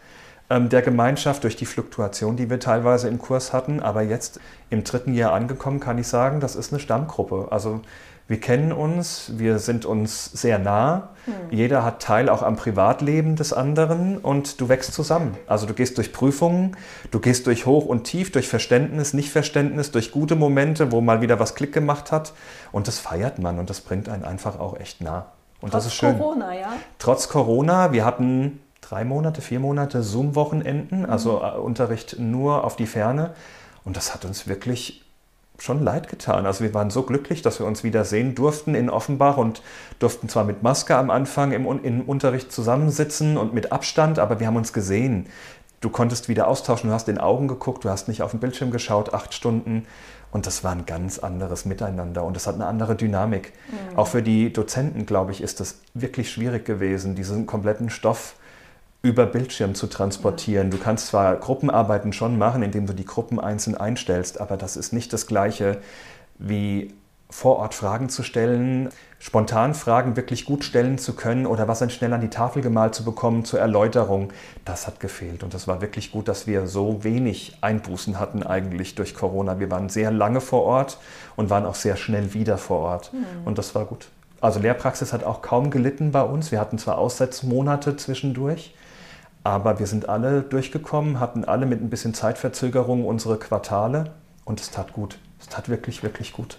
ähm, 0.50 0.70
der 0.70 0.82
Gemeinschaft 0.82 1.44
durch 1.44 1.56
die 1.56 1.66
Fluktuation, 1.66 2.36
die 2.36 2.50
wir 2.50 2.60
teilweise 2.60 3.08
im 3.08 3.20
Kurs 3.20 3.54
hatten. 3.54 3.80
Aber 3.82 4.02
jetzt 4.02 4.40
im 4.70 4.84
dritten 4.84 5.14
Jahr 5.14 5.34
angekommen, 5.34 5.80
kann 5.80 5.98
ich 5.98 6.08
sagen, 6.08 6.40
das 6.40 6.56
ist 6.56 6.74
eine 6.74 6.80
Stammgruppe. 6.80 7.48
Also 7.52 7.82
wir 8.30 8.40
kennen 8.40 8.72
uns, 8.72 9.32
wir 9.38 9.58
sind 9.58 9.86
uns 9.86 10.26
sehr 10.26 10.60
nah. 10.60 11.10
Hm. 11.26 11.34
Jeder 11.50 11.84
hat 11.84 12.00
Teil 12.00 12.30
auch 12.30 12.44
am 12.44 12.58
Privatleben 12.58 13.36
des 13.36 13.54
anderen 13.54 14.20
und 14.20 14.62
du 14.62 14.70
wächst 14.70 14.94
zusammen. 14.94 15.36
Also 15.48 15.66
du 15.66 15.74
gehst 15.74 15.98
durch 15.98 16.14
Prüfungen, 16.14 16.78
du 17.10 17.20
gehst 17.20 17.48
durch 17.48 17.66
Hoch 17.66 17.88
und 17.88 18.04
Tief, 18.04 18.32
durch 18.32 18.48
Verständnis, 18.48 19.16
Nichtverständnis, 19.16 19.90
durch 19.90 20.12
gute 20.12 20.36
Momente, 20.36 20.92
wo 20.92 21.02
mal 21.02 21.22
wieder 21.22 21.40
was 21.40 21.56
Klick 21.56 21.74
gemacht 21.74 22.12
hat. 22.12 22.34
Und 22.72 22.88
das 22.88 23.00
feiert 23.00 23.40
man 23.40 23.58
und 23.58 23.72
das 23.72 23.82
bringt 23.82 24.08
einen 24.08 24.24
einfach 24.24 24.60
auch 24.60 24.80
echt 24.80 25.02
nah. 25.02 25.32
Und 25.60 25.72
Trotz 25.72 25.86
das 25.86 25.86
ist 25.88 25.96
schön. 25.96 26.12
Trotz 26.12 26.20
Corona, 26.20 26.54
ja? 26.54 26.74
Trotz 27.00 27.30
Corona, 27.30 27.92
wir 27.94 28.06
hatten 28.06 28.60
drei 28.82 29.06
Monate, 29.06 29.42
vier 29.42 29.60
Monate 29.60 30.04
Zoom-Wochenenden, 30.04 31.08
also 31.08 31.40
mhm. 31.40 31.64
Unterricht 31.64 32.20
nur 32.20 32.64
auf 32.64 32.76
die 32.76 32.86
Ferne. 32.86 33.34
Und 33.84 33.98
das 33.98 34.14
hat 34.14 34.24
uns 34.24 34.48
wirklich 34.48 35.04
schon 35.62 35.84
leid 35.84 36.10
getan. 36.10 36.46
Also 36.46 36.64
wir 36.64 36.74
waren 36.74 36.90
so 36.90 37.04
glücklich, 37.04 37.42
dass 37.42 37.60
wir 37.60 37.66
uns 37.66 37.84
wieder 37.84 38.06
sehen 38.06 38.36
durften 38.36 38.76
in 38.76 38.90
Offenbach 38.90 39.38
und 39.38 39.62
durften 40.00 40.30
zwar 40.30 40.44
mit 40.44 40.64
Maske 40.64 40.96
am 40.96 41.10
Anfang 41.10 41.52
im, 41.52 41.66
im 41.84 42.02
Unterricht 42.02 42.52
zusammensitzen 42.52 43.38
und 43.38 43.54
mit 43.54 43.72
Abstand, 43.72 44.20
aber 44.20 44.40
wir 44.40 44.48
haben 44.48 44.56
uns 44.56 44.74
gesehen. 44.74 45.28
Du 45.82 45.90
konntest 45.90 46.28
wieder 46.28 46.48
austauschen, 46.48 46.90
du 46.90 46.94
hast 46.94 47.08
in 47.08 47.18
Augen 47.18 47.48
geguckt, 47.48 47.86
du 47.86 47.90
hast 47.90 48.08
nicht 48.08 48.22
auf 48.22 48.32
den 48.32 48.40
Bildschirm 48.40 48.72
geschaut, 48.72 49.14
acht 49.14 49.34
Stunden. 49.34 49.86
Und 50.32 50.46
das 50.46 50.64
war 50.64 50.72
ein 50.72 50.86
ganz 50.86 51.20
anderes 51.20 51.66
Miteinander 51.66 52.24
und 52.24 52.38
es 52.38 52.46
hat 52.46 52.56
eine 52.56 52.66
andere 52.66 52.96
Dynamik. 52.96 53.54
Mhm. 53.72 53.98
Auch 53.98 54.08
für 54.08 54.22
die 54.22 54.54
Dozenten, 54.54 55.06
glaube 55.06 55.32
ich, 55.32 55.42
ist 55.42 55.60
das 55.60 55.80
wirklich 55.94 56.32
schwierig 56.32 56.66
gewesen, 56.66 57.16
diesen 57.16 57.46
kompletten 57.48 57.90
Stoff 57.90 58.36
über 59.02 59.26
Bildschirm 59.26 59.76
zu 59.76 59.88
transportieren. 59.88 60.72
Du 60.72 60.78
kannst 60.78 61.08
zwar 61.08 61.36
Gruppenarbeiten 61.38 62.12
schon 62.12 62.38
machen, 62.38 62.64
indem 62.64 62.86
du 62.86 62.94
die 62.94 63.06
Gruppen 63.06 63.40
einzeln 63.40 63.76
einstellst, 63.76 64.42
aber 64.42 64.58
das 64.58 64.76
ist 64.76 64.92
nicht 64.92 65.14
das 65.14 65.26
gleiche 65.26 65.78
wie 66.38 66.94
vor 67.32 67.58
Ort 67.58 67.76
Fragen 67.76 68.10
zu 68.10 68.24
stellen, 68.24 68.90
spontan 69.20 69.76
Fragen 69.76 70.16
wirklich 70.16 70.46
gut 70.46 70.64
stellen 70.64 70.98
zu 70.98 71.14
können 71.14 71.46
oder 71.46 71.68
was 71.68 71.80
dann 71.80 71.92
schnell 71.92 72.12
an 72.14 72.22
die 72.22 72.30
Tafel 72.30 72.64
gemalt 72.64 72.96
zu 72.96 73.06
bekommen 73.06 73.46
zur 73.46 73.60
Erläuterung, 73.60 74.34
das 74.66 74.88
hat 74.88 75.00
gefehlt. 75.00 75.44
Und 75.44 75.54
das 75.54 75.68
war 75.68 75.80
wirklich 75.80 76.12
gut, 76.12 76.28
dass 76.28 76.48
wir 76.48 76.66
so 76.66 77.04
wenig 77.04 77.58
Einbußen 77.62 78.20
hatten 78.20 78.42
eigentlich 78.42 78.96
durch 78.96 79.14
Corona. 79.14 79.60
Wir 79.60 79.70
waren 79.70 79.90
sehr 79.90 80.10
lange 80.10 80.42
vor 80.42 80.64
Ort 80.64 80.98
und 81.36 81.52
waren 81.52 81.68
auch 81.68 81.76
sehr 81.76 81.98
schnell 81.98 82.34
wieder 82.34 82.58
vor 82.58 82.80
Ort. 82.80 83.14
Mhm. 83.14 83.26
Und 83.46 83.60
das 83.60 83.76
war 83.76 83.86
gut. 83.86 84.08
Also 84.42 84.60
Lehrpraxis 84.60 85.14
hat 85.14 85.24
auch 85.24 85.44
kaum 85.44 85.70
gelitten 85.70 86.12
bei 86.12 86.24
uns. 86.24 86.52
Wir 86.52 86.60
hatten 86.60 86.80
zwar 86.80 86.98
Aussetzmonate 86.98 87.96
zwischendurch, 87.98 88.74
aber 89.44 89.80
wir 89.80 89.88
sind 89.88 90.10
alle 90.10 90.42
durchgekommen, 90.42 91.20
hatten 91.20 91.46
alle 91.46 91.66
mit 91.66 91.82
ein 91.82 91.90
bisschen 91.90 92.14
Zeitverzögerung 92.14 93.06
unsere 93.06 93.38
Quartale 93.38 94.12
und 94.46 94.60
es 94.60 94.72
tat 94.72 94.94
gut. 94.94 95.18
Es 95.40 95.48
tat 95.48 95.70
wirklich, 95.70 96.04
wirklich 96.04 96.34
gut. 96.34 96.58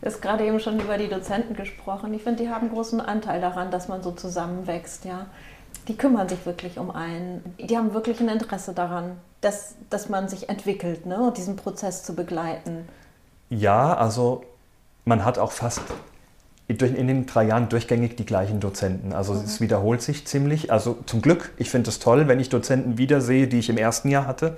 Du 0.00 0.06
hast 0.06 0.20
gerade 0.20 0.44
eben 0.44 0.60
schon 0.60 0.78
über 0.78 0.98
die 0.98 1.08
Dozenten 1.08 1.56
gesprochen. 1.56 2.14
Ich 2.14 2.22
finde, 2.22 2.44
die 2.44 2.50
haben 2.50 2.70
großen 2.70 3.00
Anteil 3.00 3.40
daran, 3.40 3.70
dass 3.70 3.88
man 3.88 4.02
so 4.02 4.12
zusammenwächst. 4.12 5.04
Ja? 5.04 5.26
Die 5.88 5.96
kümmern 5.96 6.28
sich 6.28 6.44
wirklich 6.46 6.78
um 6.78 6.90
einen. 6.90 7.42
Die 7.58 7.76
haben 7.76 7.92
wirklich 7.94 8.20
ein 8.20 8.28
Interesse 8.28 8.72
daran, 8.72 9.16
dass, 9.40 9.74
dass 9.90 10.08
man 10.08 10.28
sich 10.28 10.48
entwickelt 10.48 11.06
ne? 11.06 11.20
und 11.20 11.36
diesen 11.36 11.56
Prozess 11.56 12.04
zu 12.04 12.14
begleiten. 12.14 12.88
Ja, 13.48 13.94
also 13.94 14.44
man 15.04 15.24
hat 15.24 15.38
auch 15.38 15.52
fast 15.52 15.82
in 16.68 17.06
den 17.06 17.26
drei 17.26 17.44
Jahren 17.44 17.68
durchgängig 17.68 18.16
die 18.16 18.26
gleichen 18.26 18.58
Dozenten. 18.58 19.12
Also 19.12 19.34
mhm. 19.34 19.40
es 19.44 19.60
wiederholt 19.60 20.02
sich 20.02 20.26
ziemlich. 20.26 20.72
Also 20.72 20.98
zum 21.06 21.22
Glück, 21.22 21.52
ich 21.58 21.70
finde 21.70 21.90
es 21.90 21.98
toll, 21.98 22.26
wenn 22.28 22.40
ich 22.40 22.48
Dozenten 22.48 22.98
wiedersehe, 22.98 23.46
die 23.46 23.58
ich 23.58 23.68
im 23.68 23.78
ersten 23.78 24.08
Jahr 24.08 24.26
hatte. 24.26 24.56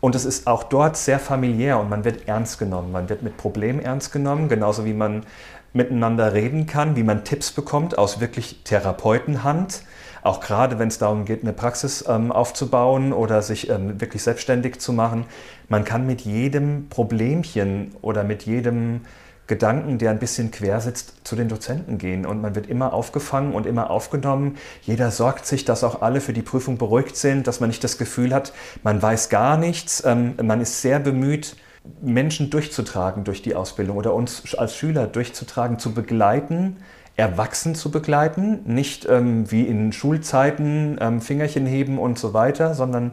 Und 0.00 0.14
es 0.14 0.24
ist 0.24 0.46
auch 0.46 0.64
dort 0.64 0.96
sehr 0.96 1.18
familiär 1.18 1.78
und 1.78 1.88
man 1.88 2.04
wird 2.04 2.28
ernst 2.28 2.58
genommen. 2.58 2.92
Man 2.92 3.08
wird 3.08 3.22
mit 3.22 3.36
Problemen 3.36 3.80
ernst 3.80 4.12
genommen, 4.12 4.48
genauso 4.48 4.84
wie 4.84 4.92
man 4.92 5.24
miteinander 5.72 6.32
reden 6.32 6.66
kann, 6.66 6.96
wie 6.96 7.02
man 7.02 7.24
Tipps 7.24 7.52
bekommt 7.52 7.98
aus 7.98 8.20
wirklich 8.20 8.60
Therapeutenhand. 8.64 9.82
Auch 10.22 10.40
gerade 10.40 10.78
wenn 10.78 10.88
es 10.88 10.98
darum 10.98 11.26
geht, 11.26 11.42
eine 11.42 11.52
Praxis 11.52 12.04
ähm, 12.08 12.32
aufzubauen 12.32 13.12
oder 13.12 13.42
sich 13.42 13.68
ähm, 13.68 14.00
wirklich 14.00 14.22
selbstständig 14.22 14.78
zu 14.78 14.92
machen. 14.92 15.26
Man 15.68 15.84
kann 15.84 16.06
mit 16.06 16.22
jedem 16.22 16.88
Problemchen 16.88 17.94
oder 18.00 18.24
mit 18.24 18.44
jedem 18.44 19.02
Gedanken, 19.46 19.98
der 19.98 20.10
ein 20.10 20.18
bisschen 20.18 20.50
quer 20.50 20.80
sitzt, 20.80 21.14
zu 21.24 21.36
den 21.36 21.48
Dozenten 21.48 21.98
gehen. 21.98 22.24
Und 22.24 22.40
man 22.40 22.54
wird 22.54 22.66
immer 22.66 22.94
aufgefangen 22.94 23.52
und 23.52 23.66
immer 23.66 23.90
aufgenommen. 23.90 24.56
Jeder 24.82 25.10
sorgt 25.10 25.46
sich, 25.46 25.64
dass 25.64 25.84
auch 25.84 26.00
alle 26.02 26.20
für 26.20 26.32
die 26.32 26.42
Prüfung 26.42 26.78
beruhigt 26.78 27.16
sind, 27.16 27.46
dass 27.46 27.60
man 27.60 27.68
nicht 27.68 27.84
das 27.84 27.98
Gefühl 27.98 28.34
hat, 28.34 28.52
man 28.82 29.02
weiß 29.02 29.28
gar 29.28 29.56
nichts. 29.56 30.02
Ähm, 30.04 30.34
man 30.42 30.60
ist 30.60 30.80
sehr 30.80 30.98
bemüht, 30.98 31.56
Menschen 32.00 32.48
durchzutragen 32.48 33.24
durch 33.24 33.42
die 33.42 33.54
Ausbildung 33.54 33.96
oder 33.96 34.14
uns 34.14 34.54
als 34.54 34.74
Schüler 34.74 35.06
durchzutragen, 35.06 35.78
zu 35.78 35.92
begleiten, 35.92 36.78
erwachsen 37.16 37.74
zu 37.74 37.90
begleiten, 37.90 38.60
nicht 38.64 39.06
ähm, 39.08 39.50
wie 39.50 39.62
in 39.62 39.92
Schulzeiten 39.92 40.96
ähm, 41.00 41.20
Fingerchen 41.20 41.66
heben 41.66 41.98
und 41.98 42.18
so 42.18 42.32
weiter, 42.32 42.74
sondern 42.74 43.12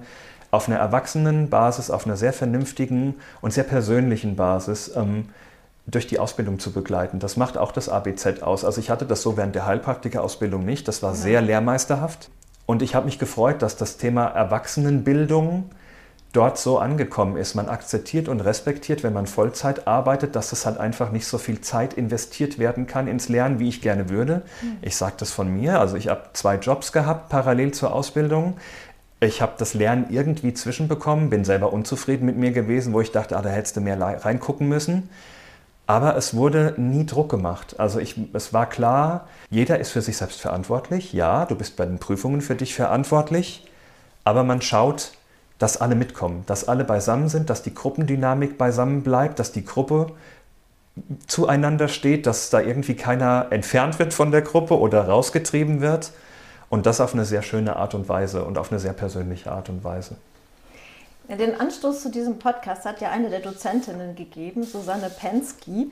auf 0.49 0.67
einer 0.67 0.77
erwachsenen 0.77 1.49
Basis, 1.49 1.89
auf 1.89 2.05
einer 2.05 2.17
sehr 2.17 2.33
vernünftigen 2.33 3.15
und 3.41 3.51
sehr 3.53 3.63
persönlichen 3.63 4.35
Basis 4.35 4.91
ähm, 4.95 5.29
durch 5.87 6.07
die 6.07 6.19
Ausbildung 6.19 6.59
zu 6.59 6.71
begleiten. 6.71 7.19
Das 7.19 7.37
macht 7.37 7.57
auch 7.57 7.71
das 7.71 7.89
ABZ 7.89 8.43
aus. 8.43 8.63
Also 8.63 8.79
ich 8.79 8.89
hatte 8.89 9.05
das 9.05 9.21
so 9.21 9.37
während 9.37 9.55
der 9.55 9.65
Heilpraktikerausbildung 9.65 10.63
nicht. 10.63 10.87
Das 10.87 11.01
war 11.01 11.15
sehr 11.15 11.41
lehrmeisterhaft. 11.41 12.29
Und 12.65 12.81
ich 12.81 12.95
habe 12.95 13.05
mich 13.05 13.19
gefreut, 13.19 13.61
dass 13.61 13.75
das 13.75 13.97
Thema 13.97 14.25
Erwachsenenbildung 14.25 15.69
dort 16.33 16.57
so 16.57 16.77
angekommen 16.77 17.35
ist. 17.35 17.55
Man 17.55 17.67
akzeptiert 17.67 18.29
und 18.29 18.39
respektiert, 18.39 19.03
wenn 19.03 19.13
man 19.13 19.27
Vollzeit 19.27 19.87
arbeitet, 19.87 20.35
dass 20.35 20.53
es 20.53 20.65
halt 20.65 20.77
einfach 20.77 21.11
nicht 21.11 21.25
so 21.25 21.37
viel 21.37 21.59
Zeit 21.61 21.93
investiert 21.93 22.59
werden 22.59 22.87
kann 22.87 23.07
ins 23.07 23.27
Lernen, 23.27 23.59
wie 23.59 23.67
ich 23.67 23.81
gerne 23.81 24.09
würde. 24.09 24.43
Mhm. 24.61 24.77
Ich 24.81 24.95
sage 24.95 25.15
das 25.17 25.31
von 25.31 25.53
mir. 25.53 25.79
Also 25.79 25.97
ich 25.97 26.07
habe 26.07 26.29
zwei 26.33 26.55
Jobs 26.55 26.91
gehabt 26.91 27.29
parallel 27.29 27.71
zur 27.71 27.93
Ausbildung. 27.93 28.57
Ich 29.19 29.41
habe 29.41 29.53
das 29.57 29.73
Lernen 29.73 30.05
irgendwie 30.09 30.53
zwischenbekommen, 30.53 31.29
bin 31.29 31.43
selber 31.43 31.73
unzufrieden 31.73 32.25
mit 32.25 32.37
mir 32.37 32.51
gewesen, 32.51 32.93
wo 32.93 33.01
ich 33.01 33.11
dachte, 33.11 33.37
ah, 33.37 33.41
da 33.41 33.49
hättest 33.49 33.77
du 33.77 33.81
mehr 33.81 33.99
reingucken 33.99 34.67
müssen. 34.67 35.09
Aber 35.91 36.15
es 36.15 36.33
wurde 36.33 36.73
nie 36.77 37.05
Druck 37.05 37.27
gemacht. 37.27 37.75
Also 37.77 37.99
ich, 37.99 38.15
es 38.31 38.53
war 38.53 38.69
klar, 38.69 39.27
jeder 39.49 39.77
ist 39.77 39.91
für 39.91 40.01
sich 40.01 40.15
selbst 40.15 40.39
verantwortlich. 40.39 41.11
Ja, 41.11 41.45
du 41.45 41.53
bist 41.53 41.75
bei 41.75 41.85
den 41.85 41.99
Prüfungen 41.99 42.39
für 42.39 42.55
dich 42.55 42.73
verantwortlich. 42.73 43.67
Aber 44.23 44.45
man 44.45 44.61
schaut, 44.61 45.11
dass 45.59 45.81
alle 45.81 45.95
mitkommen, 45.95 46.45
dass 46.47 46.65
alle 46.65 46.85
beisammen 46.85 47.27
sind, 47.27 47.49
dass 47.49 47.61
die 47.61 47.73
Gruppendynamik 47.73 48.57
beisammen 48.57 49.03
bleibt, 49.03 49.37
dass 49.37 49.51
die 49.51 49.65
Gruppe 49.65 50.07
zueinander 51.27 51.89
steht, 51.89 52.25
dass 52.25 52.49
da 52.49 52.61
irgendwie 52.61 52.95
keiner 52.95 53.47
entfernt 53.49 53.99
wird 53.99 54.13
von 54.13 54.31
der 54.31 54.43
Gruppe 54.43 54.79
oder 54.79 55.09
rausgetrieben 55.09 55.81
wird. 55.81 56.13
Und 56.69 56.85
das 56.85 57.01
auf 57.01 57.13
eine 57.13 57.25
sehr 57.25 57.41
schöne 57.41 57.75
Art 57.75 57.95
und 57.95 58.07
Weise 58.07 58.45
und 58.45 58.57
auf 58.57 58.71
eine 58.71 58.79
sehr 58.79 58.93
persönliche 58.93 59.51
Art 59.51 59.67
und 59.67 59.83
Weise. 59.83 60.15
Den 61.37 61.59
Anstoß 61.59 62.01
zu 62.01 62.11
diesem 62.11 62.39
Podcast 62.39 62.83
hat 62.83 62.99
ja 62.99 63.09
eine 63.09 63.29
der 63.29 63.39
Dozentinnen 63.39 64.15
gegeben, 64.15 64.63
Susanne 64.63 65.09
Pensky. 65.09 65.89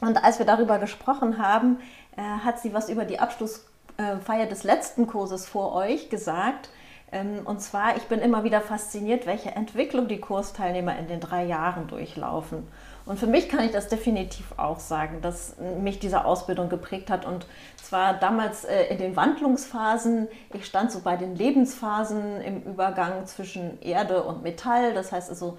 Und 0.00 0.24
als 0.24 0.40
wir 0.40 0.46
darüber 0.46 0.78
gesprochen 0.78 1.38
haben, 1.38 1.78
äh, 2.16 2.22
hat 2.22 2.58
sie 2.58 2.74
was 2.74 2.88
über 2.88 3.04
die 3.04 3.20
Abschlussfeier 3.20 4.46
des 4.50 4.64
letzten 4.64 5.06
Kurses 5.06 5.46
vor 5.46 5.74
euch 5.74 6.10
gesagt. 6.10 6.70
Ähm, 7.12 7.42
und 7.44 7.60
zwar, 7.60 7.96
ich 7.96 8.02
bin 8.04 8.18
immer 8.18 8.42
wieder 8.42 8.60
fasziniert, 8.60 9.26
welche 9.26 9.52
Entwicklung 9.52 10.08
die 10.08 10.18
Kursteilnehmer 10.18 10.98
in 10.98 11.06
den 11.06 11.20
drei 11.20 11.44
Jahren 11.44 11.86
durchlaufen. 11.86 12.66
Und 13.06 13.18
für 13.18 13.26
mich 13.26 13.48
kann 13.48 13.64
ich 13.64 13.70
das 13.70 13.88
definitiv 13.88 14.46
auch 14.56 14.80
sagen, 14.80 15.20
dass 15.20 15.56
mich 15.80 15.98
diese 15.98 16.24
Ausbildung 16.24 16.70
geprägt 16.70 17.10
hat. 17.10 17.26
Und 17.26 17.46
zwar 17.82 18.14
damals 18.14 18.64
äh, 18.64 18.84
in 18.84 18.98
den 18.98 19.14
Wandlungsphasen. 19.14 20.28
Ich 20.54 20.64
stand 20.64 20.90
so 20.90 21.00
bei 21.00 21.16
den 21.16 21.36
Lebensphasen 21.36 22.40
im 22.40 22.62
Übergang 22.62 23.26
zwischen 23.26 23.80
Erde 23.82 24.22
und 24.22 24.42
Metall. 24.42 24.94
Das 24.94 25.12
heißt 25.12 25.28
also, 25.28 25.58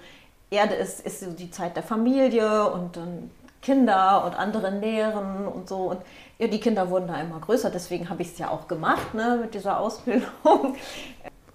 Erde 0.50 0.74
ist, 0.74 1.06
ist 1.06 1.20
so 1.20 1.30
die 1.30 1.50
Zeit 1.50 1.76
der 1.76 1.82
Familie 1.82 2.70
und 2.70 2.96
dann 2.96 3.30
Kinder 3.62 4.24
und 4.24 4.34
andere 4.36 4.72
Nähren 4.72 5.46
und 5.48 5.68
so. 5.68 5.90
Und 5.90 6.00
ja, 6.38 6.46
die 6.46 6.60
Kinder 6.60 6.90
wurden 6.90 7.08
da 7.08 7.20
immer 7.20 7.40
größer, 7.40 7.70
deswegen 7.70 8.08
habe 8.10 8.22
ich 8.22 8.28
es 8.32 8.38
ja 8.38 8.50
auch 8.50 8.68
gemacht 8.68 9.14
ne, 9.14 9.38
mit 9.42 9.54
dieser 9.54 9.80
Ausbildung 9.80 10.28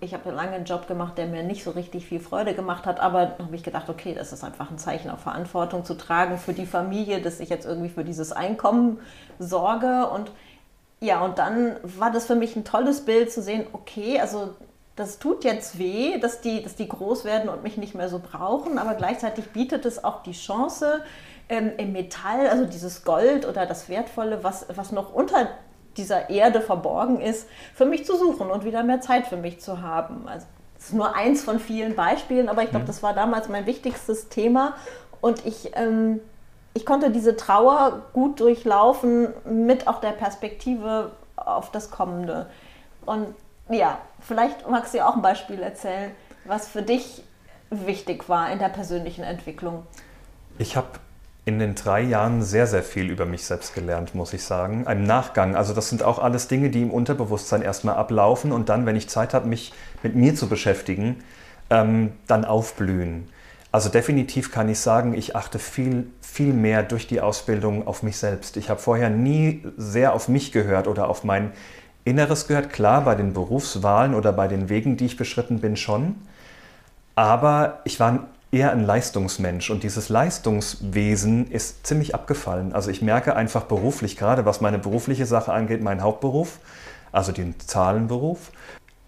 ich 0.02 0.16
habe 0.16 0.32
lange 0.32 0.54
einen 0.54 0.66
Job 0.66 0.88
gemacht, 0.88 1.18
der 1.18 1.28
mir 1.28 1.44
nicht 1.44 1.64
so 1.64 1.72
richtig 1.72 2.08
viel 2.08 2.20
Freude 2.20 2.56
gemacht 2.56 2.88
hat, 2.88 3.00
aber 3.00 3.36
habe 3.38 3.56
ich 3.56 3.64
gedacht, 3.64 3.88
okay, 3.88 4.16
das 4.16 4.34
ist 4.34 4.44
einfach 4.44 4.72
ein 4.72 4.80
Zeichen, 4.80 5.12
auch 5.12 5.20
Verantwortung 5.20 5.86
zu 5.86 5.94
tragen 5.94 6.40
für 6.40 6.54
die 6.54 6.66
Familie, 6.66 7.22
dass 7.22 7.40
ich 7.40 7.50
jetzt 7.50 7.68
irgendwie 7.68 7.90
für 7.90 8.04
dieses 8.04 8.32
Einkommen 8.32 9.00
sorge. 9.38 10.10
Und 10.10 10.32
ja, 11.00 11.22
und 11.22 11.38
dann 11.38 11.76
war 11.84 12.12
das 12.12 12.26
für 12.26 12.36
mich 12.36 12.56
ein 12.56 12.66
tolles 12.66 13.06
Bild 13.06 13.32
zu 13.32 13.44
sehen, 13.44 13.68
okay, 13.74 14.20
also 14.20 14.56
das 14.96 15.20
tut 15.20 15.44
jetzt 15.44 15.78
weh, 15.78 16.20
dass 16.20 16.42
die, 16.42 16.64
dass 16.64 16.76
die 16.76 16.88
groß 16.88 17.24
werden 17.24 17.48
und 17.48 17.64
mich 17.64 17.78
nicht 17.78 17.94
mehr 17.94 18.10
so 18.10 18.20
brauchen, 18.20 18.80
aber 18.80 18.96
gleichzeitig 18.96 19.52
bietet 19.52 19.86
es 19.86 20.04
auch 20.04 20.24
die 20.24 20.34
Chance, 20.34 21.02
ähm, 21.48 21.72
im 21.78 21.92
Metall, 21.92 22.48
also 22.48 22.66
dieses 22.66 23.04
Gold 23.04 23.48
oder 23.48 23.66
das 23.66 23.88
Wertvolle, 23.88 24.44
was, 24.44 24.66
was 24.74 24.92
noch 24.92 25.14
unter 25.14 25.48
dieser 25.98 26.30
Erde 26.30 26.62
verborgen 26.62 27.20
ist, 27.20 27.48
für 27.74 27.86
mich 27.86 28.06
zu 28.06 28.18
suchen 28.18 28.50
und 28.50 28.64
wieder 28.64 28.84
mehr 28.84 29.02
Zeit 29.02 29.28
für 29.28 29.38
mich 29.38 29.60
zu 29.60 29.82
haben. 29.82 30.28
Also 30.28 30.46
Das 30.76 30.86
ist 30.86 30.94
nur 30.94 31.16
eins 31.16 31.44
von 31.44 31.60
vielen 31.60 31.96
Beispielen, 31.96 32.50
aber 32.50 32.64
ich 32.64 32.70
glaube, 32.70 32.84
mhm. 32.84 32.88
das 32.88 33.04
war 33.04 33.14
damals 33.14 33.50
mein 33.50 33.66
wichtigstes 33.66 34.30
Thema. 34.30 34.76
Und 35.20 35.46
ich, 35.46 35.72
ähm, 35.76 36.20
ich 36.74 36.86
konnte 36.86 37.12
diese 37.12 37.36
Trauer 37.36 38.04
gut 38.14 38.40
durchlaufen 38.40 39.34
mit 39.46 39.88
auch 39.88 40.00
der 40.00 40.12
Perspektive 40.12 41.12
auf 41.36 41.72
das 41.72 41.92
Kommende. 41.92 42.48
Und 43.06 43.34
ja, 43.70 44.00
vielleicht 44.20 44.70
magst 44.70 44.94
du 44.94 45.00
ja 45.00 45.10
auch 45.10 45.16
ein 45.16 45.22
Beispiel 45.22 45.62
erzählen, 45.62 46.12
was 46.46 46.68
für 46.68 46.82
dich 46.82 47.24
wichtig 47.70 48.28
war 48.30 48.52
in 48.52 48.60
der 48.60 48.70
persönlichen 48.70 49.24
Entwicklung. 49.24 49.86
Ich 50.58 50.76
habe 50.76 50.88
in 51.54 51.60
den 51.60 51.76
drei 51.76 52.02
Jahren 52.02 52.42
sehr, 52.42 52.68
sehr 52.68 52.84
viel 52.84 53.10
über 53.10 53.26
mich 53.26 53.46
selbst 53.46 53.74
gelernt, 53.74 54.16
muss 54.16 54.34
ich 54.34 54.44
sagen. 54.44 54.86
Im 54.90 55.04
Nachgang. 55.04 55.56
Also 55.56 55.74
das 55.74 55.90
sind 55.90 56.04
auch 56.04 56.20
alles 56.20 56.48
Dinge, 56.48 56.70
die 56.70 56.82
im 56.82 56.92
Unterbewusstsein 56.92 57.62
erstmal 57.62 57.96
ablaufen 57.96 58.52
und 58.52 58.70
dann, 58.70 58.86
wenn 58.86 58.96
ich 58.96 59.10
Zeit 59.10 59.34
habe, 59.34 59.48
mich 59.48 59.74
mit 60.04 60.16
mir 60.16 60.36
zu 60.36 60.48
beschäftigen, 60.48 61.24
ähm, 61.70 62.14
dann 62.28 62.46
aufblühen. 62.46 63.28
Also 63.72 63.90
definitiv 63.90 64.52
kann 64.52 64.68
ich 64.68 64.80
sagen, 64.80 65.14
ich 65.14 65.36
achte 65.36 65.58
viel, 65.58 66.08
viel 66.22 66.54
mehr 66.54 66.84
durch 66.84 67.08
die 67.08 67.22
Ausbildung 67.22 67.88
auf 67.88 68.04
mich 68.04 68.18
selbst. 68.18 68.58
Ich 68.58 68.70
habe 68.70 68.82
vorher 68.82 69.10
nie 69.10 69.64
sehr 69.78 70.14
auf 70.14 70.28
mich 70.28 70.52
gehört 70.52 70.88
oder 70.88 71.08
auf 71.08 71.24
mein 71.24 71.52
Inneres 72.04 72.48
gehört. 72.48 72.74
Klar, 72.74 73.06
bei 73.06 73.16
den 73.16 73.34
Berufswahlen 73.34 74.14
oder 74.14 74.34
bei 74.34 74.48
den 74.48 74.68
Wegen, 74.68 74.98
die 74.98 75.06
ich 75.06 75.16
beschritten 75.16 75.60
bin, 75.62 75.78
schon. 75.78 76.16
Aber 77.16 77.80
ich 77.86 78.00
war 78.00 78.28
eher 78.52 78.72
ein 78.72 78.84
Leistungsmensch 78.84 79.70
und 79.70 79.84
dieses 79.84 80.10
Leistungswesen 80.10 81.50
ist 81.50 81.88
ziemlich 81.88 82.14
abgefallen. 82.14 82.74
Also 82.74 82.92
ich 82.92 83.02
merke 83.02 83.36
einfach 83.36 83.64
beruflich, 83.64 84.18
gerade 84.18 84.46
was 84.46 84.60
meine 84.60 84.78
berufliche 84.78 85.26
Sache 85.26 85.54
angeht, 85.54 85.82
meinen 85.82 86.02
Hauptberuf, 86.02 86.60
also 87.12 87.32
den 87.32 87.60
Zahlenberuf, 87.60 88.52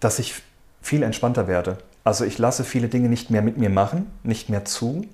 dass 0.00 0.18
ich 0.18 0.42
viel 0.80 1.02
entspannter 1.02 1.46
werde. 1.46 1.78
Also 2.04 2.24
ich 2.24 2.38
lasse 2.38 2.64
viele 2.64 2.88
Dinge 2.88 3.08
nicht 3.08 3.30
mehr 3.30 3.42
mit 3.42 3.58
mir 3.58 3.70
machen, 3.70 4.10
nicht 4.22 4.48
mehr 4.48 4.64
zu. 4.64 5.06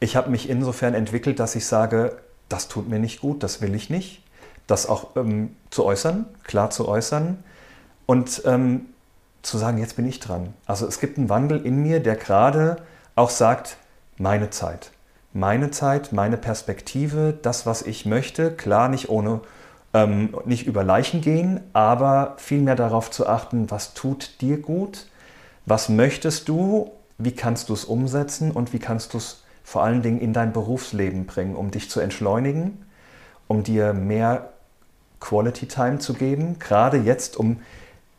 Ich 0.00 0.16
habe 0.16 0.30
mich 0.30 0.48
insofern 0.48 0.94
entwickelt, 0.94 1.38
dass 1.38 1.54
ich 1.54 1.66
sage, 1.66 2.16
das 2.48 2.68
tut 2.68 2.88
mir 2.88 2.98
nicht 2.98 3.20
gut, 3.20 3.42
das 3.42 3.60
will 3.60 3.74
ich 3.74 3.90
nicht. 3.90 4.22
Das 4.66 4.86
auch 4.86 5.16
ähm, 5.16 5.56
zu 5.70 5.84
äußern, 5.84 6.26
klar 6.44 6.70
zu 6.70 6.88
äußern 6.88 7.42
und 8.06 8.42
ähm, 8.46 8.86
zu 9.42 9.58
sagen, 9.58 9.78
jetzt 9.78 9.96
bin 9.96 10.06
ich 10.06 10.20
dran. 10.20 10.54
Also 10.66 10.86
es 10.86 11.00
gibt 11.00 11.18
einen 11.18 11.28
Wandel 11.28 11.64
in 11.64 11.82
mir, 11.82 12.00
der 12.00 12.16
gerade 12.16 12.76
auch 13.20 13.30
sagt, 13.30 13.76
meine 14.16 14.50
Zeit. 14.50 14.90
Meine 15.32 15.70
Zeit, 15.70 16.12
meine 16.12 16.36
Perspektive, 16.36 17.38
das, 17.40 17.66
was 17.66 17.82
ich 17.82 18.06
möchte, 18.06 18.50
klar 18.50 18.88
nicht 18.88 19.08
ohne, 19.08 19.40
ähm, 19.94 20.34
nicht 20.44 20.66
über 20.66 20.82
Leichen 20.82 21.20
gehen, 21.20 21.60
aber 21.72 22.34
vielmehr 22.38 22.74
darauf 22.74 23.10
zu 23.10 23.28
achten, 23.28 23.70
was 23.70 23.94
tut 23.94 24.40
dir 24.40 24.60
gut, 24.60 25.06
was 25.66 25.88
möchtest 25.88 26.48
du, 26.48 26.90
wie 27.18 27.32
kannst 27.32 27.68
du 27.68 27.74
es 27.74 27.84
umsetzen? 27.84 28.50
Und 28.50 28.72
wie 28.72 28.78
kannst 28.78 29.12
du 29.12 29.18
es 29.18 29.42
vor 29.62 29.84
allen 29.84 30.02
Dingen 30.02 30.20
in 30.20 30.32
dein 30.32 30.52
Berufsleben 30.52 31.26
bringen, 31.26 31.54
um 31.54 31.70
dich 31.70 31.90
zu 31.90 32.00
entschleunigen, 32.00 32.86
um 33.46 33.62
dir 33.62 33.92
mehr 33.92 34.48
Quality 35.20 35.68
Time 35.68 35.98
zu 35.98 36.14
geben, 36.14 36.58
gerade 36.58 36.96
jetzt, 36.96 37.36
um 37.36 37.60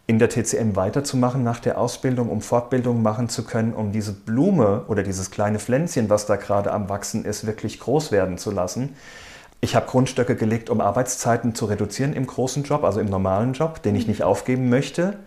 in 0.07 0.19
der 0.19 0.29
TCM 0.29 0.75
weiterzumachen 0.75 1.43
nach 1.43 1.59
der 1.59 1.77
Ausbildung, 1.77 2.29
um 2.29 2.41
Fortbildung 2.41 3.01
machen 3.01 3.29
zu 3.29 3.43
können, 3.43 3.73
um 3.73 3.91
diese 3.91 4.13
Blume 4.13 4.83
oder 4.87 5.03
dieses 5.03 5.31
kleine 5.31 5.59
Pflänzchen, 5.59 6.09
was 6.09 6.25
da 6.25 6.35
gerade 6.35 6.71
am 6.71 6.89
Wachsen 6.89 7.23
ist, 7.23 7.45
wirklich 7.45 7.79
groß 7.79 8.11
werden 8.11 8.37
zu 8.37 8.51
lassen. 8.51 8.95
Ich 9.61 9.75
habe 9.75 9.85
Grundstöcke 9.85 10.35
gelegt, 10.35 10.69
um 10.69 10.81
Arbeitszeiten 10.81 11.53
zu 11.53 11.65
reduzieren 11.65 12.13
im 12.13 12.25
großen 12.25 12.63
Job, 12.63 12.83
also 12.83 12.99
im 12.99 13.07
normalen 13.07 13.53
Job, 13.53 13.83
den 13.83 13.95
ich 13.95 14.07
nicht 14.07 14.23
aufgeben 14.23 14.69
möchte. 14.69 15.17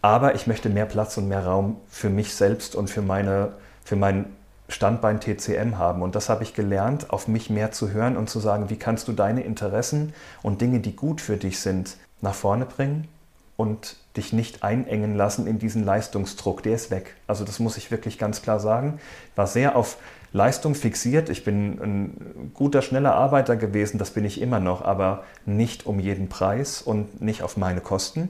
Aber 0.00 0.34
ich 0.34 0.46
möchte 0.46 0.70
mehr 0.70 0.86
Platz 0.86 1.16
und 1.18 1.28
mehr 1.28 1.44
Raum 1.44 1.76
für 1.88 2.08
mich 2.08 2.34
selbst 2.34 2.74
und 2.74 2.88
für, 2.88 3.02
meine, 3.02 3.52
für 3.84 3.96
mein 3.96 4.26
Standbein 4.68 5.20
TCM 5.20 5.78
haben. 5.78 6.02
Und 6.02 6.14
das 6.14 6.28
habe 6.28 6.42
ich 6.42 6.54
gelernt, 6.54 7.10
auf 7.10 7.28
mich 7.28 7.50
mehr 7.50 7.70
zu 7.70 7.90
hören 7.90 8.16
und 8.16 8.30
zu 8.30 8.40
sagen, 8.40 8.70
wie 8.70 8.76
kannst 8.76 9.08
du 9.08 9.12
deine 9.12 9.42
Interessen 9.42 10.14
und 10.42 10.60
Dinge, 10.60 10.80
die 10.80 10.96
gut 10.96 11.20
für 11.20 11.36
dich 11.36 11.60
sind, 11.60 11.96
nach 12.22 12.34
vorne 12.34 12.66
bringen 12.66 13.08
und 13.56 13.96
dich 14.16 14.32
nicht 14.32 14.62
einengen 14.62 15.14
lassen 15.14 15.46
in 15.46 15.58
diesen 15.58 15.84
Leistungsdruck. 15.84 16.62
Der 16.62 16.74
ist 16.74 16.90
weg. 16.90 17.14
Also 17.26 17.44
das 17.44 17.58
muss 17.58 17.76
ich 17.76 17.90
wirklich 17.90 18.18
ganz 18.18 18.42
klar 18.42 18.60
sagen. 18.60 18.98
War 19.34 19.46
sehr 19.46 19.76
auf 19.76 19.98
Leistung 20.32 20.74
fixiert. 20.74 21.28
Ich 21.28 21.44
bin 21.44 21.80
ein 21.80 22.50
guter, 22.54 22.82
schneller 22.82 23.14
Arbeiter 23.14 23.56
gewesen, 23.56 23.98
das 23.98 24.10
bin 24.10 24.24
ich 24.24 24.40
immer 24.40 24.60
noch, 24.60 24.82
aber 24.82 25.24
nicht 25.46 25.86
um 25.86 25.98
jeden 25.98 26.28
Preis 26.28 26.82
und 26.82 27.20
nicht 27.20 27.42
auf 27.42 27.56
meine 27.56 27.80
Kosten. 27.80 28.28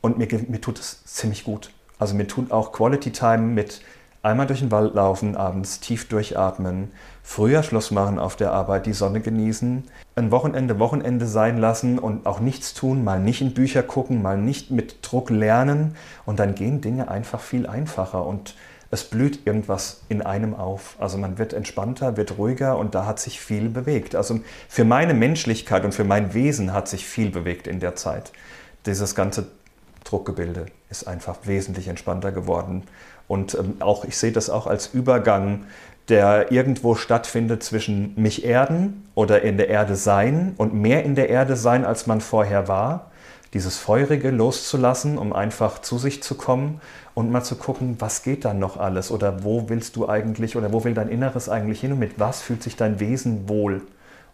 Und 0.00 0.18
mir, 0.18 0.28
mir 0.48 0.60
tut 0.60 0.78
es 0.78 1.04
ziemlich 1.04 1.44
gut. 1.44 1.70
Also 1.98 2.14
mir 2.14 2.26
tut 2.26 2.50
auch 2.50 2.72
Quality 2.72 3.12
Time 3.12 3.42
mit 3.42 3.82
einmal 4.22 4.46
durch 4.46 4.60
den 4.60 4.70
Wald 4.70 4.94
laufen, 4.94 5.36
abends 5.36 5.80
tief 5.80 6.08
durchatmen, 6.08 6.90
früher 7.22 7.62
Schluss 7.62 7.90
machen 7.90 8.18
auf 8.18 8.36
der 8.36 8.52
Arbeit, 8.52 8.86
die 8.86 8.92
Sonne 8.92 9.20
genießen, 9.20 9.84
ein 10.16 10.30
Wochenende 10.30 10.78
Wochenende 10.78 11.26
sein 11.26 11.58
lassen 11.58 11.98
und 11.98 12.26
auch 12.26 12.40
nichts 12.40 12.74
tun, 12.74 13.04
mal 13.04 13.20
nicht 13.20 13.40
in 13.40 13.54
Bücher 13.54 13.82
gucken, 13.82 14.22
mal 14.22 14.38
nicht 14.38 14.70
mit 14.70 14.98
Druck 15.02 15.30
lernen 15.30 15.96
und 16.26 16.38
dann 16.38 16.54
gehen 16.54 16.80
Dinge 16.80 17.10
einfach 17.10 17.40
viel 17.40 17.66
einfacher 17.66 18.26
und 18.26 18.54
es 18.90 19.04
blüht 19.04 19.46
irgendwas 19.46 20.02
in 20.08 20.20
einem 20.20 20.54
auf. 20.54 20.96
Also 20.98 21.16
man 21.16 21.38
wird 21.38 21.52
entspannter, 21.52 22.16
wird 22.16 22.38
ruhiger 22.38 22.76
und 22.76 22.94
da 22.94 23.06
hat 23.06 23.20
sich 23.20 23.40
viel 23.40 23.68
bewegt. 23.68 24.16
Also 24.16 24.40
für 24.68 24.84
meine 24.84 25.14
Menschlichkeit 25.14 25.84
und 25.84 25.94
für 25.94 26.04
mein 26.04 26.34
Wesen 26.34 26.72
hat 26.72 26.88
sich 26.88 27.06
viel 27.06 27.30
bewegt 27.30 27.68
in 27.68 27.78
der 27.78 27.94
Zeit. 27.94 28.32
Dieses 28.86 29.14
ganze 29.14 29.46
Druckgebilde 30.02 30.66
ist 30.90 31.06
einfach 31.06 31.38
wesentlich 31.44 31.86
entspannter 31.86 32.32
geworden. 32.32 32.82
Und 33.30 33.54
ähm, 33.54 33.76
auch 33.78 34.04
ich 34.04 34.16
sehe 34.16 34.32
das 34.32 34.50
auch 34.50 34.66
als 34.66 34.88
Übergang, 34.92 35.66
der 36.08 36.50
irgendwo 36.50 36.96
stattfindet 36.96 37.62
zwischen 37.62 38.12
mich 38.20 38.44
erden 38.44 39.08
oder 39.14 39.42
in 39.42 39.56
der 39.56 39.68
Erde 39.68 39.94
sein 39.94 40.54
und 40.56 40.74
mehr 40.74 41.04
in 41.04 41.14
der 41.14 41.28
Erde 41.28 41.54
sein, 41.54 41.84
als 41.84 42.08
man 42.08 42.20
vorher 42.20 42.66
war. 42.66 43.12
Dieses 43.54 43.78
Feurige 43.78 44.30
loszulassen, 44.30 45.16
um 45.16 45.32
einfach 45.32 45.80
zu 45.80 45.96
sich 45.96 46.24
zu 46.24 46.34
kommen 46.34 46.80
und 47.14 47.30
mal 47.30 47.44
zu 47.44 47.54
gucken, 47.54 48.00
was 48.00 48.24
geht 48.24 48.44
dann 48.44 48.58
noch 48.58 48.76
alles 48.78 49.12
oder 49.12 49.44
wo 49.44 49.68
willst 49.68 49.94
du 49.94 50.08
eigentlich 50.08 50.56
oder 50.56 50.72
wo 50.72 50.82
will 50.82 50.94
dein 50.94 51.08
Inneres 51.08 51.48
eigentlich 51.48 51.78
hin 51.78 51.92
und 51.92 52.00
mit 52.00 52.18
was 52.18 52.42
fühlt 52.42 52.64
sich 52.64 52.74
dein 52.74 52.98
Wesen 52.98 53.48
wohl. 53.48 53.82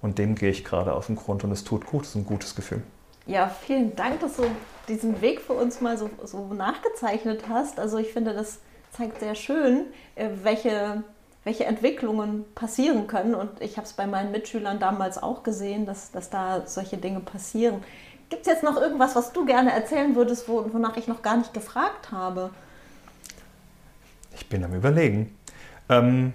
Und 0.01 0.17
dem 0.17 0.37
gehe 0.37 0.51
ich 0.51 0.65
gerade 0.65 0.95
auf 0.95 1.09
den 1.09 1.17
Grund 1.17 1.45
und 1.45 1.53
es 1.53 1.65
tut 1.65 1.85
gut, 1.85 2.05
es 2.05 2.11
ist 2.11 2.15
ein 2.15 2.25
gutes 2.25 2.55
Gefühl. 2.55 2.83
Ja, 3.27 3.49
vielen 3.49 3.95
Dank, 3.95 4.21
dass 4.21 4.37
du 4.37 4.45
diesen 4.89 5.21
Weg 5.21 5.43
für 5.43 5.53
uns 5.53 5.83
mal 5.83 5.99
so, 5.99 6.09
so 6.25 6.55
nachgezeichnet 6.55 7.43
hast. 7.51 7.79
Also 7.79 7.99
ich 7.99 8.15
finde, 8.15 8.33
das 8.33 8.61
zeigt 8.97 9.21
sehr 9.21 9.35
schön, 9.35 9.87
äh, 10.15 10.29
welche, 10.43 11.03
welche 11.45 11.65
Entwicklungen 11.65 12.45
passieren 12.55 13.07
können. 13.07 13.35
Und 13.35 13.61
ich 13.61 13.77
habe 13.77 13.87
es 13.87 13.93
bei 13.93 14.07
meinen 14.07 14.33
Mitschülern 14.33 14.79
damals 14.79 15.23
auch 15.23 15.43
gesehen, 15.43 15.87
dass, 15.87 16.11
dass 16.11 16.31
da 16.31 16.67
solche 16.67 16.97
Dinge 16.97 17.21
passieren. 17.21 17.83
Gibt 18.29 18.47
es 18.47 18.53
jetzt 18.53 18.65
noch 18.65 18.77
irgendwas, 18.77 19.15
was 19.15 19.33
du 19.33 19.45
gerne 19.45 19.73
erzählen 19.73 20.15
würdest, 20.17 20.49
wonach 20.49 20.97
ich 20.97 21.07
noch 21.07 21.23
gar 21.23 21.37
nicht 21.37 21.55
gefragt 21.55 22.11
habe? 22.11 22.51
Ich 24.35 24.49
bin 24.49 24.65
am 24.65 24.75
Überlegen. 24.75 25.37
Ähm, 25.89 26.33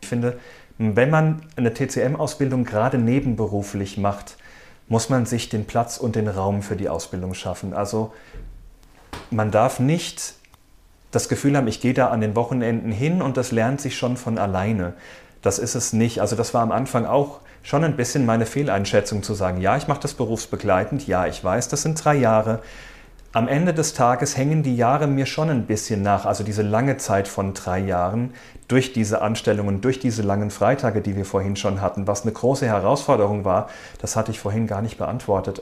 ich 0.00 0.08
finde, 0.08 0.40
wenn 0.78 1.10
man 1.10 1.42
eine 1.56 1.72
TCM-Ausbildung 1.72 2.64
gerade 2.64 2.98
nebenberuflich 2.98 3.96
macht, 3.98 4.36
muss 4.88 5.08
man 5.08 5.24
sich 5.24 5.48
den 5.48 5.66
Platz 5.66 5.98
und 5.98 6.16
den 6.16 6.26
Raum 6.26 6.62
für 6.62 6.74
die 6.74 6.88
Ausbildung 6.88 7.34
schaffen. 7.34 7.74
Also 7.74 8.12
man 9.30 9.52
darf 9.52 9.78
nicht 9.78 10.34
das 11.10 11.28
Gefühl 11.28 11.56
haben, 11.56 11.66
ich 11.66 11.80
gehe 11.80 11.94
da 11.94 12.08
an 12.08 12.20
den 12.20 12.36
Wochenenden 12.36 12.92
hin 12.92 13.22
und 13.22 13.36
das 13.36 13.52
lernt 13.52 13.80
sich 13.80 13.96
schon 13.96 14.16
von 14.16 14.38
alleine. 14.38 14.94
Das 15.42 15.58
ist 15.58 15.74
es 15.74 15.92
nicht. 15.92 16.20
Also 16.20 16.36
das 16.36 16.54
war 16.54 16.62
am 16.62 16.72
Anfang 16.72 17.06
auch 17.06 17.40
schon 17.62 17.84
ein 17.84 17.96
bisschen 17.96 18.26
meine 18.26 18.46
Fehleinschätzung 18.46 19.22
zu 19.22 19.34
sagen, 19.34 19.60
ja, 19.60 19.76
ich 19.76 19.88
mache 19.88 20.00
das 20.00 20.14
berufsbegleitend, 20.14 21.06
ja, 21.06 21.26
ich 21.26 21.42
weiß, 21.42 21.68
das 21.68 21.82
sind 21.82 22.02
drei 22.02 22.14
Jahre. 22.14 22.60
Am 23.32 23.46
Ende 23.46 23.72
des 23.72 23.94
Tages 23.94 24.36
hängen 24.36 24.64
die 24.64 24.74
Jahre 24.74 25.06
mir 25.06 25.24
schon 25.24 25.50
ein 25.50 25.66
bisschen 25.66 26.02
nach, 26.02 26.26
also 26.26 26.42
diese 26.42 26.62
lange 26.62 26.96
Zeit 26.96 27.28
von 27.28 27.54
drei 27.54 27.78
Jahren, 27.78 28.34
durch 28.66 28.92
diese 28.92 29.22
Anstellungen, 29.22 29.80
durch 29.80 30.00
diese 30.00 30.22
langen 30.22 30.50
Freitage, 30.50 31.00
die 31.00 31.16
wir 31.16 31.24
vorhin 31.24 31.54
schon 31.54 31.80
hatten, 31.80 32.06
was 32.08 32.22
eine 32.22 32.32
große 32.32 32.66
Herausforderung 32.66 33.44
war, 33.44 33.68
das 34.00 34.16
hatte 34.16 34.32
ich 34.32 34.40
vorhin 34.40 34.66
gar 34.66 34.82
nicht 34.82 34.98
beantwortet. 34.98 35.60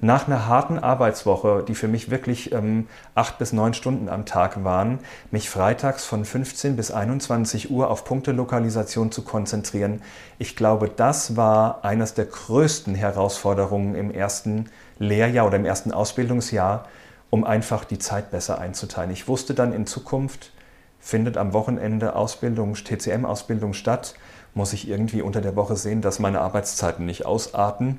Nach 0.00 0.28
einer 0.28 0.46
harten 0.46 0.78
Arbeitswoche, 0.78 1.64
die 1.66 1.74
für 1.74 1.88
mich 1.88 2.08
wirklich 2.08 2.52
ähm, 2.52 2.86
acht 3.16 3.38
bis 3.38 3.52
neun 3.52 3.74
Stunden 3.74 4.08
am 4.08 4.26
Tag 4.26 4.62
waren, 4.62 5.00
mich 5.32 5.50
freitags 5.50 6.04
von 6.04 6.24
15 6.24 6.76
bis 6.76 6.92
21 6.92 7.72
Uhr 7.72 7.90
auf 7.90 8.04
Punktelokalisation 8.04 9.10
zu 9.10 9.22
konzentrieren. 9.22 10.00
Ich 10.38 10.54
glaube, 10.54 10.88
das 10.88 11.36
war 11.36 11.84
eines 11.84 12.14
der 12.14 12.26
größten 12.26 12.94
Herausforderungen 12.94 13.96
im 13.96 14.12
ersten 14.12 14.66
Lehrjahr 15.00 15.48
oder 15.48 15.56
im 15.56 15.64
ersten 15.64 15.90
Ausbildungsjahr, 15.90 16.86
um 17.30 17.42
einfach 17.42 17.84
die 17.84 17.98
Zeit 17.98 18.30
besser 18.30 18.60
einzuteilen. 18.60 19.10
Ich 19.10 19.26
wusste 19.26 19.52
dann 19.52 19.72
in 19.72 19.84
Zukunft, 19.84 20.52
findet 21.00 21.36
am 21.36 21.52
Wochenende 21.52 22.14
Ausbildung, 22.14 22.74
TCM-Ausbildung 22.74 23.72
statt, 23.72 24.14
muss 24.54 24.72
ich 24.72 24.88
irgendwie 24.88 25.22
unter 25.22 25.40
der 25.40 25.56
Woche 25.56 25.74
sehen, 25.74 26.02
dass 26.02 26.20
meine 26.20 26.40
Arbeitszeiten 26.40 27.04
nicht 27.04 27.26
ausarten 27.26 27.98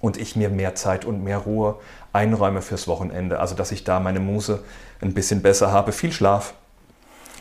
und 0.00 0.16
ich 0.16 0.36
mir 0.36 0.48
mehr 0.48 0.74
Zeit 0.74 1.04
und 1.04 1.22
mehr 1.22 1.38
Ruhe 1.38 1.76
einräume 2.12 2.62
fürs 2.62 2.88
Wochenende. 2.88 3.38
Also 3.38 3.54
dass 3.54 3.72
ich 3.72 3.84
da 3.84 4.00
meine 4.00 4.20
Muse 4.20 4.62
ein 5.00 5.14
bisschen 5.14 5.42
besser 5.42 5.72
habe. 5.72 5.92
Viel 5.92 6.12
Schlaf, 6.12 6.54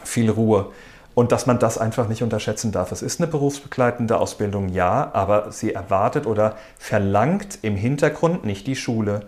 viel 0.03 0.29
Ruhe. 0.29 0.71
Und 1.15 1.31
dass 1.31 1.45
man 1.45 1.59
das 1.59 1.77
einfach 1.77 2.07
nicht 2.07 2.23
unterschätzen 2.23 2.71
darf. 2.71 2.91
Es 2.91 3.01
ist 3.01 3.19
eine 3.19 3.29
berufsbegleitende 3.29 4.17
Ausbildung, 4.19 4.69
ja, 4.69 5.09
aber 5.13 5.51
sie 5.51 5.73
erwartet 5.73 6.25
oder 6.25 6.55
verlangt 6.77 7.59
im 7.61 7.75
Hintergrund, 7.75 8.45
nicht 8.45 8.67
die 8.67 8.75
Schule, 8.75 9.21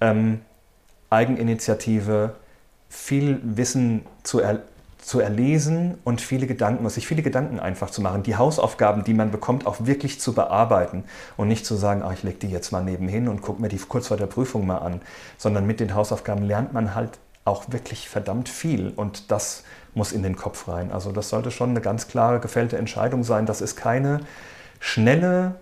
ähm, 0.00 0.40
Eigeninitiative, 1.10 2.34
viel 2.88 3.40
Wissen 3.42 4.06
zu 4.22 4.40
erlangen 4.40 4.73
zu 5.04 5.20
erlesen 5.20 5.98
und 6.04 6.20
viele 6.22 6.46
Gedanken, 6.46 6.88
sich 6.88 7.06
viele 7.06 7.22
Gedanken 7.22 7.60
einfach 7.60 7.90
zu 7.90 8.00
machen, 8.00 8.22
die 8.22 8.36
Hausaufgaben, 8.36 9.04
die 9.04 9.12
man 9.12 9.30
bekommt, 9.30 9.66
auch 9.66 9.76
wirklich 9.80 10.18
zu 10.18 10.32
bearbeiten 10.32 11.04
und 11.36 11.48
nicht 11.48 11.66
zu 11.66 11.74
sagen, 11.74 12.02
ach, 12.02 12.12
ich 12.12 12.22
lege 12.22 12.38
die 12.38 12.48
jetzt 12.48 12.72
mal 12.72 12.82
nebenhin 12.82 13.28
und 13.28 13.42
gucke 13.42 13.60
mir 13.60 13.68
die 13.68 13.76
kurz 13.76 14.08
vor 14.08 14.16
der 14.16 14.26
Prüfung 14.26 14.66
mal 14.66 14.78
an, 14.78 15.02
sondern 15.36 15.66
mit 15.66 15.80
den 15.80 15.94
Hausaufgaben 15.94 16.42
lernt 16.42 16.72
man 16.72 16.94
halt 16.94 17.18
auch 17.44 17.64
wirklich 17.68 18.08
verdammt 18.08 18.48
viel 18.48 18.92
und 18.96 19.30
das 19.30 19.64
muss 19.92 20.12
in 20.12 20.22
den 20.22 20.36
Kopf 20.36 20.68
rein. 20.68 20.90
Also 20.90 21.12
das 21.12 21.28
sollte 21.28 21.50
schon 21.50 21.70
eine 21.70 21.82
ganz 21.82 22.08
klare 22.08 22.40
gefällte 22.40 22.78
Entscheidung 22.78 23.24
sein. 23.24 23.44
Das 23.44 23.60
ist 23.60 23.76
keine 23.76 24.20
schnelle 24.80 25.56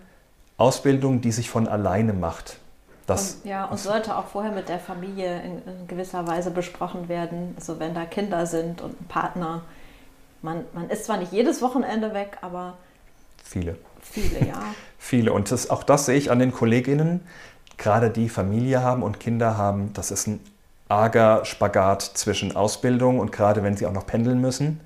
Ausbildung, 0.57 1.21
die 1.21 1.33
sich 1.33 1.51
von 1.51 1.67
alleine 1.67 2.13
macht. 2.13 2.59
Das 3.07 3.35
und, 3.43 3.51
ja, 3.51 3.65
und 3.65 3.79
sollte 3.79 4.17
auch 4.17 4.27
vorher 4.27 4.53
mit 4.53 4.69
der 4.69 4.79
Familie 4.79 5.43
in, 5.43 5.63
in, 5.65 5.87
gewisser 5.89 6.27
Weise 6.27 6.51
besprochen 6.51 7.09
werden. 7.09 7.55
Also 7.57 7.81
wenn 7.81 7.95
da 7.95 8.05
Kinder 8.05 8.47
sind 8.47 8.81
und 8.81 9.01
ein 9.01 9.07
Partner. 9.07 9.63
Man, 10.41 10.65
man 10.73 10.91
ist 10.91 11.05
zwar 11.05 11.19
nicht 11.19 11.33
jedes 11.33 11.63
Wochenende 11.63 12.15
weg, 12.15 12.39
aber 12.41 12.75
viele. 13.43 13.77
Viele, 14.01 14.47
ja. 14.47 14.61
viele. 14.99 15.33
Und 15.33 15.51
das, 15.51 15.71
auch 15.71 15.83
das 15.83 16.07
sehe 16.07 16.17
ich 16.17 16.31
an 16.31 16.39
den 16.39 16.53
Kolleginnen, 16.53 17.21
gerade 17.77 18.11
die 18.11 18.29
Familie 18.29 18.83
haben 18.83 19.03
und 19.03 19.21
Kinder 19.21 19.57
haben. 19.57 19.93
Das 19.95 20.11
ist 20.11 20.27
ein 20.27 20.41
arger 20.89 21.45
Spagat 21.45 22.03
zwischen 22.03 22.55
Ausbildung 22.55 23.19
und 23.19 23.33
gerade 23.33 23.63
wenn 23.63 23.77
sie 23.77 23.87
auch 23.87 23.93
noch 23.93 24.07
pendeln 24.07 24.41
müssen 24.41 24.81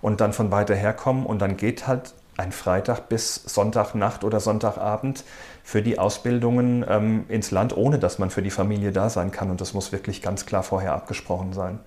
und 0.00 0.20
dann 0.20 0.32
von 0.32 0.50
weiter 0.50 0.74
herkommen 0.74 1.26
und 1.26 1.40
dann 1.40 1.56
geht 1.56 1.86
halt 1.86 2.14
ein 2.36 2.52
Freitag 2.52 3.08
bis 3.08 3.34
Sonntagnacht 3.34 4.22
oder 4.22 4.38
Sonntagabend 4.38 5.24
für 5.68 5.82
die 5.82 5.98
Ausbildungen 5.98 6.82
ähm, 6.88 7.26
ins 7.28 7.50
Land, 7.50 7.76
ohne 7.76 7.98
dass 7.98 8.18
man 8.18 8.30
für 8.30 8.40
die 8.40 8.50
Familie 8.50 8.90
da 8.90 9.10
sein 9.10 9.30
kann. 9.30 9.50
Und 9.50 9.60
das 9.60 9.74
muss 9.74 9.92
wirklich 9.92 10.22
ganz 10.22 10.46
klar 10.46 10.62
vorher 10.62 10.94
abgesprochen 10.94 11.52
sein. 11.52 11.78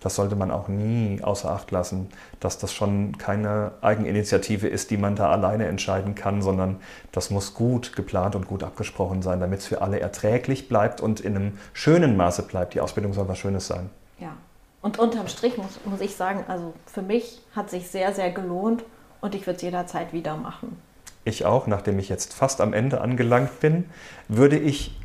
Das 0.00 0.14
sollte 0.14 0.36
man 0.36 0.50
auch 0.50 0.68
nie 0.68 1.22
außer 1.22 1.50
Acht 1.50 1.70
lassen, 1.70 2.10
dass 2.38 2.58
das 2.58 2.74
schon 2.74 3.16
keine 3.16 3.72
Eigeninitiative 3.80 4.68
ist, 4.68 4.90
die 4.90 4.98
man 4.98 5.16
da 5.16 5.30
alleine 5.30 5.68
entscheiden 5.68 6.14
kann, 6.14 6.42
sondern 6.42 6.80
das 7.12 7.30
muss 7.30 7.54
gut 7.54 7.96
geplant 7.96 8.34
und 8.34 8.46
gut 8.46 8.62
abgesprochen 8.62 9.22
sein, 9.22 9.40
damit 9.40 9.60
es 9.60 9.66
für 9.66 9.80
alle 9.80 10.00
erträglich 10.00 10.68
bleibt 10.68 11.00
und 11.00 11.20
in 11.20 11.34
einem 11.34 11.58
schönen 11.72 12.18
Maße 12.18 12.42
bleibt. 12.42 12.74
Die 12.74 12.82
Ausbildung 12.82 13.14
soll 13.14 13.26
was 13.26 13.38
Schönes 13.38 13.66
sein. 13.66 13.88
Ja, 14.18 14.36
und 14.82 14.98
unterm 14.98 15.28
Strich 15.28 15.56
muss, 15.56 15.80
muss 15.86 16.02
ich 16.02 16.14
sagen, 16.14 16.44
also 16.46 16.74
für 16.84 17.00
mich 17.00 17.40
hat 17.56 17.70
sich 17.70 17.88
sehr, 17.88 18.12
sehr 18.12 18.32
gelohnt 18.32 18.84
und 19.22 19.34
ich 19.34 19.46
würde 19.46 19.56
es 19.56 19.62
jederzeit 19.62 20.12
wieder 20.12 20.36
machen. 20.36 20.76
Ich 21.24 21.44
auch, 21.44 21.66
nachdem 21.66 21.98
ich 21.98 22.08
jetzt 22.08 22.32
fast 22.32 22.60
am 22.60 22.72
Ende 22.72 23.00
angelangt 23.00 23.60
bin, 23.60 23.84
würde 24.28 24.58
ich 24.58 24.98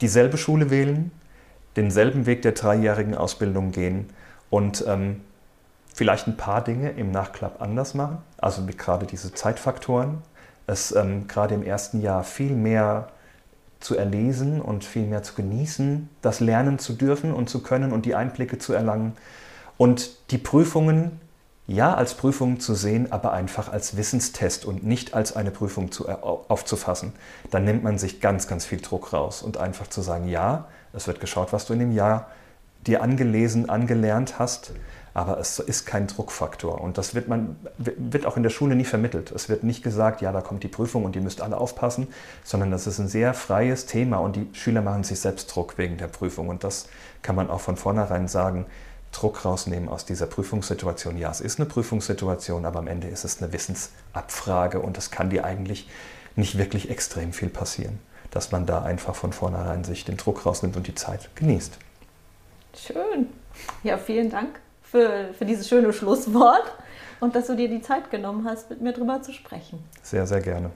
dieselbe 0.00 0.36
Schule 0.36 0.70
wählen, 0.70 1.10
denselben 1.76 2.26
Weg 2.26 2.42
der 2.42 2.52
dreijährigen 2.52 3.14
Ausbildung 3.14 3.72
gehen 3.72 4.10
und 4.50 4.84
ähm, 4.86 5.22
vielleicht 5.92 6.26
ein 6.26 6.36
paar 6.36 6.62
Dinge 6.62 6.90
im 6.90 7.10
Nachklapp 7.10 7.60
anders 7.60 7.94
machen. 7.94 8.18
Also 8.38 8.64
gerade 8.66 9.06
diese 9.06 9.32
Zeitfaktoren. 9.32 10.22
Es 10.66 10.92
ähm, 10.92 11.26
gerade 11.28 11.54
im 11.54 11.62
ersten 11.62 12.00
Jahr 12.00 12.24
viel 12.24 12.54
mehr 12.54 13.08
zu 13.80 13.96
erlesen 13.96 14.60
und 14.60 14.84
viel 14.84 15.06
mehr 15.06 15.22
zu 15.22 15.34
genießen, 15.34 16.08
das 16.22 16.40
lernen 16.40 16.78
zu 16.78 16.94
dürfen 16.94 17.34
und 17.34 17.50
zu 17.50 17.62
können 17.62 17.92
und 17.92 18.06
die 18.06 18.14
Einblicke 18.14 18.58
zu 18.58 18.72
erlangen. 18.72 19.12
Und 19.76 20.30
die 20.30 20.38
Prüfungen 20.38 21.20
ja 21.66 21.94
als 21.94 22.14
Prüfung 22.14 22.60
zu 22.60 22.74
sehen, 22.74 23.10
aber 23.10 23.32
einfach 23.32 23.72
als 23.72 23.96
Wissenstest 23.96 24.64
und 24.64 24.84
nicht 24.84 25.14
als 25.14 25.34
eine 25.34 25.50
Prüfung 25.50 25.90
zu, 25.90 26.06
äh, 26.08 26.12
aufzufassen. 26.12 27.12
Dann 27.50 27.64
nimmt 27.64 27.82
man 27.82 27.98
sich 27.98 28.20
ganz, 28.20 28.46
ganz 28.46 28.64
viel 28.64 28.80
Druck 28.80 29.12
raus 29.12 29.42
und 29.42 29.56
einfach 29.56 29.88
zu 29.88 30.02
sagen, 30.02 30.28
ja, 30.28 30.66
es 30.92 31.06
wird 31.06 31.20
geschaut, 31.20 31.52
was 31.52 31.66
du 31.66 31.72
in 31.72 31.78
dem 31.78 31.92
Jahr 31.92 32.28
dir 32.86 33.02
angelesen, 33.02 33.70
angelernt 33.70 34.38
hast, 34.38 34.72
aber 35.14 35.38
es 35.38 35.58
ist 35.60 35.86
kein 35.86 36.08
Druckfaktor 36.08 36.80
und 36.80 36.98
das 36.98 37.14
wird, 37.14 37.28
man, 37.28 37.56
wird 37.78 38.26
auch 38.26 38.36
in 38.36 38.42
der 38.42 38.50
Schule 38.50 38.74
nie 38.74 38.84
vermittelt. 38.84 39.30
Es 39.30 39.48
wird 39.48 39.62
nicht 39.62 39.82
gesagt, 39.82 40.20
ja, 40.20 40.32
da 40.32 40.40
kommt 40.40 40.64
die 40.64 40.68
Prüfung 40.68 41.04
und 41.04 41.14
ihr 41.16 41.22
müsst 41.22 41.40
alle 41.40 41.56
aufpassen, 41.56 42.08
sondern 42.42 42.72
das 42.72 42.86
ist 42.86 42.98
ein 42.98 43.08
sehr 43.08 43.32
freies 43.32 43.86
Thema 43.86 44.18
und 44.18 44.36
die 44.36 44.48
Schüler 44.52 44.82
machen 44.82 45.04
sich 45.04 45.20
selbst 45.20 45.46
Druck 45.46 45.78
wegen 45.78 45.96
der 45.96 46.08
Prüfung 46.08 46.48
und 46.48 46.64
das 46.64 46.88
kann 47.22 47.36
man 47.36 47.48
auch 47.48 47.60
von 47.60 47.76
vornherein 47.76 48.28
sagen. 48.28 48.66
Druck 49.14 49.44
rausnehmen 49.44 49.88
aus 49.88 50.04
dieser 50.04 50.26
Prüfungssituation. 50.26 51.16
Ja, 51.16 51.30
es 51.30 51.40
ist 51.40 51.58
eine 51.58 51.68
Prüfungssituation, 51.68 52.64
aber 52.64 52.80
am 52.80 52.88
Ende 52.88 53.08
ist 53.08 53.24
es 53.24 53.40
eine 53.40 53.52
Wissensabfrage 53.52 54.80
und 54.80 54.98
es 54.98 55.10
kann 55.10 55.30
dir 55.30 55.44
eigentlich 55.44 55.88
nicht 56.36 56.58
wirklich 56.58 56.90
extrem 56.90 57.32
viel 57.32 57.48
passieren, 57.48 58.00
dass 58.30 58.52
man 58.52 58.66
da 58.66 58.82
einfach 58.82 59.14
von 59.14 59.32
vornherein 59.32 59.84
sich 59.84 60.04
den 60.04 60.16
Druck 60.16 60.44
rausnimmt 60.44 60.76
und 60.76 60.86
die 60.86 60.94
Zeit 60.94 61.34
genießt. 61.36 61.78
Schön. 62.76 63.28
Ja, 63.84 63.98
vielen 63.98 64.30
Dank 64.30 64.60
für, 64.82 65.32
für 65.38 65.44
dieses 65.44 65.68
schöne 65.68 65.92
Schlusswort 65.92 66.72
und 67.20 67.36
dass 67.36 67.46
du 67.46 67.54
dir 67.54 67.68
die 67.68 67.82
Zeit 67.82 68.10
genommen 68.10 68.44
hast, 68.46 68.68
mit 68.70 68.80
mir 68.80 68.92
drüber 68.92 69.22
zu 69.22 69.32
sprechen. 69.32 69.78
Sehr, 70.02 70.26
sehr 70.26 70.40
gerne. 70.40 70.70